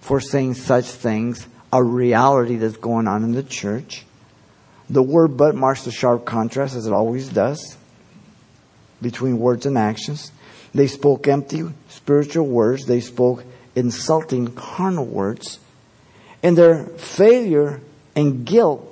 for 0.00 0.20
saying 0.20 0.54
such 0.54 0.84
things, 0.86 1.46
a 1.72 1.82
reality 1.82 2.56
that's 2.56 2.76
going 2.76 3.06
on 3.06 3.22
in 3.22 3.32
the 3.32 3.44
church. 3.44 4.04
The 4.90 5.02
word 5.02 5.36
but 5.36 5.54
marks 5.54 5.86
a 5.86 5.92
sharp 5.92 6.26
contrast, 6.26 6.74
as 6.74 6.86
it 6.86 6.92
always 6.92 7.28
does 7.28 7.78
between 9.00 9.38
words 9.38 9.64
and 9.64 9.78
actions. 9.78 10.32
They 10.74 10.88
spoke 10.88 11.28
empty 11.28 11.62
spiritual 11.88 12.46
words. 12.46 12.86
They 12.86 13.00
spoke 13.00 13.44
insulting 13.76 14.48
carnal 14.48 15.06
words. 15.06 15.60
And 16.42 16.58
their 16.58 16.86
failure 16.86 17.80
and 18.16 18.44
guilt 18.44 18.88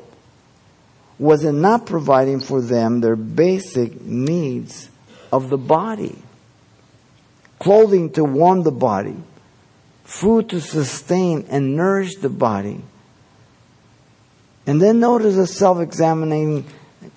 was 1.19 1.45
in 1.45 1.61
not 1.61 1.87
providing 1.87 2.41
for 2.41 2.61
them 2.61 3.01
their 3.01 3.17
basic 3.17 4.01
needs 4.01 4.91
of 5.33 5.51
the 5.51 5.59
body. 5.59 6.23
Clothing 7.61 8.11
to 8.13 8.25
warm 8.25 8.65
the 8.65 8.73
body. 8.73 9.17
Food 10.05 10.49
to 10.49 10.61
sustain 10.61 11.47
and 11.51 11.77
nourish 11.77 12.17
the 12.17 12.29
body. 12.29 12.81
And 14.67 14.81
then 14.81 14.99
notice 14.99 15.37
a 15.37 15.47
self-examining 15.47 16.67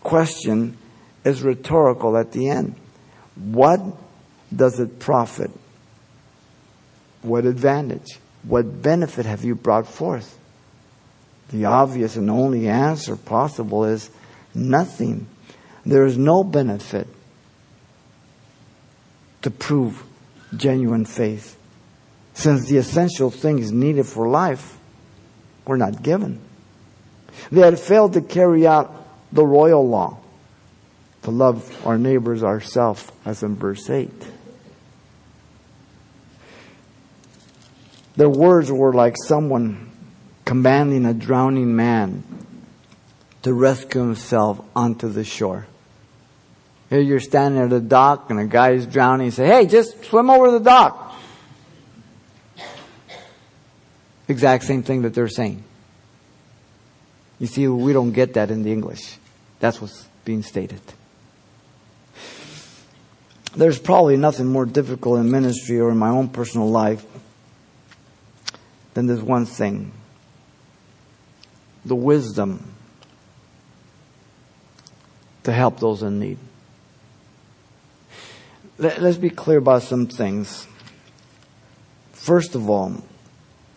question 0.01 0.77
is 1.23 1.41
rhetorical 1.41 2.17
at 2.17 2.33
the 2.33 2.49
end. 2.49 2.75
What 3.35 3.81
does 4.55 4.79
it 4.79 4.99
profit? 4.99 5.49
What 7.21 7.45
advantage? 7.45 8.19
What 8.43 8.81
benefit 8.81 9.25
have 9.25 9.43
you 9.43 9.55
brought 9.55 9.87
forth? 9.87 10.37
The 11.49 11.65
obvious 11.65 12.15
and 12.17 12.29
only 12.29 12.67
answer 12.67 13.15
possible 13.15 13.85
is 13.85 14.09
nothing. 14.53 15.27
There 15.85 16.05
is 16.05 16.17
no 16.17 16.43
benefit 16.43 17.07
to 19.41 19.49
prove 19.49 20.03
genuine 20.57 21.05
faith. 21.05 21.57
Since 22.33 22.67
the 22.67 22.77
essential 22.77 23.29
things 23.29 23.71
needed 23.71 24.05
for 24.05 24.27
life 24.27 24.77
were 25.65 25.77
not 25.77 26.01
given. 26.01 26.39
They 27.51 27.61
had 27.61 27.79
failed 27.79 28.13
to 28.13 28.21
carry 28.21 28.65
out 28.67 28.93
the 29.31 29.45
royal 29.45 29.87
law 29.87 30.19
to 31.23 31.31
love 31.31 31.85
our 31.85 31.97
neighbors 31.97 32.43
ourselves, 32.43 33.07
as 33.25 33.43
in 33.43 33.55
verse 33.55 33.89
8. 33.89 34.09
Their 38.15 38.29
words 38.29 38.71
were 38.71 38.93
like 38.93 39.15
someone 39.25 39.89
commanding 40.45 41.05
a 41.05 41.13
drowning 41.13 41.75
man 41.75 42.23
to 43.41 43.53
rescue 43.53 44.01
himself 44.01 44.61
onto 44.75 45.09
the 45.09 45.23
shore. 45.23 45.67
Here 46.89 46.99
you're 46.99 47.19
standing 47.19 47.61
at 47.61 47.73
a 47.73 47.79
dock 47.79 48.29
and 48.29 48.39
a 48.39 48.45
guy 48.45 48.71
is 48.71 48.85
drowning. 48.85 49.25
You 49.25 49.31
say, 49.31 49.47
hey, 49.47 49.65
just 49.65 50.03
swim 50.05 50.29
over 50.29 50.51
the 50.51 50.59
dock. 50.59 51.15
Exact 54.27 54.63
same 54.63 54.83
thing 54.83 55.01
that 55.01 55.13
they're 55.13 55.27
saying. 55.27 55.63
You 57.39 57.47
see, 57.47 57.67
we 57.67 57.93
don't 57.93 58.11
get 58.11 58.35
that 58.35 58.51
in 58.51 58.63
the 58.63 58.71
English. 58.71 59.17
That's 59.59 59.81
what's 59.81 60.07
being 60.23 60.43
stated. 60.43 60.81
There's 63.55 63.79
probably 63.79 64.17
nothing 64.17 64.47
more 64.47 64.65
difficult 64.65 65.19
in 65.19 65.29
ministry 65.29 65.79
or 65.79 65.91
in 65.91 65.97
my 65.97 66.09
own 66.09 66.29
personal 66.29 66.69
life 66.69 67.05
than 68.93 69.07
this 69.07 69.21
one 69.21 69.45
thing 69.45 69.91
the 71.85 71.95
wisdom 71.95 72.73
to 75.43 75.51
help 75.51 75.79
those 75.79 76.01
in 76.01 76.19
need. 76.19 76.37
Let, 78.77 78.99
us 78.99 79.17
be 79.17 79.29
clear 79.29 79.59
about 79.59 79.83
some 79.83 80.07
things. 80.07 80.67
First 82.13 82.55
of 82.55 82.69
all, 82.69 83.03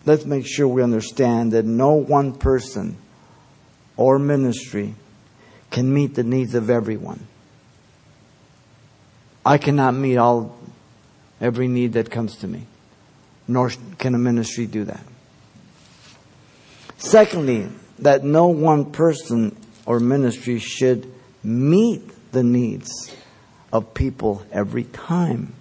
let's 0.05 0.25
make 0.25 0.45
sure 0.47 0.67
we 0.67 0.81
understand 0.81 1.51
that 1.51 1.65
no 1.65 1.93
one 1.93 2.33
person 2.33 2.97
or 3.95 4.17
ministry 4.17 4.95
can 5.69 5.93
meet 5.93 6.15
the 6.15 6.23
needs 6.23 6.55
of 6.55 6.69
everyone. 6.69 7.27
I 9.45 9.57
cannot 9.57 9.93
meet 9.93 10.17
all 10.17 10.57
every 11.39 11.67
need 11.67 11.93
that 11.93 12.09
comes 12.09 12.37
to 12.37 12.47
me, 12.47 12.65
nor 13.47 13.71
can 13.97 14.15
a 14.15 14.17
ministry 14.17 14.65
do 14.65 14.83
that. 14.85 15.03
Secondly, 16.97 17.69
that 17.99 18.23
no 18.23 18.47
one 18.47 18.91
person 18.91 19.55
or 19.85 19.99
ministry 19.99 20.59
should 20.59 21.11
meet 21.43 22.31
the 22.31 22.43
needs 22.43 23.15
of 23.71 23.93
people 23.93 24.45
every 24.51 24.83
time. 24.83 25.53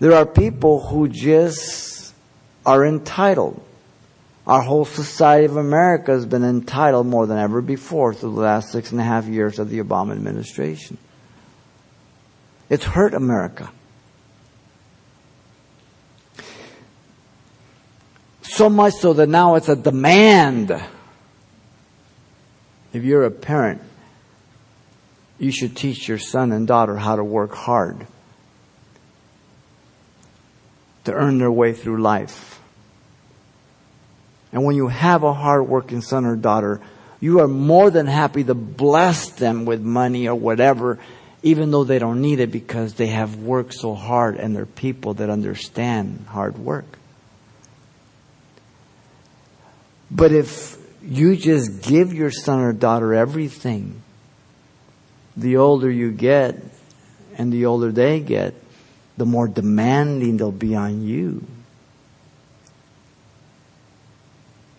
There 0.00 0.14
are 0.14 0.26
people 0.26 0.86
who 0.86 1.08
just 1.08 2.14
are 2.64 2.86
entitled. 2.86 3.62
Our 4.46 4.62
whole 4.62 4.84
society 4.84 5.44
of 5.44 5.56
America 5.56 6.12
has 6.12 6.24
been 6.24 6.44
entitled 6.44 7.06
more 7.06 7.26
than 7.26 7.38
ever 7.38 7.60
before 7.60 8.14
through 8.14 8.34
the 8.34 8.40
last 8.40 8.70
six 8.70 8.92
and 8.92 9.00
a 9.00 9.04
half 9.04 9.26
years 9.26 9.58
of 9.58 9.70
the 9.70 9.80
Obama 9.80 10.12
administration. 10.12 10.96
It's 12.70 12.84
hurt 12.84 13.14
America. 13.14 13.70
So 18.42 18.68
much 18.68 18.94
so 18.94 19.12
that 19.12 19.28
now 19.28 19.56
it's 19.56 19.68
a 19.68 19.76
demand. 19.76 20.70
If 22.92 23.04
you're 23.04 23.24
a 23.24 23.30
parent, 23.30 23.82
you 25.38 25.50
should 25.52 25.76
teach 25.76 26.08
your 26.08 26.18
son 26.18 26.52
and 26.52 26.66
daughter 26.66 26.96
how 26.96 27.16
to 27.16 27.24
work 27.24 27.54
hard 27.54 28.06
to 31.04 31.12
earn 31.12 31.38
their 31.38 31.50
way 31.50 31.72
through 31.72 32.02
life. 32.02 32.60
And 34.52 34.64
when 34.64 34.76
you 34.76 34.88
have 34.88 35.22
a 35.22 35.32
hard-working 35.32 36.00
son 36.00 36.24
or 36.24 36.36
daughter, 36.36 36.80
you 37.20 37.40
are 37.40 37.48
more 37.48 37.90
than 37.90 38.06
happy 38.06 38.44
to 38.44 38.54
bless 38.54 39.30
them 39.30 39.64
with 39.64 39.80
money 39.80 40.28
or 40.28 40.34
whatever, 40.34 40.98
even 41.42 41.70
though 41.70 41.84
they 41.84 41.98
don't 41.98 42.20
need 42.20 42.40
it 42.40 42.50
because 42.50 42.94
they 42.94 43.08
have 43.08 43.36
worked 43.36 43.74
so 43.74 43.94
hard 43.94 44.36
and 44.36 44.54
they're 44.54 44.66
people 44.66 45.14
that 45.14 45.30
understand 45.30 46.26
hard 46.28 46.58
work. 46.58 46.98
But 50.10 50.32
if 50.32 50.76
you 51.02 51.36
just 51.36 51.82
give 51.82 52.12
your 52.12 52.30
son 52.30 52.60
or 52.60 52.72
daughter 52.72 53.14
everything, 53.14 54.02
the 55.38 55.56
older 55.56 55.90
you 55.90 56.10
get 56.10 56.56
and 57.36 57.52
the 57.52 57.66
older 57.66 57.92
they 57.92 58.20
get, 58.20 58.54
the 59.16 59.24
more 59.24 59.46
demanding 59.46 60.36
they'll 60.36 60.50
be 60.50 60.74
on 60.74 61.06
you. 61.06 61.46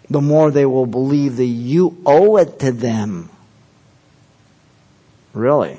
The 0.09 0.21
more 0.21 0.51
they 0.51 0.65
will 0.65 0.85
believe 0.85 1.37
that 1.37 1.45
you 1.45 1.97
owe 2.05 2.37
it 2.37 2.59
to 2.59 2.71
them. 2.71 3.29
Really? 5.33 5.77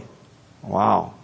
Wow. 0.62 1.14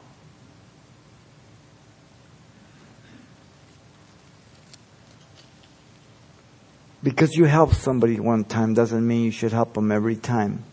Because 7.03 7.35
you 7.35 7.45
help 7.45 7.73
somebody 7.73 8.19
one 8.19 8.45
time 8.45 8.75
doesn't 8.75 9.07
mean 9.07 9.25
you 9.25 9.31
should 9.31 9.53
help 9.53 9.75
them 9.75 9.93
every 9.93 10.17
time. 10.17 10.65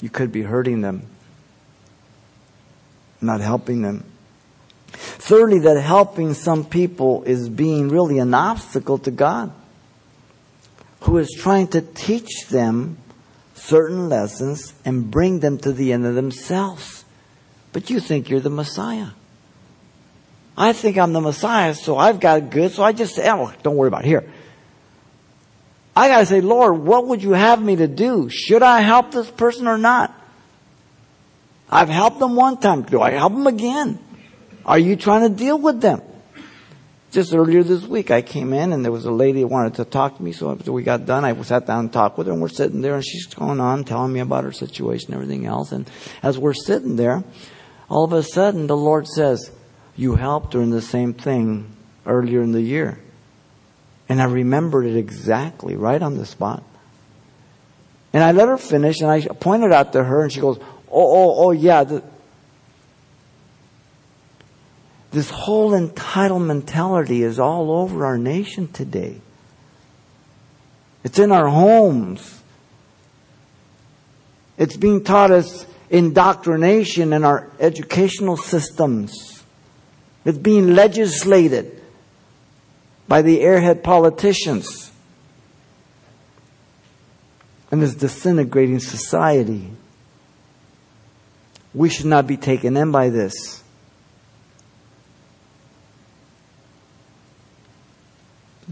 You 0.00 0.08
could 0.08 0.32
be 0.32 0.42
hurting 0.42 0.80
them, 0.80 1.02
not 3.20 3.40
helping 3.40 3.82
them. 3.82 4.04
Thirdly, 4.92 5.60
that 5.60 5.80
helping 5.80 6.34
some 6.34 6.64
people 6.64 7.22
is 7.24 7.48
being 7.48 7.88
really 7.88 8.18
an 8.18 8.34
obstacle 8.34 8.98
to 8.98 9.10
God, 9.10 9.52
who 11.00 11.18
is 11.18 11.30
trying 11.38 11.68
to 11.68 11.80
teach 11.80 12.46
them 12.48 12.98
certain 13.54 14.08
lessons 14.08 14.74
and 14.84 15.10
bring 15.10 15.40
them 15.40 15.58
to 15.58 15.72
the 15.72 15.92
end 15.92 16.06
of 16.06 16.14
themselves. 16.14 17.04
But 17.72 17.90
you 17.90 18.00
think 18.00 18.30
you're 18.30 18.40
the 18.40 18.50
Messiah. 18.50 19.08
I 20.56 20.72
think 20.72 20.98
I'm 20.98 21.12
the 21.12 21.20
Messiah, 21.20 21.74
so 21.74 21.96
I've 21.96 22.18
got 22.18 22.50
good, 22.50 22.72
so 22.72 22.82
I 22.82 22.92
just 22.92 23.14
say, 23.14 23.30
oh, 23.30 23.52
don't 23.62 23.76
worry 23.76 23.88
about 23.88 24.04
it. 24.04 24.08
Here. 24.08 24.28
I 25.94 26.08
gotta 26.08 26.26
say, 26.26 26.40
Lord, 26.40 26.78
what 26.78 27.06
would 27.06 27.22
you 27.22 27.32
have 27.32 27.62
me 27.62 27.76
to 27.76 27.86
do? 27.86 28.28
Should 28.28 28.62
I 28.62 28.80
help 28.80 29.12
this 29.12 29.30
person 29.30 29.68
or 29.68 29.78
not? 29.78 30.14
I've 31.70 31.88
helped 31.88 32.18
them 32.18 32.34
one 32.34 32.58
time. 32.58 32.82
Do 32.82 33.00
I 33.00 33.10
help 33.10 33.34
them 33.34 33.46
again? 33.46 33.98
Are 34.64 34.78
you 34.78 34.96
trying 34.96 35.28
to 35.28 35.34
deal 35.34 35.58
with 35.58 35.80
them? 35.80 36.02
Just 37.10 37.32
earlier 37.32 37.62
this 37.62 37.84
week, 37.84 38.10
I 38.10 38.20
came 38.20 38.52
in 38.52 38.72
and 38.72 38.84
there 38.84 38.92
was 38.92 39.06
a 39.06 39.10
lady 39.10 39.40
who 39.40 39.46
wanted 39.46 39.74
to 39.76 39.84
talk 39.86 40.18
to 40.18 40.22
me. 40.22 40.32
So 40.32 40.52
after 40.52 40.72
we 40.72 40.82
got 40.82 41.06
done, 41.06 41.24
I 41.24 41.40
sat 41.42 41.66
down 41.66 41.80
and 41.80 41.92
talked 41.92 42.18
with 42.18 42.26
her 42.26 42.34
and 42.34 42.42
we're 42.42 42.48
sitting 42.48 42.82
there 42.82 42.96
and 42.96 43.04
she's 43.04 43.26
going 43.26 43.60
on 43.60 43.84
telling 43.84 44.12
me 44.12 44.20
about 44.20 44.44
her 44.44 44.52
situation 44.52 45.12
and 45.12 45.22
everything 45.22 45.46
else. 45.46 45.72
And 45.72 45.88
as 46.22 46.38
we're 46.38 46.52
sitting 46.52 46.96
there, 46.96 47.24
all 47.88 48.04
of 48.04 48.12
a 48.12 48.22
sudden 48.22 48.66
the 48.66 48.76
Lord 48.76 49.06
says, 49.06 49.50
you 49.96 50.16
helped 50.16 50.52
her 50.52 50.60
in 50.60 50.70
the 50.70 50.82
same 50.82 51.14
thing 51.14 51.74
earlier 52.04 52.42
in 52.42 52.52
the 52.52 52.60
year. 52.60 53.00
And 54.08 54.20
I 54.20 54.24
remembered 54.24 54.84
it 54.84 54.96
exactly, 54.96 55.76
right 55.76 56.02
on 56.02 56.16
the 56.16 56.26
spot. 56.26 56.62
And 58.12 58.22
I 58.22 58.32
let 58.32 58.48
her 58.48 58.58
finish 58.58 59.00
and 59.00 59.10
I 59.10 59.20
pointed 59.22 59.72
out 59.72 59.94
to 59.94 60.04
her 60.04 60.22
and 60.22 60.32
she 60.32 60.40
goes, 60.40 60.58
oh, 60.90 61.16
oh, 61.16 61.46
oh 61.46 61.50
yeah, 61.50 61.84
the, 61.84 62.02
this 65.10 65.30
whole 65.30 65.74
entitled 65.74 66.42
mentality 66.42 67.22
is 67.22 67.38
all 67.38 67.70
over 67.70 68.04
our 68.04 68.18
nation 68.18 68.68
today. 68.68 69.20
It's 71.04 71.18
in 71.18 71.32
our 71.32 71.48
homes. 71.48 72.42
It's 74.58 74.76
being 74.76 75.04
taught 75.04 75.30
as 75.30 75.66
indoctrination 75.88 77.12
in 77.12 77.24
our 77.24 77.50
educational 77.58 78.36
systems. 78.36 79.42
It's 80.24 80.36
being 80.36 80.74
legislated 80.74 81.82
by 83.06 83.22
the 83.22 83.38
airhead 83.38 83.82
politicians. 83.82 84.92
And 87.70 87.82
it's 87.82 87.94
disintegrating 87.94 88.80
society. 88.80 89.70
We 91.78 91.88
should 91.88 92.06
not 92.06 92.26
be 92.26 92.36
taken 92.36 92.76
in 92.76 92.90
by 92.90 93.08
this. 93.08 93.62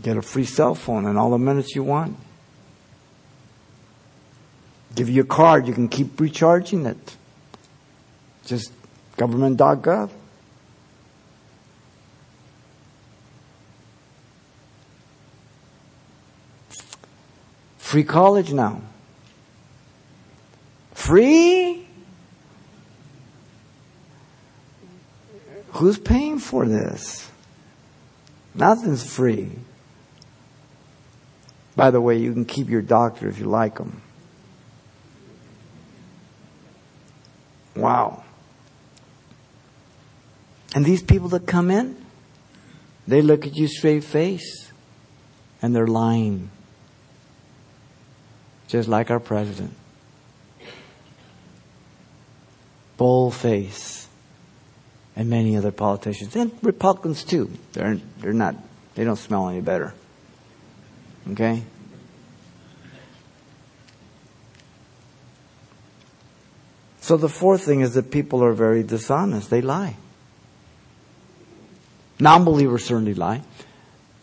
Get 0.03 0.16
a 0.16 0.23
free 0.23 0.45
cell 0.45 0.75
phone 0.75 1.07
and 1.07 1.16
all 1.16 1.31
the 1.31 1.38
minutes 1.38 1.77
you 1.77 1.85
want. 1.85 2.16
Give 4.97 5.09
you 5.09 5.23
a 5.23 5.25
card, 5.25 5.69
you 5.69 5.73
can 5.73 5.88
keep 5.88 6.19
recharging 6.19 6.85
it. 6.85 7.16
Just 8.45 8.73
government.gov. 9.16 10.11
Free 17.79 18.03
college 18.03 18.53
now. 18.53 18.81
Free? 20.92 21.86
Who's 25.77 25.99
paying 25.99 26.39
for 26.39 26.67
this? 26.67 27.29
Nothing's 28.55 29.05
free. 29.05 29.53
By 31.75 31.91
the 31.91 32.01
way, 32.01 32.17
you 32.17 32.33
can 32.33 32.47
keep 32.47 32.71
your 32.71 32.81
doctor 32.81 33.29
if 33.29 33.39
you 33.39 33.45
like 33.47 33.77
them. 33.77 34.01
Wow. 37.75 38.25
And 40.75 40.85
these 40.85 41.03
people 41.03 41.29
that 41.31 41.47
come 41.47 41.71
in, 41.71 41.97
they 43.07 43.21
look 43.21 43.47
at 43.47 43.55
you 43.55 43.69
straight 43.69 44.05
face 44.05 44.73
and 45.61 45.77
they're 45.77 45.87
lying. 45.87 46.51
Just 48.69 48.89
like 48.89 49.11
our 49.11 49.21
president. 49.21 49.75
Bull 52.97 53.31
face. 53.31 54.06
And 55.17 55.31
many 55.31 55.57
other 55.57 55.73
politicians. 55.73 56.37
And 56.37 56.53
Republicans 56.63 57.25
too. 57.25 57.51
They're, 57.73 57.97
they're 58.19 58.35
not, 58.35 58.55
they 58.95 59.05
don't 59.05 59.17
smell 59.17 59.49
any 59.49 59.63
better. 59.63 59.95
Okay? 61.33 61.63
So 67.01 67.17
the 67.17 67.29
fourth 67.29 67.63
thing 67.63 67.81
is 67.81 67.95
that 67.95 68.11
people 68.11 68.45
are 68.45 68.53
very 68.53 68.83
dishonest. 68.83 69.49
They 69.49 69.63
lie. 69.63 69.97
Non 72.19 72.45
believers 72.45 72.85
certainly 72.85 73.15
lie. 73.15 73.43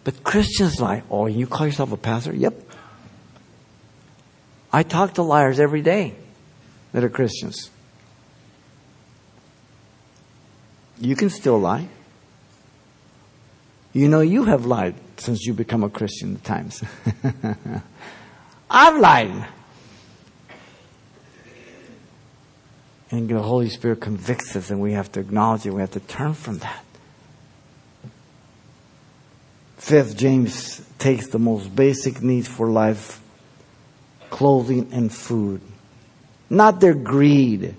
But 0.04 0.24
Christians 0.24 0.82
lie. 0.82 1.04
Oh, 1.10 1.28
you 1.28 1.48
call 1.48 1.66
yourself 1.66 1.92
a 1.92 1.98
pastor? 1.98 2.36
Yep. 2.36 2.56
I 4.72 4.84
talk 4.84 5.14
to 5.14 5.22
liars 5.22 5.60
every 5.60 5.82
day 5.82 6.16
that 6.92 7.04
are 7.04 7.10
Christians. 7.10 7.70
You 11.04 11.18
can 11.18 11.30
still 11.30 11.60
lie. 11.60 11.90
You 13.92 14.08
know 14.08 14.22
you 14.22 14.46
have 14.46 14.66
lied 14.66 14.96
since 15.18 15.46
you 15.46 15.54
become 15.54 15.84
a 15.84 15.90
Christian 15.90 16.36
at 16.36 16.44
times. 16.46 16.82
I've 18.70 18.98
lied. 19.00 19.46
And 23.12 23.28
the 23.28 23.42
Holy 23.42 23.70
Spirit 23.70 24.00
convicts 24.00 24.56
us 24.56 24.70
and 24.70 24.80
we 24.80 24.94
have 24.94 25.12
to 25.12 25.20
acknowledge 25.20 25.66
it. 25.66 25.72
We 25.72 25.82
have 25.82 25.92
to 25.92 26.00
turn 26.00 26.34
from 26.34 26.60
that. 26.60 26.86
Fifth, 29.76 30.16
James 30.16 30.82
takes 31.00 31.28
the 31.28 31.38
most 31.38 31.76
basic 31.76 32.22
needs 32.22 32.48
for 32.48 32.70
life, 32.70 33.22
clothing 34.30 34.88
and 34.94 35.14
food. 35.14 35.60
Not 36.50 36.80
their 36.80 36.94
greed 36.94 37.76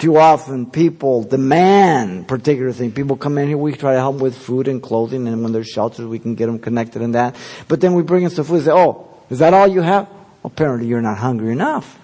Too 0.00 0.16
often 0.16 0.70
people 0.70 1.24
demand 1.24 2.26
particular 2.26 2.72
things. 2.72 2.94
People 2.94 3.18
come 3.18 3.36
in 3.36 3.48
here, 3.48 3.58
we 3.58 3.72
try 3.74 3.92
to 3.92 3.98
help 3.98 4.16
them 4.16 4.22
with 4.22 4.36
food 4.36 4.66
and 4.66 4.82
clothing, 4.82 5.28
and 5.28 5.42
when 5.42 5.52
there's 5.52 5.68
shelters, 5.68 6.06
we 6.06 6.18
can 6.18 6.34
get 6.34 6.46
them 6.46 6.58
connected 6.58 7.02
in 7.02 7.12
that. 7.12 7.36
But 7.68 7.82
then 7.82 7.92
we 7.92 8.02
bring 8.02 8.24
in 8.24 8.30
some 8.30 8.46
food 8.46 8.56
and 8.56 8.64
say, 8.64 8.72
oh, 8.72 9.14
is 9.28 9.40
that 9.40 9.52
all 9.52 9.68
you 9.68 9.82
have? 9.82 10.08
Apparently 10.42 10.88
you're 10.88 11.02
not 11.02 11.18
hungry 11.18 11.52
enough. 11.52 11.98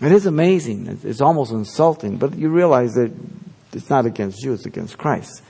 It 0.00 0.12
is 0.12 0.24
amazing. 0.24 0.98
It's 1.04 1.20
almost 1.20 1.52
insulting, 1.52 2.16
but 2.16 2.34
you 2.36 2.48
realize 2.48 2.94
that 2.94 3.12
it's 3.74 3.90
not 3.90 4.06
against 4.06 4.42
you, 4.42 4.54
it's 4.54 4.64
against 4.64 4.96
Christ. 4.96 5.42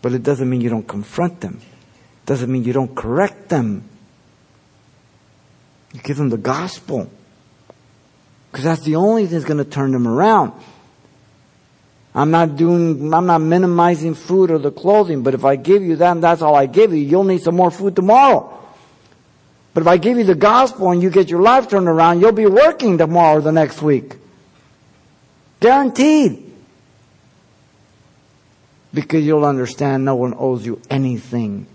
But 0.00 0.12
it 0.12 0.22
doesn't 0.22 0.48
mean 0.48 0.62
you 0.62 0.70
don't 0.70 0.88
confront 0.88 1.42
them. 1.42 1.60
It 2.22 2.26
doesn't 2.26 2.50
mean 2.50 2.64
you 2.64 2.72
don't 2.72 2.94
correct 2.94 3.50
them. 3.50 3.90
You 5.94 6.00
give 6.00 6.18
them 6.18 6.28
the 6.28 6.36
gospel. 6.36 7.10
Because 8.50 8.64
that's 8.64 8.82
the 8.82 8.96
only 8.96 9.24
thing 9.24 9.34
that's 9.34 9.44
going 9.44 9.58
to 9.58 9.64
turn 9.64 9.92
them 9.92 10.06
around. 10.06 10.52
I'm 12.14 12.30
not 12.30 12.56
doing, 12.56 13.12
I'm 13.12 13.26
not 13.26 13.38
minimizing 13.38 14.14
food 14.14 14.50
or 14.50 14.58
the 14.58 14.70
clothing, 14.70 15.22
but 15.22 15.34
if 15.34 15.44
I 15.44 15.56
give 15.56 15.82
you 15.82 15.96
that 15.96 16.12
and 16.12 16.22
that's 16.22 16.42
all 16.42 16.54
I 16.54 16.66
give 16.66 16.92
you, 16.92 16.98
you'll 16.98 17.24
need 17.24 17.42
some 17.42 17.56
more 17.56 17.70
food 17.70 17.96
tomorrow. 17.96 18.50
But 19.72 19.82
if 19.82 19.86
I 19.88 19.96
give 19.96 20.18
you 20.18 20.24
the 20.24 20.36
gospel 20.36 20.90
and 20.90 21.02
you 21.02 21.10
get 21.10 21.28
your 21.28 21.42
life 21.42 21.68
turned 21.68 21.88
around, 21.88 22.20
you'll 22.20 22.30
be 22.30 22.46
working 22.46 22.98
tomorrow 22.98 23.38
or 23.38 23.40
the 23.40 23.50
next 23.50 23.82
week. 23.82 24.14
Guaranteed. 25.58 26.52
Because 28.92 29.24
you'll 29.26 29.44
understand 29.44 30.04
no 30.04 30.14
one 30.14 30.34
owes 30.38 30.64
you 30.64 30.80
anything. 30.88 31.66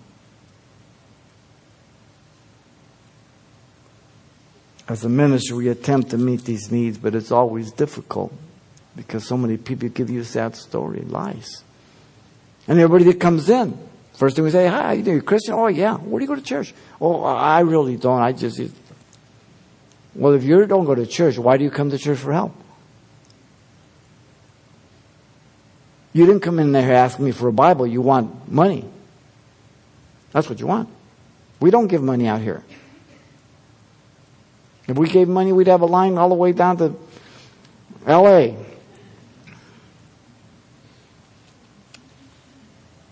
As 4.89 5.05
a 5.05 5.09
minister, 5.09 5.55
we 5.55 5.67
attempt 5.67 6.09
to 6.09 6.17
meet 6.17 6.45
these 6.45 6.71
needs, 6.71 6.97
but 6.97 7.13
it's 7.13 7.31
always 7.31 7.71
difficult 7.71 8.33
because 8.95 9.23
so 9.23 9.37
many 9.37 9.55
people 9.55 9.87
give 9.89 10.09
you 10.09 10.21
a 10.21 10.25
sad 10.25 10.55
story, 10.55 11.01
lies. 11.01 11.63
And 12.67 12.79
everybody 12.79 13.03
that 13.11 13.19
comes 13.19 13.49
in, 13.49 13.77
first 14.15 14.35
thing 14.35 14.45
we 14.45 14.49
say, 14.49 14.65
hi, 14.65 14.93
you 14.93 15.03
doing? 15.03 15.21
Christian? 15.21 15.53
Oh 15.53 15.67
yeah. 15.67 15.95
Where 15.95 16.19
do 16.19 16.23
you 16.23 16.27
go 16.27 16.33
to 16.33 16.41
church? 16.41 16.73
Oh, 16.99 17.23
I 17.23 17.59
really 17.59 17.97
don't. 17.97 18.19
I 18.19 18.31
just, 18.31 18.59
well, 20.15 20.33
if 20.33 20.43
you 20.43 20.65
don't 20.65 20.85
go 20.85 20.95
to 20.95 21.05
church, 21.05 21.37
why 21.37 21.57
do 21.57 21.63
you 21.63 21.69
come 21.69 21.91
to 21.91 21.97
church 21.99 22.17
for 22.17 22.33
help? 22.33 22.55
You 26.13 26.25
didn't 26.25 26.41
come 26.41 26.57
in 26.57 26.71
there 26.71 26.95
asking 26.95 27.25
me 27.25 27.31
for 27.31 27.47
a 27.47 27.53
Bible. 27.53 27.85
You 27.85 28.01
want 28.01 28.51
money. 28.51 28.85
That's 30.31 30.49
what 30.49 30.59
you 30.59 30.65
want. 30.65 30.89
We 31.59 31.69
don't 31.69 31.87
give 31.87 32.01
money 32.01 32.25
out 32.25 32.41
here. 32.41 32.63
If 34.89 34.97
we 34.97 35.07
gave 35.07 35.27
money, 35.27 35.53
we'd 35.53 35.67
have 35.67 35.81
a 35.81 35.85
line 35.85 36.17
all 36.17 36.29
the 36.29 36.35
way 36.35 36.51
down 36.51 36.77
to 36.77 36.95
LA. 38.07 38.55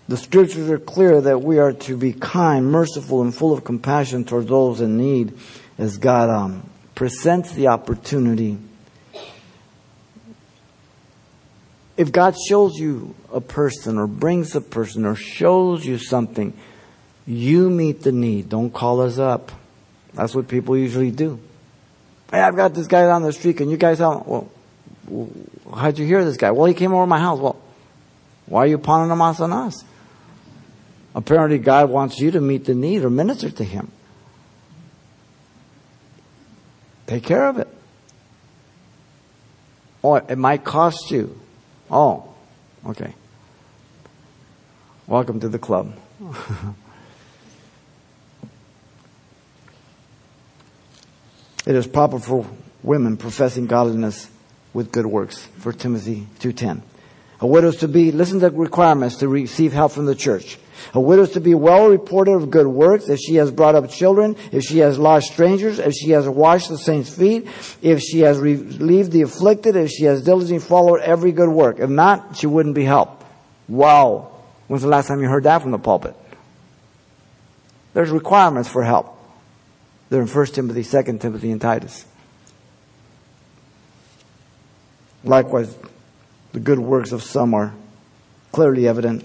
The 0.08 0.16
scriptures 0.16 0.68
are 0.70 0.80
clear 0.80 1.20
that 1.20 1.40
we 1.40 1.60
are 1.60 1.72
to 1.72 1.96
be 1.96 2.12
kind, 2.12 2.66
merciful, 2.66 3.22
and 3.22 3.32
full 3.32 3.52
of 3.52 3.62
compassion 3.62 4.24
towards 4.24 4.48
those 4.48 4.80
in 4.80 4.96
need 4.96 5.38
as 5.78 5.98
God 5.98 6.30
um, 6.30 6.68
presents 6.96 7.52
the 7.52 7.68
opportunity. 7.68 8.58
If 11.96 12.10
God 12.10 12.34
shows 12.48 12.74
you 12.76 13.14
a 13.32 13.40
person 13.40 13.98
or 13.98 14.08
brings 14.08 14.56
a 14.56 14.60
person 14.60 15.04
or 15.06 15.14
shows 15.14 15.86
you 15.86 15.98
something, 15.98 16.54
you 17.24 17.70
meet 17.70 18.02
the 18.02 18.10
need. 18.10 18.48
Don't 18.48 18.70
call 18.70 19.00
us 19.00 19.18
up. 19.18 19.52
That's 20.14 20.34
what 20.34 20.48
people 20.48 20.76
usually 20.76 21.12
do. 21.12 21.38
Hey, 22.30 22.40
I've 22.40 22.56
got 22.56 22.74
this 22.74 22.86
guy 22.86 23.02
down 23.02 23.22
the 23.22 23.32
street. 23.32 23.56
Can 23.56 23.70
you 23.70 23.76
guys 23.76 23.98
help? 23.98 24.26
Well, 24.26 24.50
how'd 25.74 25.98
you 25.98 26.06
hear 26.06 26.24
this 26.24 26.36
guy? 26.36 26.50
Well, 26.50 26.66
he 26.66 26.74
came 26.74 26.92
over 26.92 27.06
my 27.06 27.18
house. 27.18 27.38
Well, 27.38 27.56
why 28.46 28.64
are 28.64 28.66
you 28.66 28.78
pawning 28.78 29.10
him 29.10 29.22
off 29.22 29.40
on 29.40 29.52
us? 29.52 29.82
Apparently, 31.14 31.58
God 31.58 31.88
wants 31.90 32.18
you 32.18 32.30
to 32.32 32.40
meet 32.40 32.66
the 32.66 32.74
need 32.74 33.02
or 33.02 33.10
minister 33.10 33.50
to 33.50 33.64
him. 33.64 33.90
Take 37.06 37.24
care 37.24 37.48
of 37.48 37.58
it. 37.58 37.68
Oh, 40.04 40.16
it 40.16 40.36
might 40.36 40.64
cost 40.64 41.10
you. 41.10 41.40
Oh, 41.90 42.34
okay. 42.86 43.14
Welcome 45.06 45.40
to 45.40 45.48
the 45.48 45.58
club. 45.58 45.94
It 51.68 51.76
is 51.76 51.86
proper 51.86 52.18
for 52.18 52.46
women 52.82 53.18
professing 53.18 53.66
godliness 53.66 54.30
with 54.72 54.90
good 54.90 55.04
works. 55.04 55.44
For 55.58 55.70
Timothy 55.70 56.26
2.10. 56.40 56.80
A 57.40 57.46
widow 57.46 57.68
is 57.68 57.76
to 57.76 57.88
be, 57.88 58.10
listen 58.10 58.40
to 58.40 58.48
the 58.48 58.56
requirements 58.56 59.16
to 59.16 59.28
receive 59.28 59.74
help 59.74 59.92
from 59.92 60.06
the 60.06 60.14
church. 60.14 60.58
A 60.94 61.00
widow 61.00 61.24
is 61.24 61.32
to 61.32 61.40
be 61.40 61.54
well 61.54 61.90
reported 61.90 62.32
of 62.32 62.50
good 62.50 62.66
works 62.66 63.10
if 63.10 63.18
she 63.20 63.34
has 63.34 63.50
brought 63.50 63.74
up 63.74 63.90
children, 63.90 64.34
if 64.50 64.64
she 64.64 64.78
has 64.78 64.98
lodged 64.98 65.26
strangers, 65.26 65.78
if 65.78 65.92
she 65.92 66.12
has 66.12 66.26
washed 66.26 66.70
the 66.70 66.78
saints' 66.78 67.14
feet, 67.14 67.46
if 67.82 68.00
she 68.00 68.20
has 68.20 68.38
relieved 68.38 69.12
the 69.12 69.20
afflicted, 69.20 69.76
if 69.76 69.90
she 69.90 70.04
has 70.04 70.22
diligently 70.22 70.66
followed 70.66 71.00
every 71.02 71.32
good 71.32 71.50
work. 71.50 71.80
If 71.80 71.90
not, 71.90 72.38
she 72.38 72.46
wouldn't 72.46 72.76
be 72.76 72.84
helped. 72.84 73.26
Wow. 73.68 74.32
When's 74.68 74.82
the 74.82 74.88
last 74.88 75.08
time 75.08 75.20
you 75.20 75.28
heard 75.28 75.44
that 75.44 75.60
from 75.60 75.72
the 75.72 75.78
pulpit? 75.78 76.16
There's 77.92 78.08
requirements 78.08 78.70
for 78.70 78.82
help. 78.82 79.17
They're 80.08 80.22
in 80.22 80.28
1 80.28 80.46
Timothy, 80.46 80.84
2 80.84 81.18
Timothy, 81.18 81.50
and 81.50 81.60
Titus. 81.60 82.06
Likewise, 85.22 85.76
the 86.52 86.60
good 86.60 86.78
works 86.78 87.12
of 87.12 87.22
some 87.22 87.52
are 87.54 87.74
clearly 88.52 88.88
evident, 88.88 89.24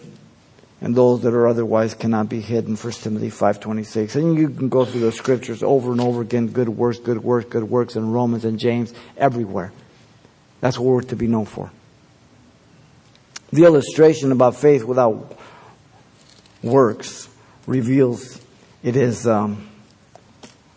and 0.81 0.93
those 0.93 1.21
that 1.21 1.33
are 1.33 1.47
otherwise 1.47 1.93
cannot 1.93 2.27
be 2.27 2.41
hidden. 2.41 2.75
1 2.75 2.93
Timothy 2.93 3.29
5.26. 3.29 4.15
And 4.15 4.37
you 4.37 4.49
can 4.49 4.67
go 4.67 4.83
through 4.83 5.01
the 5.01 5.11
scriptures 5.11 5.63
over 5.63 5.91
and 5.91 6.01
over 6.01 6.21
again, 6.21 6.47
good 6.47 6.67
works, 6.67 6.99
good 6.99 7.23
works, 7.23 7.47
good 7.49 7.63
works, 7.63 7.95
in 7.95 8.11
Romans 8.11 8.43
and 8.43 8.59
James, 8.59 8.93
everywhere. 9.15 9.71
That's 10.59 10.77
what 10.77 10.87
we're 10.87 11.01
to 11.03 11.15
be 11.15 11.27
known 11.27 11.45
for. 11.45 11.71
The 13.51 13.63
illustration 13.63 14.31
about 14.31 14.55
faith 14.55 14.83
without 14.83 15.39
works 16.61 17.29
reveals 17.67 18.41
it 18.81 18.97
is... 18.97 19.25
Um, 19.25 19.69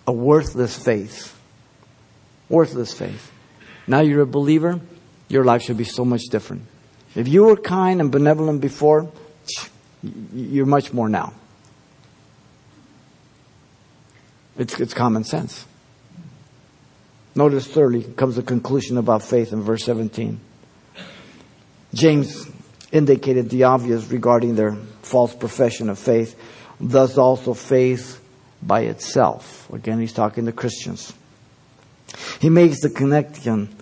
a 0.06 0.12
worthless 0.12 0.76
faith. 0.82 1.38
Worthless 2.48 2.92
faith. 2.92 3.32
Now 3.86 4.00
you're 4.00 4.22
a 4.22 4.26
believer, 4.26 4.80
your 5.28 5.44
life 5.44 5.62
should 5.62 5.76
be 5.76 5.84
so 5.84 6.04
much 6.04 6.22
different. 6.30 6.62
If 7.14 7.28
you 7.28 7.44
were 7.44 7.56
kind 7.56 8.00
and 8.00 8.10
benevolent 8.10 8.60
before, 8.60 9.10
you're 10.32 10.66
much 10.66 10.92
more 10.92 11.08
now. 11.08 11.32
It's, 14.58 14.80
it's 14.80 14.94
common 14.94 15.24
sense. 15.24 15.66
Notice 17.34 17.66
thirdly 17.66 18.02
comes 18.02 18.36
the 18.36 18.42
conclusion 18.42 18.96
about 18.96 19.22
faith 19.22 19.52
in 19.52 19.62
verse 19.62 19.84
17. 19.84 20.40
James 21.92 22.48
indicated 22.92 23.50
the 23.50 23.64
obvious 23.64 24.10
regarding 24.10 24.54
their 24.54 24.72
false 25.02 25.34
profession 25.34 25.90
of 25.90 25.98
faith. 25.98 26.38
Thus 26.80 27.18
also 27.18 27.52
faith 27.52 28.22
by 28.66 28.82
itself. 28.82 29.70
Again, 29.72 30.00
he's 30.00 30.12
talking 30.12 30.46
to 30.46 30.52
Christians. 30.52 31.12
He 32.40 32.50
makes 32.50 32.80
the 32.80 32.90
connection 32.90 33.74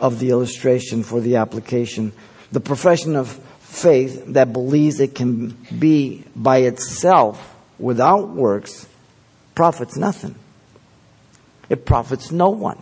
of 0.00 0.18
the 0.18 0.30
illustration 0.30 1.02
for 1.02 1.20
the 1.20 1.36
application. 1.36 2.12
The 2.50 2.60
profession 2.60 3.16
of 3.16 3.28
faith 3.60 4.24
that 4.34 4.52
believes 4.52 5.00
it 5.00 5.14
can 5.14 5.56
be 5.78 6.24
by 6.34 6.58
itself 6.58 7.54
without 7.78 8.28
works 8.28 8.86
profits 9.54 9.96
nothing. 9.96 10.34
It 11.68 11.86
profits 11.86 12.30
no 12.30 12.50
one. 12.50 12.80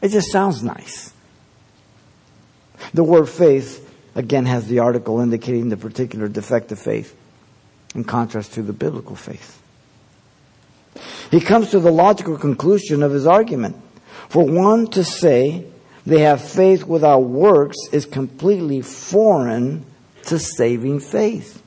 It 0.00 0.08
just 0.08 0.30
sounds 0.30 0.62
nice. 0.62 1.12
The 2.94 3.04
word 3.04 3.28
faith, 3.28 3.88
again, 4.14 4.46
has 4.46 4.66
the 4.66 4.80
article 4.80 5.20
indicating 5.20 5.68
the 5.68 5.76
particular 5.76 6.28
defect 6.28 6.72
of 6.72 6.78
faith 6.78 7.16
in 7.94 8.04
contrast 8.04 8.54
to 8.54 8.62
the 8.62 8.72
biblical 8.72 9.16
faith. 9.16 9.60
He 11.30 11.40
comes 11.40 11.70
to 11.70 11.80
the 11.80 11.90
logical 11.90 12.36
conclusion 12.36 13.02
of 13.02 13.12
his 13.12 13.26
argument. 13.26 13.76
For 14.28 14.44
one 14.44 14.86
to 14.88 15.04
say 15.04 15.66
they 16.04 16.20
have 16.20 16.42
faith 16.46 16.84
without 16.84 17.20
works 17.20 17.76
is 17.92 18.06
completely 18.06 18.82
foreign 18.82 19.84
to 20.24 20.38
saving 20.38 21.00
faith. 21.00 21.62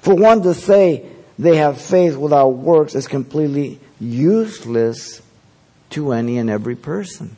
For 0.00 0.14
one 0.14 0.42
to 0.42 0.54
say 0.54 1.08
they 1.38 1.56
have 1.56 1.80
faith 1.80 2.16
without 2.16 2.50
works 2.50 2.94
is 2.94 3.08
completely 3.08 3.80
useless 4.00 5.22
to 5.90 6.12
any 6.12 6.38
and 6.38 6.48
every 6.50 6.76
person. 6.76 7.36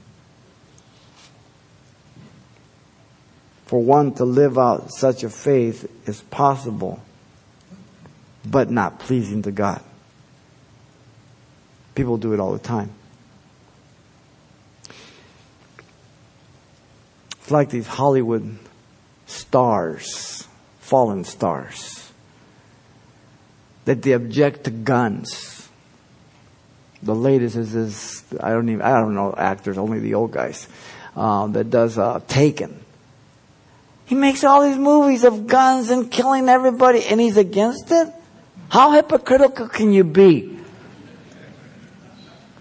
For 3.66 3.82
one 3.82 4.14
to 4.14 4.24
live 4.24 4.58
out 4.58 4.90
such 4.92 5.24
a 5.24 5.30
faith 5.30 5.90
is 6.06 6.20
possible 6.22 7.02
but 8.50 8.70
not 8.70 8.98
pleasing 8.98 9.42
to 9.42 9.50
God. 9.50 9.82
People 11.94 12.16
do 12.16 12.32
it 12.32 12.40
all 12.40 12.52
the 12.52 12.58
time. 12.58 12.90
It's 17.32 17.50
like 17.50 17.70
these 17.70 17.86
Hollywood 17.86 18.58
stars, 19.26 20.46
fallen 20.80 21.24
stars, 21.24 22.12
that 23.84 24.02
they 24.02 24.12
object 24.12 24.64
to 24.64 24.70
guns. 24.70 25.68
The 27.02 27.14
latest 27.14 27.56
is 27.56 27.72
this, 27.72 28.24
I 28.40 28.50
don't 28.50 28.68
even, 28.68 28.82
I 28.82 29.00
don't 29.00 29.14
know 29.14 29.34
actors, 29.36 29.78
only 29.78 29.98
the 29.98 30.14
old 30.14 30.32
guys, 30.32 30.68
uh, 31.16 31.46
that 31.48 31.70
does 31.70 31.98
uh, 31.98 32.20
Taken. 32.28 32.84
He 34.06 34.14
makes 34.14 34.42
all 34.42 34.62
these 34.62 34.78
movies 34.78 35.24
of 35.24 35.46
guns 35.46 35.90
and 35.90 36.10
killing 36.10 36.48
everybody, 36.48 37.04
and 37.04 37.20
he's 37.20 37.36
against 37.36 37.90
it? 37.90 38.08
How 38.68 38.92
hypocritical 38.92 39.68
can 39.68 39.92
you 39.92 40.04
be? 40.04 40.58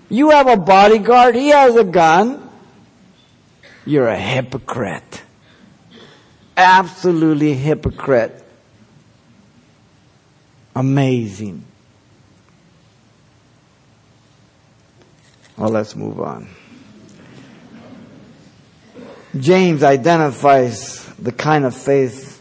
You 0.09 0.29
have 0.29 0.47
a 0.47 0.55
bodyguard, 0.55 1.35
he 1.35 1.49
has 1.49 1.75
a 1.75 1.83
gun. 1.83 2.49
You're 3.85 4.07
a 4.07 4.17
hypocrite. 4.17 5.23
Absolutely 6.55 7.53
hypocrite. 7.53 8.43
Amazing. 10.75 11.65
Well, 15.57 15.69
let's 15.69 15.95
move 15.95 16.21
on. 16.21 16.47
James 19.37 19.83
identifies 19.83 21.05
the 21.15 21.31
kind 21.31 21.65
of 21.65 21.75
faith 21.75 22.35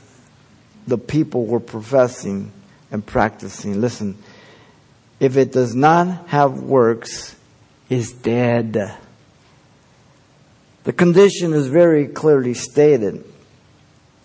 the 0.87 0.99
people 0.99 1.47
were 1.47 1.61
professing 1.61 2.53
and 2.91 3.05
practicing. 3.05 3.81
Listen, 3.81 4.17
if 5.19 5.37
it 5.37 5.53
does 5.53 5.75
not 5.75 6.29
have 6.29 6.61
works, 6.61 7.37
is 7.89 8.13
dead. 8.13 8.97
The 10.85 10.93
condition 10.93 11.53
is 11.53 11.69
very 11.69 12.07
clearly 12.09 12.55
stated. 12.55 13.25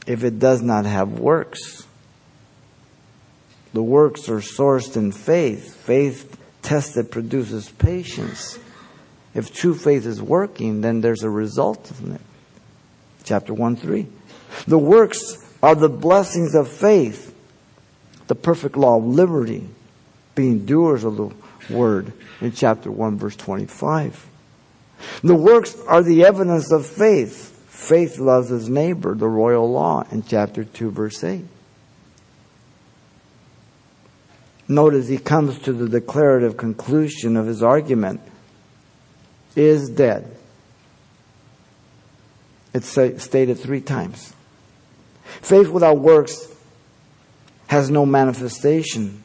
If 0.08 0.24
it 0.24 0.40
does 0.40 0.62
not 0.62 0.86
have 0.86 1.20
works, 1.20 1.88
the 3.74 3.84
works 3.84 4.30
are 4.30 4.40
sourced 4.40 4.98
in 4.98 5.12
faith. 5.12 5.76
Faith 5.76 6.38
tested 6.62 7.12
produces 7.12 7.70
patience. 7.70 8.60
If 9.34 9.54
true 9.54 9.76
faith 9.76 10.06
is 10.06 10.22
working, 10.22 10.82
then 10.82 11.02
there's 11.02 11.24
a 11.24 11.30
result 11.30 11.92
in 12.02 12.14
it. 12.14 12.22
Chapter 13.24 13.54
1 13.54 13.76
3. 13.76 14.08
The 14.68 14.78
works 14.78 15.38
are 15.64 15.76
the 15.76 15.90
blessings 15.90 16.56
of 16.56 16.68
faith, 16.68 17.31
the 18.32 18.36
perfect 18.36 18.78
law 18.78 18.96
of 18.96 19.04
liberty, 19.04 19.68
being 20.36 20.66
doers 20.66 21.04
of 21.04 21.18
the 21.18 21.30
word 21.70 22.14
in 22.40 22.50
chapter 22.54 22.90
1 22.90 23.18
verse 23.18 23.36
25. 23.36 24.26
The 25.22 25.36
works 25.36 25.78
are 25.86 26.02
the 26.02 26.24
evidence 26.24 26.72
of 26.72 26.86
faith. 26.86 27.50
Faith 27.68 28.20
loves 28.20 28.48
his 28.48 28.70
neighbor, 28.70 29.16
the 29.16 29.28
royal 29.28 29.70
law, 29.70 30.06
in 30.12 30.24
chapter 30.24 30.64
2, 30.64 30.92
verse 30.92 31.22
8. 31.22 31.44
Notice 34.70 35.10
he 35.10 35.18
comes 35.18 35.60
to 35.64 35.74
the 35.74 35.90
declarative 35.90 36.56
conclusion 36.56 37.36
of 37.36 37.48
his 37.48 37.62
argument 37.62 38.22
is 39.58 39.90
dead. 39.90 40.38
It's 42.74 42.88
stated 42.88 43.60
three 43.60 43.82
times. 43.82 44.32
Faith 45.42 45.68
without 45.68 46.00
works 46.00 46.48
has 47.72 47.90
no 47.90 48.06
manifestation 48.06 49.24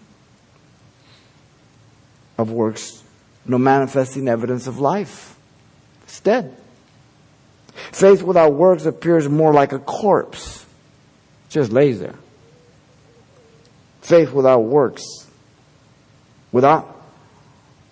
of 2.38 2.52
works, 2.52 3.02
no 3.44 3.58
manifesting 3.58 4.28
evidence 4.28 4.68
of 4.68 4.78
life. 4.78 5.36
It's 6.04 6.20
dead. 6.20 6.56
Faith 7.90 8.22
without 8.22 8.52
works 8.52 8.86
appears 8.86 9.28
more 9.28 9.52
like 9.52 9.72
a 9.72 9.80
corpse. 9.80 10.64
just 11.48 11.72
lays 11.72 11.98
there. 11.98 12.14
Faith 14.00 14.30
without 14.30 14.60
works, 14.60 15.02
without 16.52 17.04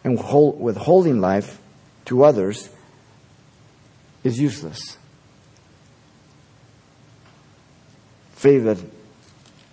and 0.04 0.16
withholding 0.16 1.20
life 1.20 1.60
to 2.04 2.22
others, 2.22 2.68
is 4.22 4.38
useless. 4.38 4.98
Faith 8.34 8.62
that 8.62 8.78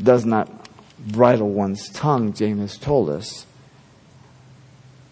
does 0.02 0.26
not 0.26 0.61
bridle 1.08 1.50
one's 1.50 1.90
tongue, 1.90 2.34
James 2.34 2.78
told 2.78 3.10
us, 3.10 3.46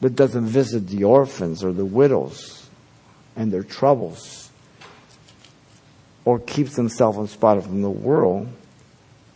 but 0.02 0.16
doesn't 0.16 0.46
visit 0.46 0.88
the 0.88 1.04
orphans 1.04 1.64
or 1.64 1.74
the 1.74 1.86
widows 1.86 2.70
and 3.36 3.52
their 3.52 3.64
troubles, 3.64 4.50
or 6.26 6.40
keeps 6.40 6.76
themselves 6.76 7.18
unspotted 7.18 7.64
from 7.64 7.82
the 7.82 7.90
world, 7.90 8.48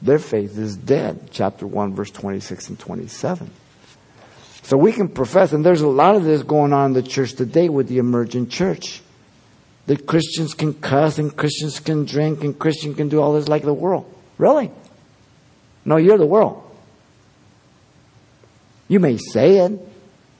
their 0.02 0.20
faith 0.20 0.58
is 0.58 0.76
dead. 0.76 1.30
Chapter 1.32 1.66
1, 1.66 1.96
verse 1.96 2.12
26 2.12 2.70
and 2.70 2.80
27. 2.80 3.50
So 4.64 4.78
we 4.78 4.92
can 4.92 5.10
profess, 5.10 5.54
and 5.54 5.66
there's 5.66 5.82
a 5.82 5.88
lot 5.88 6.16
of 6.16 6.24
this 6.24 6.44
going 6.44 6.74
on 6.74 6.88
in 6.88 6.94
the 6.94 7.04
church 7.04 7.34
today 7.34 7.70
with 7.70 7.88
the 7.88 7.98
emergent 7.98 8.50
church. 8.50 9.02
That 9.88 10.06
Christians 10.06 10.54
can 10.54 10.74
cuss 10.74 11.18
and 11.18 11.36
Christians 11.36 11.80
can 11.80 12.06
drink 12.06 12.44
and 12.44 12.58
Christians 12.58 12.96
can 12.96 13.10
do 13.10 13.22
all 13.22 13.34
this 13.34 13.50
like 13.50 13.64
the 13.64 13.74
world. 13.74 14.14
Really? 14.38 14.72
No, 15.86 15.98
you're 15.98 16.18
the 16.18 16.26
world. 16.26 16.64
You 18.88 19.00
may 19.00 19.18
say 19.18 19.58
it, 19.58 19.72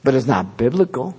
but 0.04 0.14
it's 0.14 0.28
not 0.28 0.58
biblical. 0.58 1.16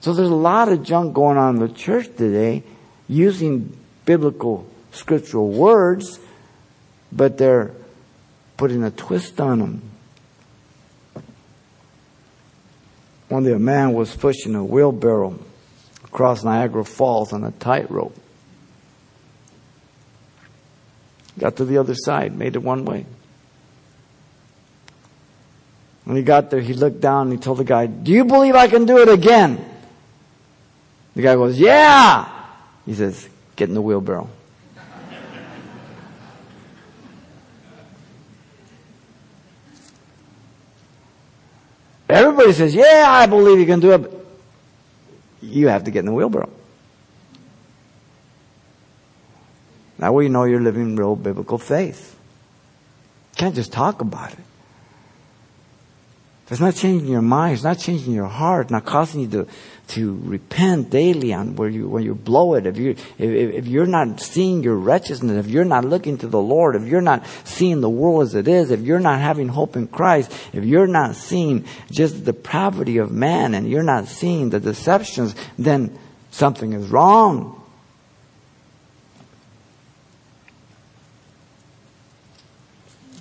So 0.00 0.12
there's 0.12 0.28
a 0.28 0.34
lot 0.34 0.68
of 0.70 0.82
junk 0.82 1.14
going 1.14 1.36
on 1.38 1.56
in 1.56 1.60
the 1.60 1.72
church 1.72 2.06
today 2.16 2.64
using 3.08 3.76
biblical 4.04 4.66
scriptural 4.90 5.48
words, 5.48 6.18
but 7.10 7.38
they're 7.38 7.72
putting 8.56 8.82
a 8.82 8.90
twist 8.90 9.40
on 9.40 9.58
them. 9.58 9.82
One 13.28 13.44
day 13.44 13.52
a 13.52 13.58
man 13.58 13.94
was 13.94 14.14
pushing 14.14 14.54
a 14.54 14.64
wheelbarrow 14.64 15.38
across 16.04 16.44
Niagara 16.44 16.84
Falls 16.84 17.32
on 17.32 17.44
a 17.44 17.50
tightrope. 17.52 18.14
Got 21.38 21.56
to 21.56 21.64
the 21.64 21.78
other 21.78 21.94
side, 21.94 22.36
made 22.36 22.56
it 22.56 22.62
one 22.62 22.84
way. 22.84 23.06
When 26.04 26.16
he 26.16 26.22
got 26.22 26.50
there, 26.50 26.60
he 26.60 26.74
looked 26.74 27.00
down 27.00 27.28
and 27.28 27.32
he 27.32 27.38
told 27.38 27.58
the 27.58 27.64
guy, 27.64 27.86
Do 27.86 28.12
you 28.12 28.24
believe 28.24 28.54
I 28.54 28.68
can 28.68 28.86
do 28.86 28.98
it 28.98 29.08
again? 29.08 29.64
The 31.14 31.22
guy 31.22 31.34
goes, 31.34 31.58
Yeah! 31.58 32.28
He 32.84 32.94
says, 32.94 33.28
Get 33.56 33.68
in 33.68 33.74
the 33.74 33.82
wheelbarrow. 33.82 34.28
Everybody 42.08 42.52
says, 42.52 42.74
Yeah, 42.74 43.04
I 43.06 43.26
believe 43.26 43.58
you 43.58 43.66
can 43.66 43.80
do 43.80 43.92
it. 43.92 44.26
You 45.40 45.68
have 45.68 45.84
to 45.84 45.90
get 45.90 46.00
in 46.00 46.06
the 46.06 46.12
wheelbarrow. 46.12 46.50
Now 50.02 50.12
we 50.12 50.28
know 50.28 50.42
you're 50.42 50.60
living 50.60 50.96
real 50.96 51.14
biblical 51.14 51.58
faith. 51.58 52.18
You 53.32 53.36
can't 53.36 53.54
just 53.54 53.72
talk 53.72 54.00
about 54.00 54.32
it. 54.32 54.38
If 56.44 56.50
it's 56.50 56.60
not 56.60 56.74
changing 56.74 57.08
your 57.08 57.22
mind, 57.22 57.54
it's 57.54 57.62
not 57.62 57.78
changing 57.78 58.12
your 58.12 58.26
heart, 58.26 58.68
not 58.72 58.84
causing 58.84 59.20
you 59.20 59.28
to 59.28 59.46
to 59.94 60.20
repent 60.24 60.90
daily 60.90 61.32
on 61.32 61.54
where 61.54 61.68
you 61.68 61.88
when 61.88 62.02
you 62.02 62.16
blow 62.16 62.54
it. 62.54 62.66
If 62.66 62.78
you 62.78 62.90
if, 62.90 63.54
if 63.60 63.66
you're 63.68 63.86
not 63.86 64.20
seeing 64.20 64.64
your 64.64 64.74
wretchedness, 64.74 65.46
if 65.46 65.46
you're 65.46 65.64
not 65.64 65.84
looking 65.84 66.18
to 66.18 66.26
the 66.26 66.42
Lord, 66.42 66.74
if 66.74 66.82
you're 66.82 67.00
not 67.00 67.24
seeing 67.44 67.80
the 67.80 67.88
world 67.88 68.24
as 68.24 68.34
it 68.34 68.48
is, 68.48 68.72
if 68.72 68.80
you're 68.80 68.98
not 68.98 69.20
having 69.20 69.46
hope 69.46 69.76
in 69.76 69.86
Christ, 69.86 70.32
if 70.52 70.64
you're 70.64 70.88
not 70.88 71.14
seeing 71.14 71.64
just 71.92 72.24
the 72.24 72.32
depravity 72.32 72.98
of 72.98 73.12
man, 73.12 73.54
and 73.54 73.70
you're 73.70 73.84
not 73.84 74.08
seeing 74.08 74.50
the 74.50 74.58
deceptions, 74.58 75.36
then 75.56 75.96
something 76.32 76.72
is 76.72 76.88
wrong. 76.88 77.61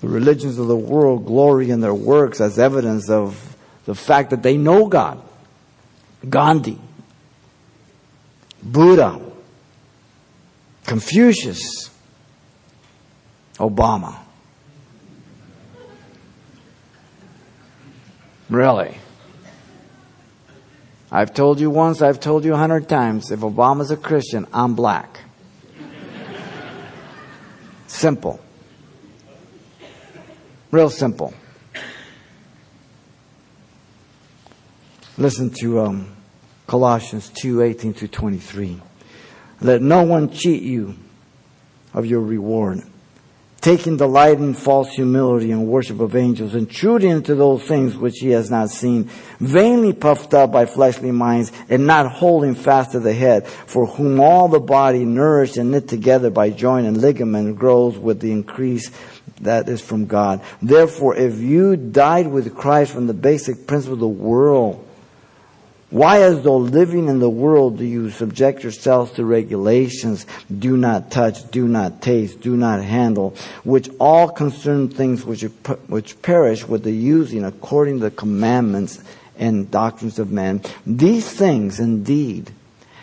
The 0.01 0.07
religions 0.07 0.57
of 0.57 0.67
the 0.67 0.75
world 0.75 1.25
glory 1.25 1.69
in 1.69 1.79
their 1.79 1.93
works 1.93 2.41
as 2.41 2.57
evidence 2.57 3.09
of 3.09 3.55
the 3.85 3.95
fact 3.95 4.31
that 4.31 4.43
they 4.43 4.57
know 4.57 4.87
God. 4.87 5.21
Gandhi, 6.27 6.79
Buddha, 8.61 9.19
Confucius, 10.85 11.89
Obama. 13.55 14.17
Really? 18.49 18.97
I've 21.11 21.33
told 21.33 21.59
you 21.59 21.69
once, 21.69 22.01
I've 22.01 22.19
told 22.19 22.45
you 22.45 22.53
a 22.53 22.57
hundred 22.57 22.89
times, 22.89 23.31
if 23.31 23.41
Obama's 23.41 23.91
a 23.91 23.97
Christian, 23.97 24.47
I'm 24.53 24.75
black. 24.75 25.19
simple. 27.87 28.39
Real 30.71 30.89
simple. 30.89 31.33
Listen 35.17 35.49
to 35.59 35.81
um, 35.81 36.15
Colossians 36.65 37.29
2 37.29 37.61
18 37.61 37.93
to 37.95 38.07
23. 38.07 38.81
Let 39.59 39.81
no 39.81 40.03
one 40.03 40.31
cheat 40.31 40.63
you 40.63 40.95
of 41.93 42.05
your 42.05 42.21
reward 42.21 42.83
taking 43.61 43.95
delight 43.95 44.39
in 44.39 44.55
false 44.55 44.89
humility 44.89 45.51
and 45.51 45.67
worship 45.67 45.99
of 45.99 46.15
angels, 46.15 46.55
intruding 46.55 47.11
into 47.11 47.35
those 47.35 47.61
things 47.63 47.95
which 47.95 48.17
he 48.17 48.31
has 48.31 48.49
not 48.49 48.69
seen, 48.71 49.03
vainly 49.39 49.93
puffed 49.93 50.33
up 50.33 50.51
by 50.51 50.65
fleshly 50.65 51.11
minds, 51.11 51.51
and 51.69 51.85
not 51.85 52.11
holding 52.11 52.55
fast 52.55 52.91
to 52.91 52.99
the 52.99 53.13
head, 53.13 53.47
for 53.47 53.85
whom 53.85 54.19
all 54.19 54.47
the 54.47 54.59
body, 54.59 55.05
nourished 55.05 55.57
and 55.57 55.69
knit 55.71 55.87
together 55.87 56.31
by 56.31 56.49
joint 56.49 56.87
and 56.87 56.97
ligament, 56.97 57.55
grows 57.55 57.97
with 57.97 58.19
the 58.19 58.31
increase 58.31 58.89
that 59.41 59.67
is 59.67 59.81
from 59.81 60.05
God. 60.05 60.41
Therefore, 60.61 61.15
if 61.15 61.39
you 61.39 61.75
died 61.75 62.27
with 62.27 62.55
Christ 62.55 62.93
from 62.93 63.07
the 63.07 63.13
basic 63.13 63.67
principle 63.67 63.93
of 63.95 63.99
the 63.99 64.07
world, 64.07 64.87
why, 65.91 66.21
as 66.21 66.41
though 66.41 66.57
living 66.57 67.09
in 67.09 67.19
the 67.19 67.29
world, 67.29 67.77
do 67.77 67.83
you 67.83 68.11
subject 68.11 68.63
yourselves 68.63 69.11
to 69.13 69.25
regulations? 69.25 70.25
Do 70.57 70.77
not 70.77 71.11
touch, 71.11 71.51
do 71.51 71.67
not 71.67 72.01
taste, 72.01 72.39
do 72.39 72.55
not 72.55 72.81
handle, 72.81 73.35
which 73.65 73.89
all 73.99 74.29
concern 74.29 74.87
things 74.87 75.25
which, 75.25 75.41
which 75.87 76.21
perish 76.21 76.65
with 76.65 76.83
the 76.83 76.93
using 76.93 77.43
according 77.43 77.97
to 77.97 78.05
the 78.05 78.11
commandments 78.11 79.03
and 79.37 79.69
doctrines 79.69 80.17
of 80.17 80.31
men. 80.31 80.61
These 80.85 81.29
things, 81.29 81.81
indeed, 81.81 82.51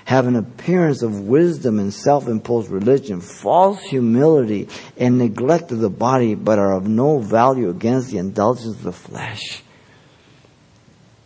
have 0.09 0.27
an 0.27 0.37
appearance 0.37 1.03
of 1.03 1.21
wisdom 1.21 1.79
and 1.79 1.93
self-imposed 1.93 2.71
religion, 2.71 3.21
false 3.21 3.79
humility, 3.83 4.67
and 4.97 5.19
neglect 5.19 5.71
of 5.71 5.81
the 5.81 5.91
body, 5.91 6.35
but 6.35 6.59
are 6.59 6.73
of 6.73 6.89
no 6.89 7.19
value 7.19 7.69
against 7.69 8.11
the 8.11 8.17
indulgence 8.17 8.75
of 8.75 8.83
the 8.83 8.91
flesh. 8.91 9.63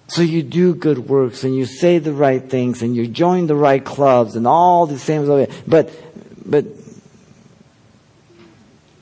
So 0.08 0.22
you 0.22 0.42
do 0.42 0.74
good 0.74 0.98
works 0.98 1.44
and 1.44 1.54
you 1.54 1.64
say 1.64 1.98
the 1.98 2.12
right 2.12 2.42
things 2.42 2.82
and 2.82 2.96
you 2.96 3.06
join 3.06 3.46
the 3.46 3.54
right 3.54 3.84
clubs 3.84 4.34
and 4.34 4.48
all 4.48 4.88
these 4.88 5.04
things. 5.04 5.28
But, 5.64 5.90
but 6.44 6.66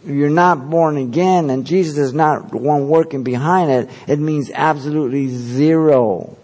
you're 0.04 0.28
not 0.28 0.68
born 0.68 0.98
again 0.98 1.48
and 1.48 1.66
Jesus 1.66 1.96
is 1.96 2.12
not 2.12 2.54
one 2.54 2.86
working 2.86 3.22
behind 3.22 3.70
it. 3.70 3.90
It 4.06 4.18
means 4.18 4.50
absolutely 4.52 5.28
zero. 5.28 6.36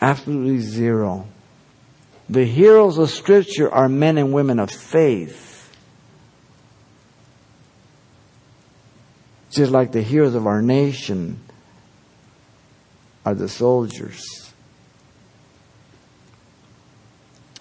Absolutely 0.00 0.60
zero. 0.60 1.26
The 2.28 2.44
heroes 2.44 2.96
of 2.96 3.10
scripture 3.10 3.70
are 3.70 3.88
men 3.88 4.16
and 4.16 4.32
women 4.32 4.58
of 4.58 4.70
faith. 4.70 5.48
Just 9.50 9.72
like 9.72 9.92
the 9.92 10.00
heroes 10.00 10.34
of 10.34 10.46
our 10.46 10.62
nation 10.62 11.40
are 13.26 13.34
the 13.34 13.48
soldiers, 13.48 14.52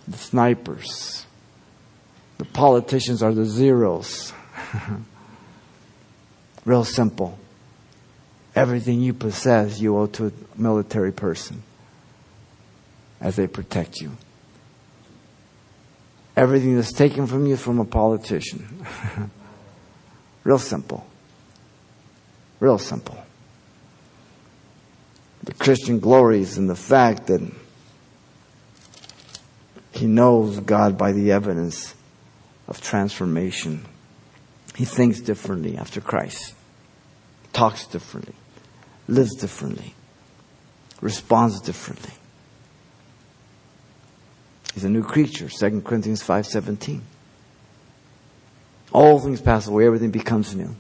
the 0.08 0.18
snipers. 0.18 1.26
The 2.38 2.46
politicians 2.46 3.22
are 3.22 3.34
the 3.34 3.44
zeros. 3.44 4.32
Real 6.66 6.86
simple. 6.86 7.38
Everything 8.56 9.02
you 9.02 9.14
possess, 9.14 9.82
you 9.82 9.98
owe 9.98 10.08
to 10.08 10.28
a 10.28 10.32
military 10.56 11.12
person 11.12 11.64
as 13.22 13.36
they 13.36 13.48
protect 13.48 14.02
you. 14.02 14.12
Everything 16.36 16.76
that's 16.76 16.94
taken 16.94 17.28
from 17.28 17.46
you 17.46 17.58
from 17.58 17.80
a 17.80 17.86
politician. 17.86 18.86
Real 20.44 20.60
simple. 20.60 21.06
Real 22.60 22.78
simple. 22.78 23.18
The 25.44 25.54
Christian 25.54 26.00
glories 26.00 26.58
in 26.58 26.68
the 26.68 26.76
fact 26.76 27.28
that 27.28 27.42
he 29.92 30.06
knows 30.06 30.60
God 30.60 30.98
by 30.98 31.12
the 31.12 31.32
evidence 31.32 31.96
of 32.68 32.80
transformation. 32.82 33.86
He 34.76 34.86
thinks 34.86 35.20
differently 35.20 35.78
after 35.78 36.00
Christ, 36.00 36.54
talks 37.52 37.86
differently, 37.88 38.36
lives 39.08 39.36
differently, 39.36 39.94
responds 41.02 41.60
differently. 41.62 42.14
He's 44.74 44.84
a 44.84 44.90
new 44.90 45.04
creature, 45.04 45.50
2 45.50 45.82
Corinthians 45.82 46.22
5:17. 46.22 47.02
All 48.92 49.20
things 49.20 49.42
pass 49.42 49.68
away, 49.68 49.86
everything 49.86 50.12
becomes 50.12 50.56
new. 50.56 50.76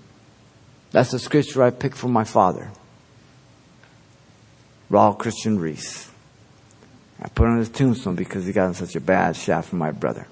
That's 0.91 1.11
the 1.11 1.19
scripture 1.19 1.63
I 1.63 1.69
picked 1.69 1.97
from 1.97 2.11
my 2.11 2.23
father, 2.23 2.71
Raul 4.89 5.17
Christian 5.17 5.59
Reese. 5.59 6.09
I 7.21 7.27
put 7.27 7.47
on 7.47 7.57
his 7.57 7.69
tombstone 7.69 8.15
because 8.15 8.45
he 8.45 8.53
got 8.53 8.67
in 8.67 8.73
such 8.73 8.95
a 8.95 9.01
bad 9.01 9.35
shaft 9.35 9.69
from 9.69 9.79
my 9.79 9.91
brother. 9.91 10.27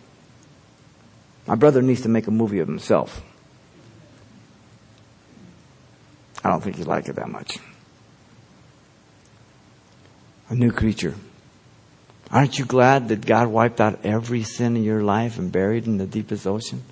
My 1.45 1.55
brother 1.55 1.81
needs 1.81 2.01
to 2.01 2.09
make 2.09 2.27
a 2.27 2.31
movie 2.31 2.59
of 2.59 2.67
himself. 2.67 3.21
I 6.43 6.49
don't 6.49 6.63
think 6.63 6.77
he 6.77 6.83
liked 6.83 7.09
it 7.09 7.15
that 7.17 7.29
much. 7.29 7.59
A 10.49 10.55
new 10.55 10.71
creature. 10.71 11.15
Aren't 12.29 12.59
you 12.59 12.65
glad 12.65 13.07
that 13.09 13.25
God 13.25 13.47
wiped 13.47 13.79
out 13.79 14.05
every 14.05 14.43
sin 14.43 14.75
in 14.75 14.83
your 14.83 15.01
life 15.01 15.37
and 15.37 15.51
buried 15.51 15.85
in 15.85 15.97
the 15.97 16.05
deepest 16.05 16.45
ocean? 16.45 16.83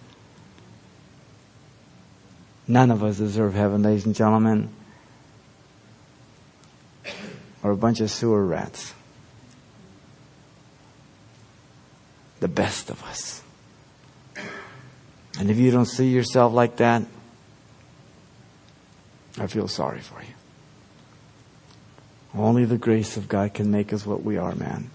None 2.68 2.90
of 2.90 3.04
us 3.04 3.18
deserve 3.18 3.54
heaven, 3.54 3.84
ladies 3.84 4.06
and 4.06 4.16
gentlemen. 4.16 4.70
Or 7.62 7.72
a 7.72 7.78
bunch 7.78 8.00
of 8.00 8.10
sewer 8.10 8.46
rats. 8.46 8.94
The 12.40 12.48
best 12.48 12.90
of 12.90 13.04
us. 13.04 13.44
And 15.38 15.52
if 15.52 15.58
you 15.58 15.70
don't 15.70 15.86
see 15.86 16.08
yourself 16.10 16.54
like 16.54 16.78
that, 16.78 17.04
I 19.38 19.48
feel 19.48 19.68
sorry 19.68 20.00
for 20.00 20.22
you. 20.22 20.34
Only 22.34 22.66
the 22.66 22.78
grace 22.78 23.18
of 23.18 23.28
God 23.28 23.54
can 23.54 23.70
make 23.70 23.92
us 23.92 24.06
what 24.06 24.24
we 24.24 24.38
are, 24.38 24.56
man. 24.56 24.90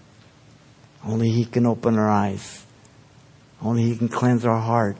Only 1.05 1.31
He 1.31 1.45
can 1.45 1.65
open 1.65 1.97
our 1.97 2.09
eyes. 2.09 2.65
Only 3.61 3.83
He 3.83 3.95
can 3.95 4.09
cleanse 4.09 4.45
our 4.45 4.59
heart. 4.59 4.97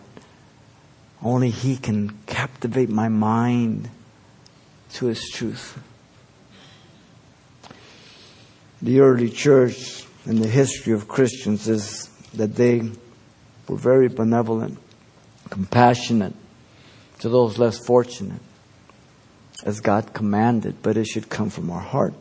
Only 1.22 1.50
He 1.50 1.78
can 1.78 2.18
captivate 2.26 2.90
my 2.90 3.08
mind 3.08 3.90
to 4.94 5.08
His 5.08 5.30
truth. 5.30 5.80
The 8.82 9.00
early 9.00 9.30
church 9.30 10.06
and 10.26 10.40
the 10.40 10.48
history 10.48 10.94
of 10.94 11.08
Christians 11.08 11.68
is 11.68 12.10
that 12.34 12.56
they 12.56 12.82
were 13.68 13.78
very 13.78 14.08
benevolent, 14.08 14.80
compassionate 15.50 16.34
to 17.20 17.30
those 17.30 17.60
less 17.60 17.78
fortunate, 17.86 18.42
as 19.64 19.80
God 19.80 20.14
commanded, 20.14 20.82
but 20.82 20.98
it 20.98 21.06
should 21.06 21.30
come 21.30 21.52
from 21.52 21.70
our 21.70 21.80
heart. 21.80 22.16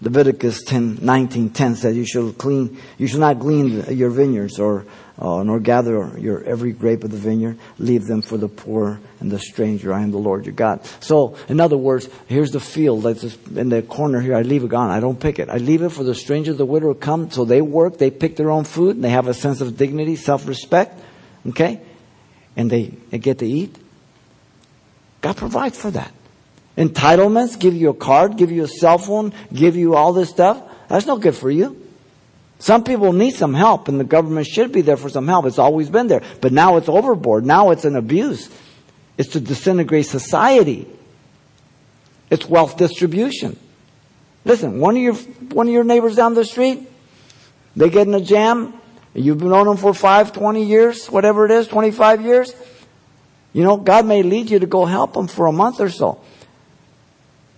Leviticus 0.00 0.62
10, 0.62 0.98
19, 1.02 1.50
10 1.50 1.76
says, 1.76 1.96
you 1.96 2.06
shall 2.06 2.32
clean, 2.32 2.78
you 2.98 3.06
shall 3.06 3.20
not 3.20 3.38
glean 3.38 3.84
your 3.90 4.10
vineyards 4.10 4.58
or 4.58 4.84
uh, 5.18 5.42
nor 5.42 5.58
gather 5.58 6.16
your 6.18 6.44
every 6.44 6.72
grape 6.72 7.02
of 7.02 7.10
the 7.10 7.16
vineyard. 7.16 7.58
Leave 7.78 8.06
them 8.06 8.22
for 8.22 8.36
the 8.36 8.48
poor 8.48 9.00
and 9.18 9.32
the 9.32 9.38
stranger. 9.38 9.92
I 9.92 10.02
am 10.02 10.12
the 10.12 10.18
Lord 10.18 10.46
your 10.46 10.54
God. 10.54 10.84
So, 11.00 11.36
in 11.48 11.58
other 11.58 11.76
words, 11.76 12.08
here's 12.28 12.52
the 12.52 12.60
field 12.60 13.02
that's 13.02 13.36
in 13.48 13.68
the 13.68 13.82
corner 13.82 14.20
here. 14.20 14.36
I 14.36 14.42
leave 14.42 14.62
it 14.62 14.68
gone. 14.68 14.90
I 14.90 15.00
don't 15.00 15.18
pick 15.18 15.40
it. 15.40 15.48
I 15.48 15.56
leave 15.56 15.82
it 15.82 15.88
for 15.88 16.04
the 16.04 16.14
stranger, 16.14 16.52
the 16.52 16.64
widow 16.64 16.94
come. 16.94 17.32
So 17.32 17.44
they 17.44 17.60
work. 17.60 17.98
They 17.98 18.12
pick 18.12 18.36
their 18.36 18.50
own 18.50 18.62
food. 18.62 18.94
And 18.94 19.04
they 19.04 19.10
have 19.10 19.26
a 19.26 19.34
sense 19.34 19.60
of 19.60 19.76
dignity, 19.76 20.14
self-respect. 20.14 21.00
Okay, 21.48 21.80
and 22.56 22.70
they, 22.70 22.86
they 23.10 23.18
get 23.18 23.38
to 23.38 23.46
eat. 23.46 23.76
God 25.20 25.36
provides 25.36 25.76
for 25.76 25.90
that. 25.90 26.12
Entitlements, 26.78 27.58
give 27.58 27.74
you 27.74 27.90
a 27.90 27.94
card, 27.94 28.36
give 28.36 28.52
you 28.52 28.62
a 28.62 28.68
cell 28.68 28.98
phone, 28.98 29.34
give 29.52 29.74
you 29.74 29.96
all 29.96 30.12
this 30.12 30.30
stuff. 30.30 30.62
That's 30.86 31.06
no 31.06 31.18
good 31.18 31.34
for 31.34 31.50
you. 31.50 31.84
Some 32.60 32.84
people 32.84 33.12
need 33.12 33.34
some 33.34 33.52
help 33.52 33.88
and 33.88 33.98
the 33.98 34.04
government 34.04 34.46
should 34.46 34.70
be 34.70 34.80
there 34.82 34.96
for 34.96 35.08
some 35.08 35.26
help. 35.26 35.44
It's 35.46 35.58
always 35.58 35.90
been 35.90 36.06
there. 36.06 36.22
But 36.40 36.52
now 36.52 36.76
it's 36.76 36.88
overboard. 36.88 37.44
Now 37.44 37.72
it's 37.72 37.84
an 37.84 37.96
abuse. 37.96 38.48
It's 39.16 39.30
to 39.30 39.40
disintegrate 39.40 40.06
society. 40.06 40.86
It's 42.30 42.46
wealth 42.46 42.76
distribution. 42.76 43.58
Listen, 44.44 44.78
one 44.78 44.96
of 44.96 45.02
your, 45.02 45.14
one 45.14 45.66
of 45.66 45.72
your 45.72 45.84
neighbors 45.84 46.14
down 46.14 46.34
the 46.34 46.44
street, 46.44 46.88
they 47.74 47.90
get 47.90 48.06
in 48.06 48.14
a 48.14 48.20
jam, 48.20 48.72
you've 49.14 49.38
been 49.38 49.48
known 49.48 49.66
them 49.66 49.76
for 49.76 49.92
five, 49.92 50.32
twenty 50.32 50.64
years, 50.64 51.08
whatever 51.08 51.44
it 51.44 51.50
is, 51.50 51.66
25 51.66 52.22
years. 52.22 52.54
You 53.52 53.64
know, 53.64 53.76
God 53.76 54.06
may 54.06 54.22
lead 54.22 54.50
you 54.50 54.60
to 54.60 54.66
go 54.66 54.84
help 54.84 55.14
them 55.14 55.26
for 55.26 55.46
a 55.46 55.52
month 55.52 55.80
or 55.80 55.90
so. 55.90 56.20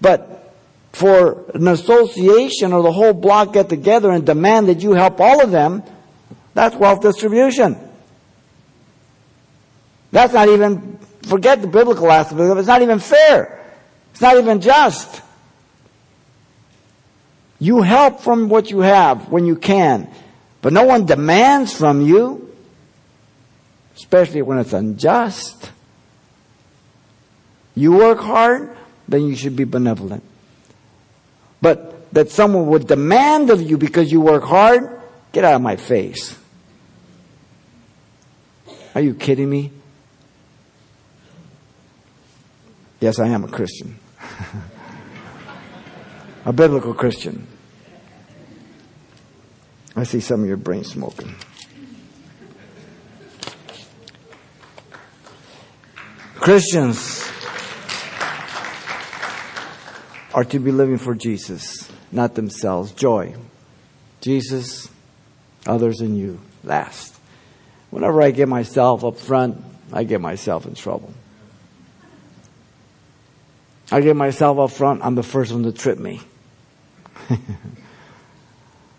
But 0.01 0.55
for 0.92 1.51
an 1.55 1.68
association 1.68 2.72
or 2.72 2.82
the 2.82 2.92
whole 2.92 3.12
block 3.12 3.53
get 3.53 3.68
together 3.68 4.11
and 4.11 4.24
demand 4.24 4.68
that 4.68 4.80
you 4.80 4.92
help 4.92 5.20
all 5.20 5.42
of 5.42 5.51
them, 5.51 5.82
that's 6.55 6.74
wealth 6.76 7.03
distribution. 7.03 7.76
That's 10.12 10.32
not 10.32 10.48
even, 10.48 10.98
forget 11.22 11.62
the 11.62 11.68
biblical 11.68 12.11
aspect 12.11 12.40
of 12.40 12.57
it, 12.57 12.61
it's 12.61 12.68
not 12.68 12.82
even 12.82 12.98
fair. 12.98 13.61
It's 14.11 14.20
not 14.20 14.36
even 14.36 14.61
just. 14.61 15.22
You 17.61 17.82
help 17.82 18.20
from 18.20 18.48
what 18.48 18.70
you 18.70 18.80
have 18.80 19.28
when 19.28 19.46
you 19.46 19.55
can, 19.55 20.11
but 20.62 20.72
no 20.72 20.84
one 20.84 21.07
demands 21.07 21.76
from 21.76 22.01
you, 22.01 22.55
especially 23.96 24.42
when 24.42 24.59
it's 24.59 24.72
unjust. 24.72 25.70
You 27.74 27.92
work 27.92 28.18
hard, 28.18 28.76
then 29.11 29.27
you 29.27 29.35
should 29.35 29.57
be 29.57 29.65
benevolent. 29.65 30.23
But 31.61 32.13
that 32.13 32.31
someone 32.31 32.69
would 32.69 32.87
demand 32.87 33.51
of 33.51 33.61
you 33.61 33.77
because 33.77 34.11
you 34.11 34.21
work 34.21 34.45
hard, 34.45 35.01
get 35.33 35.45
out 35.45 35.55
of 35.55 35.63
my 35.63 35.77
face. 35.77 36.39
Are 38.95 39.01
you 39.01 39.15
kidding 39.15 39.51
me? 39.51 39.73
Yes, 43.01 43.19
I 43.19 43.29
am 43.29 43.45
a 43.45 43.49
Christian. 43.49 43.99
a 46.45 46.53
biblical 46.53 46.95
Christian. 46.95 47.47
I 49.97 50.05
see 50.05 50.21
some 50.21 50.43
of 50.43 50.47
your 50.47 50.57
brain 50.57 50.85
smoking. 50.85 51.35
Christians 56.37 57.30
are 60.33 60.45
to 60.45 60.59
be 60.59 60.70
living 60.70 60.99
for 60.99 61.14
Jesus, 61.14 61.91
not 62.12 62.35
themselves. 62.35 62.93
Joy. 62.93 63.35
Jesus, 64.20 64.89
others, 65.66 66.01
and 66.01 66.16
you 66.16 66.41
last. 66.62 67.16
Whenever 67.91 68.22
I 68.22 68.31
get 68.31 68.49
myself 68.49 69.05
up 69.05 69.18
front, 69.18 69.62
I 69.93 70.05
get 70.05 70.20
myself 70.20 70.66
in 70.66 70.74
trouble. 70.74 71.12
I 73.91 74.01
get 74.01 74.14
myself 74.14 74.59
up 74.59 74.70
front, 74.70 75.05
I'm 75.05 75.16
the 75.16 75.22
first 75.22 75.53
one 75.53 75.64
to 75.64 75.72
trip 75.72 75.99
me. 75.99 76.20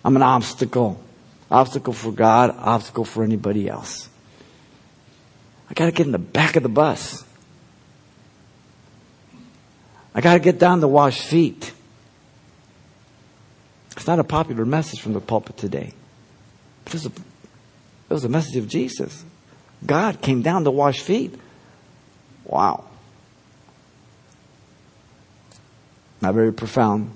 I'm 0.04 0.16
an 0.16 0.22
obstacle. 0.22 1.02
Obstacle 1.50 1.94
for 1.94 2.12
God, 2.12 2.56
obstacle 2.58 3.06
for 3.06 3.24
anybody 3.24 3.70
else. 3.70 4.10
I 5.70 5.74
gotta 5.74 5.92
get 5.92 6.06
in 6.06 6.12
the 6.12 6.20
back 6.20 6.58
of 6.58 6.64
the 6.64 6.70
bus. 6.70 7.24
I 10.14 10.22
gotta 10.22 10.40
get 10.40 10.60
down 10.60 10.82
to 10.82 10.88
wash 10.88 11.22
feet. 11.22 11.74
It's 13.96 14.08
not 14.08 14.20
a 14.20 14.24
popular 14.24 14.66
message 14.66 15.00
from 15.00 15.14
the 15.14 15.22
pulpit 15.22 15.58
today. 15.58 15.94
But 16.84 16.96
it 16.96 16.98
was 16.98 17.06
a, 17.06 17.10
it 17.10 18.14
was 18.14 18.24
a 18.24 18.30
message 18.30 18.58
of 18.58 18.68
Jesus. 18.68 19.24
God 19.86 20.22
came 20.22 20.42
down 20.42 20.64
to 20.66 20.72
wash 20.72 21.00
feet. 21.02 21.36
Wow. 22.46 22.86
Not 26.22 26.34
very 26.36 26.54
profound, 26.54 27.12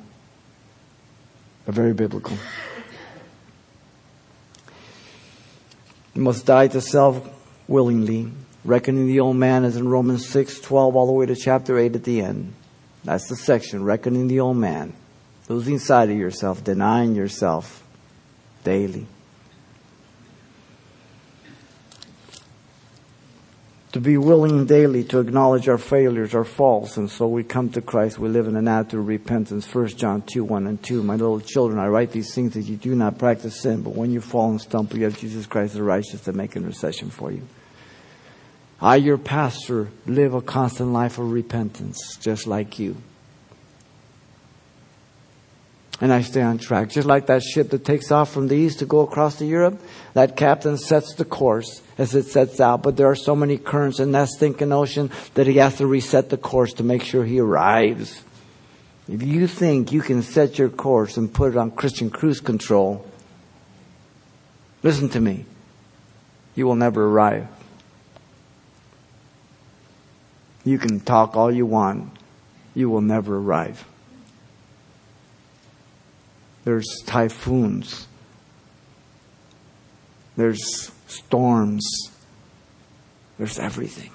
but 1.66 1.76
very 1.76 1.94
biblical. 1.94 2.38
You 6.16 6.22
must 6.22 6.46
die 6.46 6.70
to 6.70 6.82
self 6.82 7.28
willingly, 7.68 8.32
reckoning 8.64 9.08
the 9.08 9.20
old 9.20 9.36
man 9.36 9.64
as 9.66 9.76
in 9.76 9.88
Romans 9.88 10.28
6, 10.28 10.62
12, 10.62 10.96
all 10.96 11.06
the 11.06 11.12
way 11.12 11.26
to 11.26 11.36
chapter 11.36 11.78
8 11.78 11.96
at 11.96 12.04
the 12.04 12.22
end. 12.22 12.54
That's 13.06 13.30
the 13.30 13.36
section, 13.36 13.84
reckoning 13.84 14.28
the 14.28 14.42
old 14.42 14.58
man. 14.58 14.94
Losing 15.48 15.80
sight 15.80 16.10
of 16.10 16.18
yourself, 16.18 16.64
denying 16.64 17.16
yourself 17.16 17.84
daily. 18.64 19.08
to 23.96 24.02
be 24.02 24.18
willing 24.18 24.66
daily 24.66 25.06
to 25.06 25.20
acknowledge 25.20 25.70
our 25.70 25.78
failures, 25.78 26.36
our 26.36 26.44
faults, 26.44 26.98
and 26.98 27.10
so 27.10 27.26
we 27.30 27.46
come 27.46 27.70
to 27.70 27.80
Christ. 27.80 28.20
We 28.20 28.28
live 28.28 28.46
in 28.46 28.58
an 28.58 28.68
attitude 28.68 29.00
of 29.00 29.08
repentance. 29.08 29.74
1 29.74 29.88
John 29.88 30.22
2, 30.22 30.44
1 30.44 30.68
and 30.68 30.84
2. 30.84 31.02
My 31.02 31.16
little 31.16 31.40
children, 31.40 31.80
I 31.80 31.88
write 31.88 32.12
these 32.12 32.36
things 32.36 32.56
that 32.56 32.64
you 32.64 32.76
do 32.76 32.94
not 32.94 33.18
practice 33.18 33.62
sin, 33.62 33.84
but 33.84 33.96
when 33.96 34.12
you 34.12 34.20
fall 34.20 34.50
and 34.50 34.60
stumble, 34.60 34.98
you 34.98 35.06
have 35.06 35.18
Jesus 35.18 35.46
Christ 35.46 35.76
the 35.76 35.82
righteous 35.82 36.20
to 36.26 36.34
make 36.34 36.58
intercession 36.58 37.10
for 37.10 37.32
you. 37.32 37.44
I, 38.86 38.98
your 38.98 39.18
pastor, 39.18 39.90
live 40.06 40.36
a 40.36 40.44
constant 40.44 40.94
life 40.94 41.18
of 41.18 41.32
repentance, 41.32 42.18
just 42.18 42.46
like 42.46 42.78
you. 42.78 42.96
And 46.00 46.14
I 46.14 46.22
stay 46.22 46.44
on 46.44 46.60
track. 46.60 46.92
Just 46.92 47.08
like 47.08 47.26
that 47.26 47.42
ship 47.42 47.72
that 47.72 47.84
takes 47.84 48.12
off 48.12 48.32
from 48.32 48.48
the 48.48 48.54
east 48.54 48.78
to 48.80 48.86
go 48.86 49.00
across 49.00 49.40
to 49.40 49.46
Europe, 49.46 49.82
that 50.14 50.38
captain 50.38 50.78
sets 50.78 51.16
the 51.16 51.26
course 51.26 51.82
as 51.98 52.14
it 52.14 52.28
sets 52.28 52.60
out, 52.60 52.84
but 52.84 52.96
there 52.96 53.10
are 53.10 53.16
so 53.16 53.36
many 53.36 53.58
currents 53.58 54.00
in 54.00 54.12
that 54.12 54.30
stinking 54.30 54.72
ocean 54.72 55.10
that 55.34 55.48
he 55.48 55.56
has 55.56 55.78
to 55.78 55.88
reset 55.88 56.30
the 56.30 56.38
course 56.38 56.74
to 56.74 56.84
make 56.84 57.02
sure 57.02 57.26
he 57.26 57.40
arrives. 57.40 58.22
If 59.08 59.24
you 59.24 59.48
think 59.48 59.94
you 59.94 60.02
can 60.02 60.22
set 60.22 60.60
your 60.60 60.70
course 60.70 61.18
and 61.18 61.34
put 61.34 61.54
it 61.54 61.58
on 61.58 61.72
Christian 61.72 62.12
cruise 62.12 62.40
control, 62.40 63.04
listen 64.84 65.10
to 65.10 65.20
me. 65.20 65.46
You 66.54 66.68
will 66.68 66.76
never 66.76 67.04
arrive. 67.04 67.48
You 70.66 70.80
can 70.80 71.00
talk 71.00 71.38
all 71.38 71.52
you 71.52 71.66
want. 71.66 72.12
You 72.74 72.90
will 72.90 73.02
never 73.02 73.38
arrive. 73.38 73.88
There's 76.66 77.04
typhoons. 77.06 78.08
There's 80.36 80.92
storms. 81.08 81.86
There's 83.38 83.60
everything. 83.60 84.10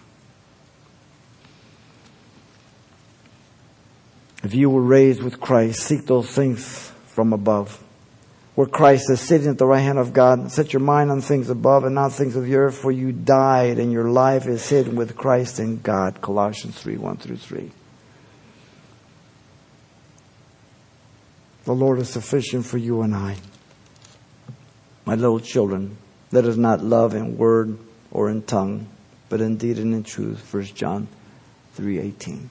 If 4.42 4.54
you 4.54 4.68
were 4.68 4.82
raised 4.82 5.22
with 5.22 5.40
Christ, 5.40 5.80
seek 5.80 6.06
those 6.06 6.28
things 6.30 6.90
from 7.06 7.32
above. 7.32 7.80
Where 8.54 8.66
Christ 8.66 9.10
is 9.10 9.20
sitting 9.20 9.48
at 9.48 9.58
the 9.58 9.66
right 9.66 9.80
hand 9.80 9.98
of 9.98 10.12
God, 10.12 10.50
set 10.50 10.72
your 10.72 10.80
mind 10.80 11.10
on 11.10 11.20
things 11.20 11.48
above 11.50 11.84
and 11.84 11.94
not 11.94 12.12
things 12.12 12.36
of 12.36 12.44
the 12.44 12.56
earth, 12.56 12.76
for 12.76 12.90
you 12.90 13.12
died 13.12 13.78
and 13.78 13.92
your 13.92 14.10
life 14.10 14.46
is 14.46 14.68
hidden 14.68 14.96
with 14.96 15.16
Christ 15.16 15.60
in 15.60 15.80
God. 15.80 16.20
Colossians 16.20 16.78
3 16.80 16.96
1 16.96 17.16
through 17.18 17.36
3. 17.36 17.70
The 21.64 21.72
Lord 21.72 22.00
is 22.00 22.08
sufficient 22.08 22.66
for 22.66 22.78
you 22.78 23.02
and 23.02 23.14
I. 23.14 23.36
My 25.04 25.14
little 25.14 25.40
children, 25.40 25.96
let 26.32 26.44
us 26.44 26.56
not 26.56 26.82
love 26.82 27.14
in 27.14 27.38
word 27.38 27.78
or 28.10 28.30
in 28.30 28.42
tongue, 28.42 28.88
but 29.28 29.40
in 29.40 29.56
deed 29.56 29.78
and 29.78 29.94
in 29.94 30.02
truth. 30.02 30.52
1 30.52 30.64
John 30.64 31.08
3.18. 31.76 32.48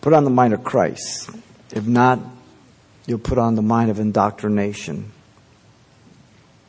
Put 0.00 0.12
on 0.14 0.24
the 0.24 0.30
mind 0.30 0.54
of 0.54 0.64
Christ. 0.64 1.30
If 1.72 1.86
not, 1.86 2.18
you'll 3.06 3.18
put 3.18 3.38
on 3.38 3.54
the 3.54 3.62
mind 3.62 3.90
of 3.90 3.98
indoctrination, 3.98 5.12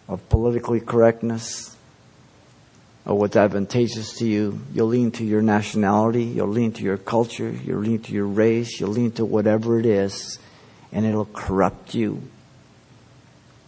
of 0.07 0.27
politically 0.29 0.79
correctness, 0.79 1.75
of 3.05 3.17
what's 3.17 3.36
advantageous 3.36 4.17
to 4.19 4.27
you. 4.27 4.59
You'll 4.73 4.88
lean 4.88 5.11
to 5.13 5.23
your 5.23 5.41
nationality, 5.41 6.23
you'll 6.23 6.47
lean 6.47 6.71
to 6.73 6.84
your 6.84 6.97
culture, 6.97 7.49
you'll 7.49 7.79
lean 7.79 7.99
to 8.03 8.13
your 8.13 8.27
race, 8.27 8.79
you'll 8.79 8.91
lean 8.91 9.11
to 9.13 9.25
whatever 9.25 9.79
it 9.79 9.86
is, 9.86 10.39
and 10.91 11.05
it'll 11.05 11.25
corrupt 11.25 11.95
you. 11.95 12.21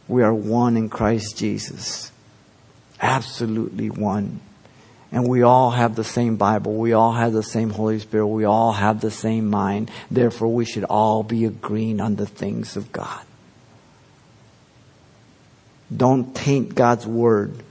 We 0.07 0.23
are 0.23 0.33
one 0.33 0.77
in 0.77 0.89
Christ 0.89 1.37
Jesus. 1.37 2.11
Absolutely 3.01 3.89
one. 3.89 4.41
And 5.13 5.29
we 5.29 5.43
all 5.43 5.69
have 5.69 5.95
the 5.95 6.03
same 6.03 6.37
Bible. 6.37 6.73
We 6.73 6.93
all 6.93 7.11
have 7.11 7.33
the 7.33 7.43
same 7.43 7.69
Holy 7.69 7.99
Spirit. 7.99 8.25
We 8.25 8.45
all 8.45 8.73
have 8.73 8.99
the 8.99 9.11
same 9.11 9.47
mind. 9.47 9.91
Therefore, 10.09 10.47
we 10.47 10.65
should 10.65 10.85
all 10.85 11.21
be 11.21 11.45
agreeing 11.45 12.01
on 12.01 12.15
the 12.15 12.25
things 12.25 12.75
of 12.75 12.91
God. 12.91 13.21
Don't 15.95 16.35
taint 16.35 16.73
God's 16.73 17.05
Word 17.05 17.61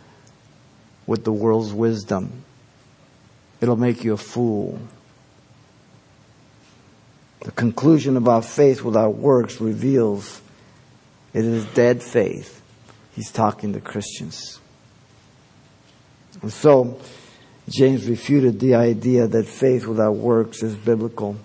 with 1.05 1.25
the 1.25 1.33
world's 1.33 1.73
wisdom. 1.73 2.45
It'll 3.61 3.77
make 3.77 4.05
you 4.05 4.13
a 4.13 4.19
fool. 4.19 4.79
The 7.41 7.51
conclusion 7.51 8.17
about 8.17 8.45
faith 8.45 8.83
without 8.83 9.17
works 9.17 9.61
reveals 9.61 10.41
it 11.35 11.45
is 11.45 11.65
dead 11.75 12.05
faith. 12.05 12.63
He's 13.17 13.33
talking 13.33 13.73
to 13.73 13.81
Christians. 13.81 14.61
And 16.41 16.53
so, 16.53 17.01
James 17.73 18.07
refuted 18.07 18.61
the 18.61 18.75
idea 18.75 19.27
that 19.27 19.47
faith 19.47 19.87
without 19.87 20.13
works 20.13 20.63
is 20.63 20.75
biblical. 20.75 21.37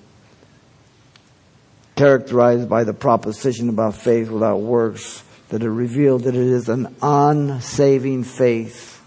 Characterized 1.95 2.67
by 2.67 2.83
the 2.83 2.93
proposition 2.93 3.69
about 3.69 3.95
faith 3.95 4.29
without 4.29 4.57
works, 4.57 5.23
that 5.47 5.63
it 5.63 5.69
revealed 5.69 6.23
that 6.23 6.35
it 6.35 6.41
is 6.41 6.67
an 6.67 6.93
unsaving 7.01 8.25
faith. 8.25 9.01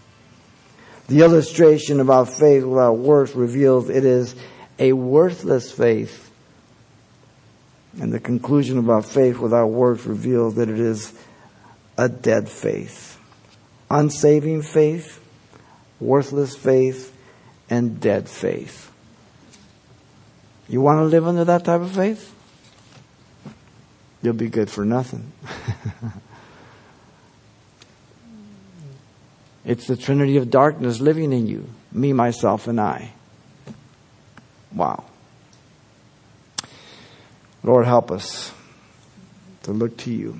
The 1.09 1.21
illustration 1.21 2.01
about 2.01 2.31
faith 2.31 2.65
without 2.65 2.95
works 2.95 3.35
reveals 3.35 3.91
it 3.91 4.07
is 4.07 4.35
a 4.79 4.95
worthless 4.95 5.71
faith. 5.71 6.33
And 8.01 8.11
the 8.15 8.21
conclusion 8.21 8.79
about 8.79 9.05
faith 9.05 9.39
without 9.39 9.67
works 9.67 10.07
reveals 10.07 10.55
that 10.55 10.71
it 10.71 10.81
is 10.81 11.13
a 11.99 12.09
dead 12.09 12.49
faith. 12.49 13.19
Unsaving 13.91 14.63
faith, 14.63 15.20
worthless 16.01 16.57
faith, 16.57 17.15
and 17.69 18.01
dead 18.01 18.29
faith. 18.29 18.91
You 20.69 20.81
want 20.81 20.99
to 20.99 21.05
live 21.05 21.27
under 21.27 21.45
that 21.45 21.65
type 21.65 21.81
of 21.81 21.93
faith? 21.93 22.35
You'll 24.23 24.35
be 24.35 24.49
good 24.49 24.71
for 24.71 24.85
nothing. 24.85 25.33
it's 29.65 29.87
the 29.87 29.97
trinity 29.97 30.37
of 30.37 30.51
darkness 30.51 31.01
living 31.01 31.33
in 31.33 31.47
you 31.47 31.69
me, 31.93 32.13
myself, 32.13 32.69
and 32.69 32.81
I. 32.81 33.11
Wow. 34.73 35.05
Lord, 37.63 37.87
help 37.87 38.11
us 38.11 38.53
to 39.65 39.73
look 39.73 39.97
to 39.99 40.13
you. 40.13 40.39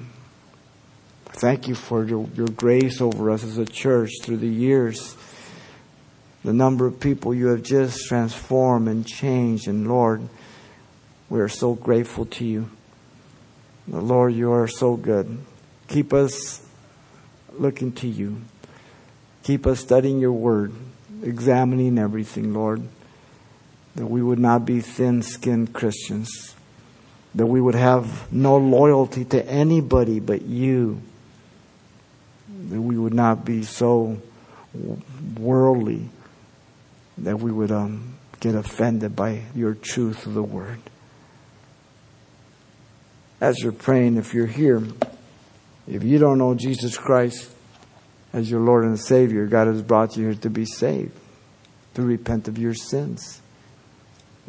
Thank 1.27 1.69
you 1.69 1.75
for 1.75 2.05
your, 2.05 2.29
your 2.35 2.49
grace 2.49 3.01
over 3.01 3.31
us 3.31 3.45
as 3.45 3.59
a 3.59 3.67
church 3.67 4.11
through 4.23 4.39
the 4.39 4.49
years. 4.49 5.17
The 6.43 6.53
number 6.55 6.87
of 6.87 7.01
people 7.01 7.35
you 7.35 7.49
have 7.49 7.63
just 7.63 8.07
transformed 8.07 8.89
and 8.89 9.07
changed. 9.07 9.69
And 9.69 9.87
Lord, 9.87 10.27
we 11.29 11.41
are 11.41 11.49
so 11.49 11.75
grateful 11.75 12.25
to 12.27 12.45
you. 12.45 12.71
Lord, 13.87 14.35
you 14.35 14.53
are 14.53 14.67
so 14.67 14.97
good. 14.97 15.39
Keep 15.89 16.13
us 16.13 16.67
looking 17.53 17.93
to 17.93 18.09
you. 18.09 18.41
Keep 19.43 19.67
us 19.67 19.81
studying 19.81 20.21
your 20.21 20.33
word, 20.33 20.73
examining 21.23 21.99
everything, 21.99 22.55
Lord. 22.55 22.83
That 23.97 24.07
we 24.07 24.23
would 24.23 24.39
not 24.39 24.65
be 24.65 24.81
thin 24.81 25.23
skinned 25.23 25.75
Christians. 25.75 26.55
That 27.35 27.47
we 27.47 27.61
would 27.61 27.75
have 27.75 28.33
no 28.33 28.57
loyalty 28.57 29.25
to 29.27 29.45
anybody 29.47 30.21
but 30.21 30.43
you. 30.43 31.03
That 32.71 32.81
we 32.81 32.97
would 32.97 33.15
not 33.15 33.45
be 33.45 33.65
so 33.65 34.23
worldly 35.39 36.09
that 37.21 37.39
we 37.39 37.53
would 37.53 37.71
um, 37.71 38.15
get 38.41 38.55
offended 38.55 39.15
by 39.15 39.43
your 39.55 39.75
truth 39.75 40.27
of 40.27 40.35
the 40.35 40.43
word 40.43 40.81
as 43.41 43.59
you're 43.63 43.73
praying, 43.73 44.17
if 44.17 44.35
you're 44.35 44.47
here, 44.47 44.83
if 45.89 46.05
you 46.05 46.19
don't 46.19 46.39
know 46.39 46.55
Jesus 46.55 46.97
Christ 46.97 47.51
as 48.33 48.51
your 48.51 48.61
Lord 48.61 48.85
and 48.85 49.01
Savior, 49.01 49.47
God 49.47 49.67
has 49.67 49.83
brought 49.83 50.17
you 50.17 50.25
here 50.27 50.35
to 50.35 50.51
be 50.51 50.67
saved, 50.67 51.19
to 51.95 52.03
repent 52.03 52.49
of 52.49 52.59
your 52.59 52.75
sins. 52.75 53.41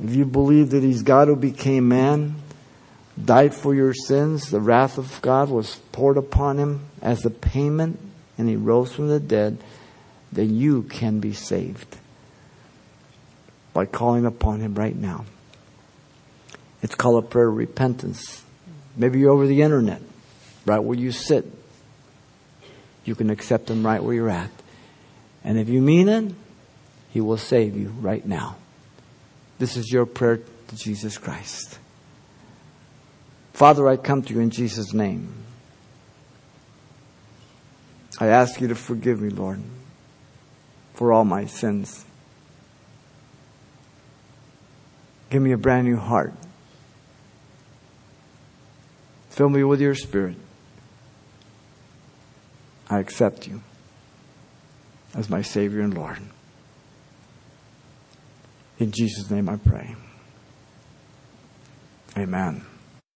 If 0.03 0.13
you 0.13 0.26
believe 0.26 0.72
that 0.72 0.84
He's 0.84 1.03
God 1.03 1.30
who 1.30 1.36
became 1.36 1.88
man, 1.88 2.36
died 3.24 3.53
for 3.53 3.74
your 3.74 3.93
sins, 3.93 4.51
the 4.51 4.59
wrath 4.59 4.97
of 4.97 5.22
God 5.22 5.49
was 5.49 5.78
poured 5.91 6.17
upon 6.17 6.57
Him 6.57 6.82
as 7.01 7.26
a 7.26 7.30
payment, 7.30 7.99
and 8.38 8.49
He 8.49 8.55
rose 8.55 8.91
from 8.91 9.07
the 9.07 9.19
dead, 9.19 9.57
then 10.32 10.55
you 10.55 10.84
can 10.84 11.19
be 11.19 11.34
saved 11.34 11.97
by 13.74 13.86
calling 13.86 14.26
upon 14.26 14.59
Him 14.59 14.76
right 14.76 14.95
now. 14.95 15.26
It's 16.82 16.95
called 16.95 17.24
a 17.24 17.28
prayer 17.28 17.47
of 17.47 17.55
repentance. 17.55 18.43
Maybe 18.95 19.19
you're 19.19 19.32
over 19.32 19.47
the 19.47 19.61
internet, 19.61 20.01
right 20.65 20.80
where 20.80 20.97
you 20.97 21.11
sit. 21.11 21.45
You 23.05 23.15
can 23.15 23.30
accept 23.30 23.69
Him 23.69 23.86
right 23.86 24.03
where 24.03 24.13
you're 24.13 24.30
at. 24.30 24.51
And 25.43 25.57
if 25.57 25.69
you 25.69 25.82
mean 25.82 26.09
it, 26.09 26.34
He 27.11 27.22
will 27.22 27.38
save 27.38 27.76
you 27.76 27.89
right 27.99 28.26
now. 28.26 28.57
This 29.59 29.78
is 29.78 29.91
your 29.91 30.05
prayer 30.05 30.39
to 30.67 30.76
Jesus 30.76 31.17
Christ. 31.17 31.78
Father, 33.53 33.88
I 33.88 33.97
come 33.97 34.24
to 34.24 34.34
you 34.34 34.39
in 34.39 34.49
Jesus' 34.49 34.93
name. 34.93 35.34
I 38.19 38.28
ask 38.28 38.59
you 38.59 38.67
to 38.69 38.76
forgive 38.76 39.22
me, 39.22 39.30
Lord, 39.30 39.61
for 40.93 41.13
all 41.13 41.26
my 41.26 41.45
sins. 41.45 42.05
Give 45.32 45.41
me 45.41 45.53
a 45.53 45.57
brand 45.57 45.88
new 45.88 45.95
heart. 45.95 46.34
Fill 49.29 49.47
me 49.47 49.63
with 49.63 49.79
your 49.79 49.95
spirit. 49.95 50.36
I 52.89 52.99
accept 52.99 53.47
you 53.47 53.61
as 55.15 55.29
my 55.29 55.41
Savior 55.41 55.79
and 55.79 55.93
Lord. 55.93 56.19
In 58.77 58.91
Jesus' 58.91 59.32
name 59.32 59.47
I 59.47 59.55
pray. 59.55 59.95
Amen. 62.17 62.65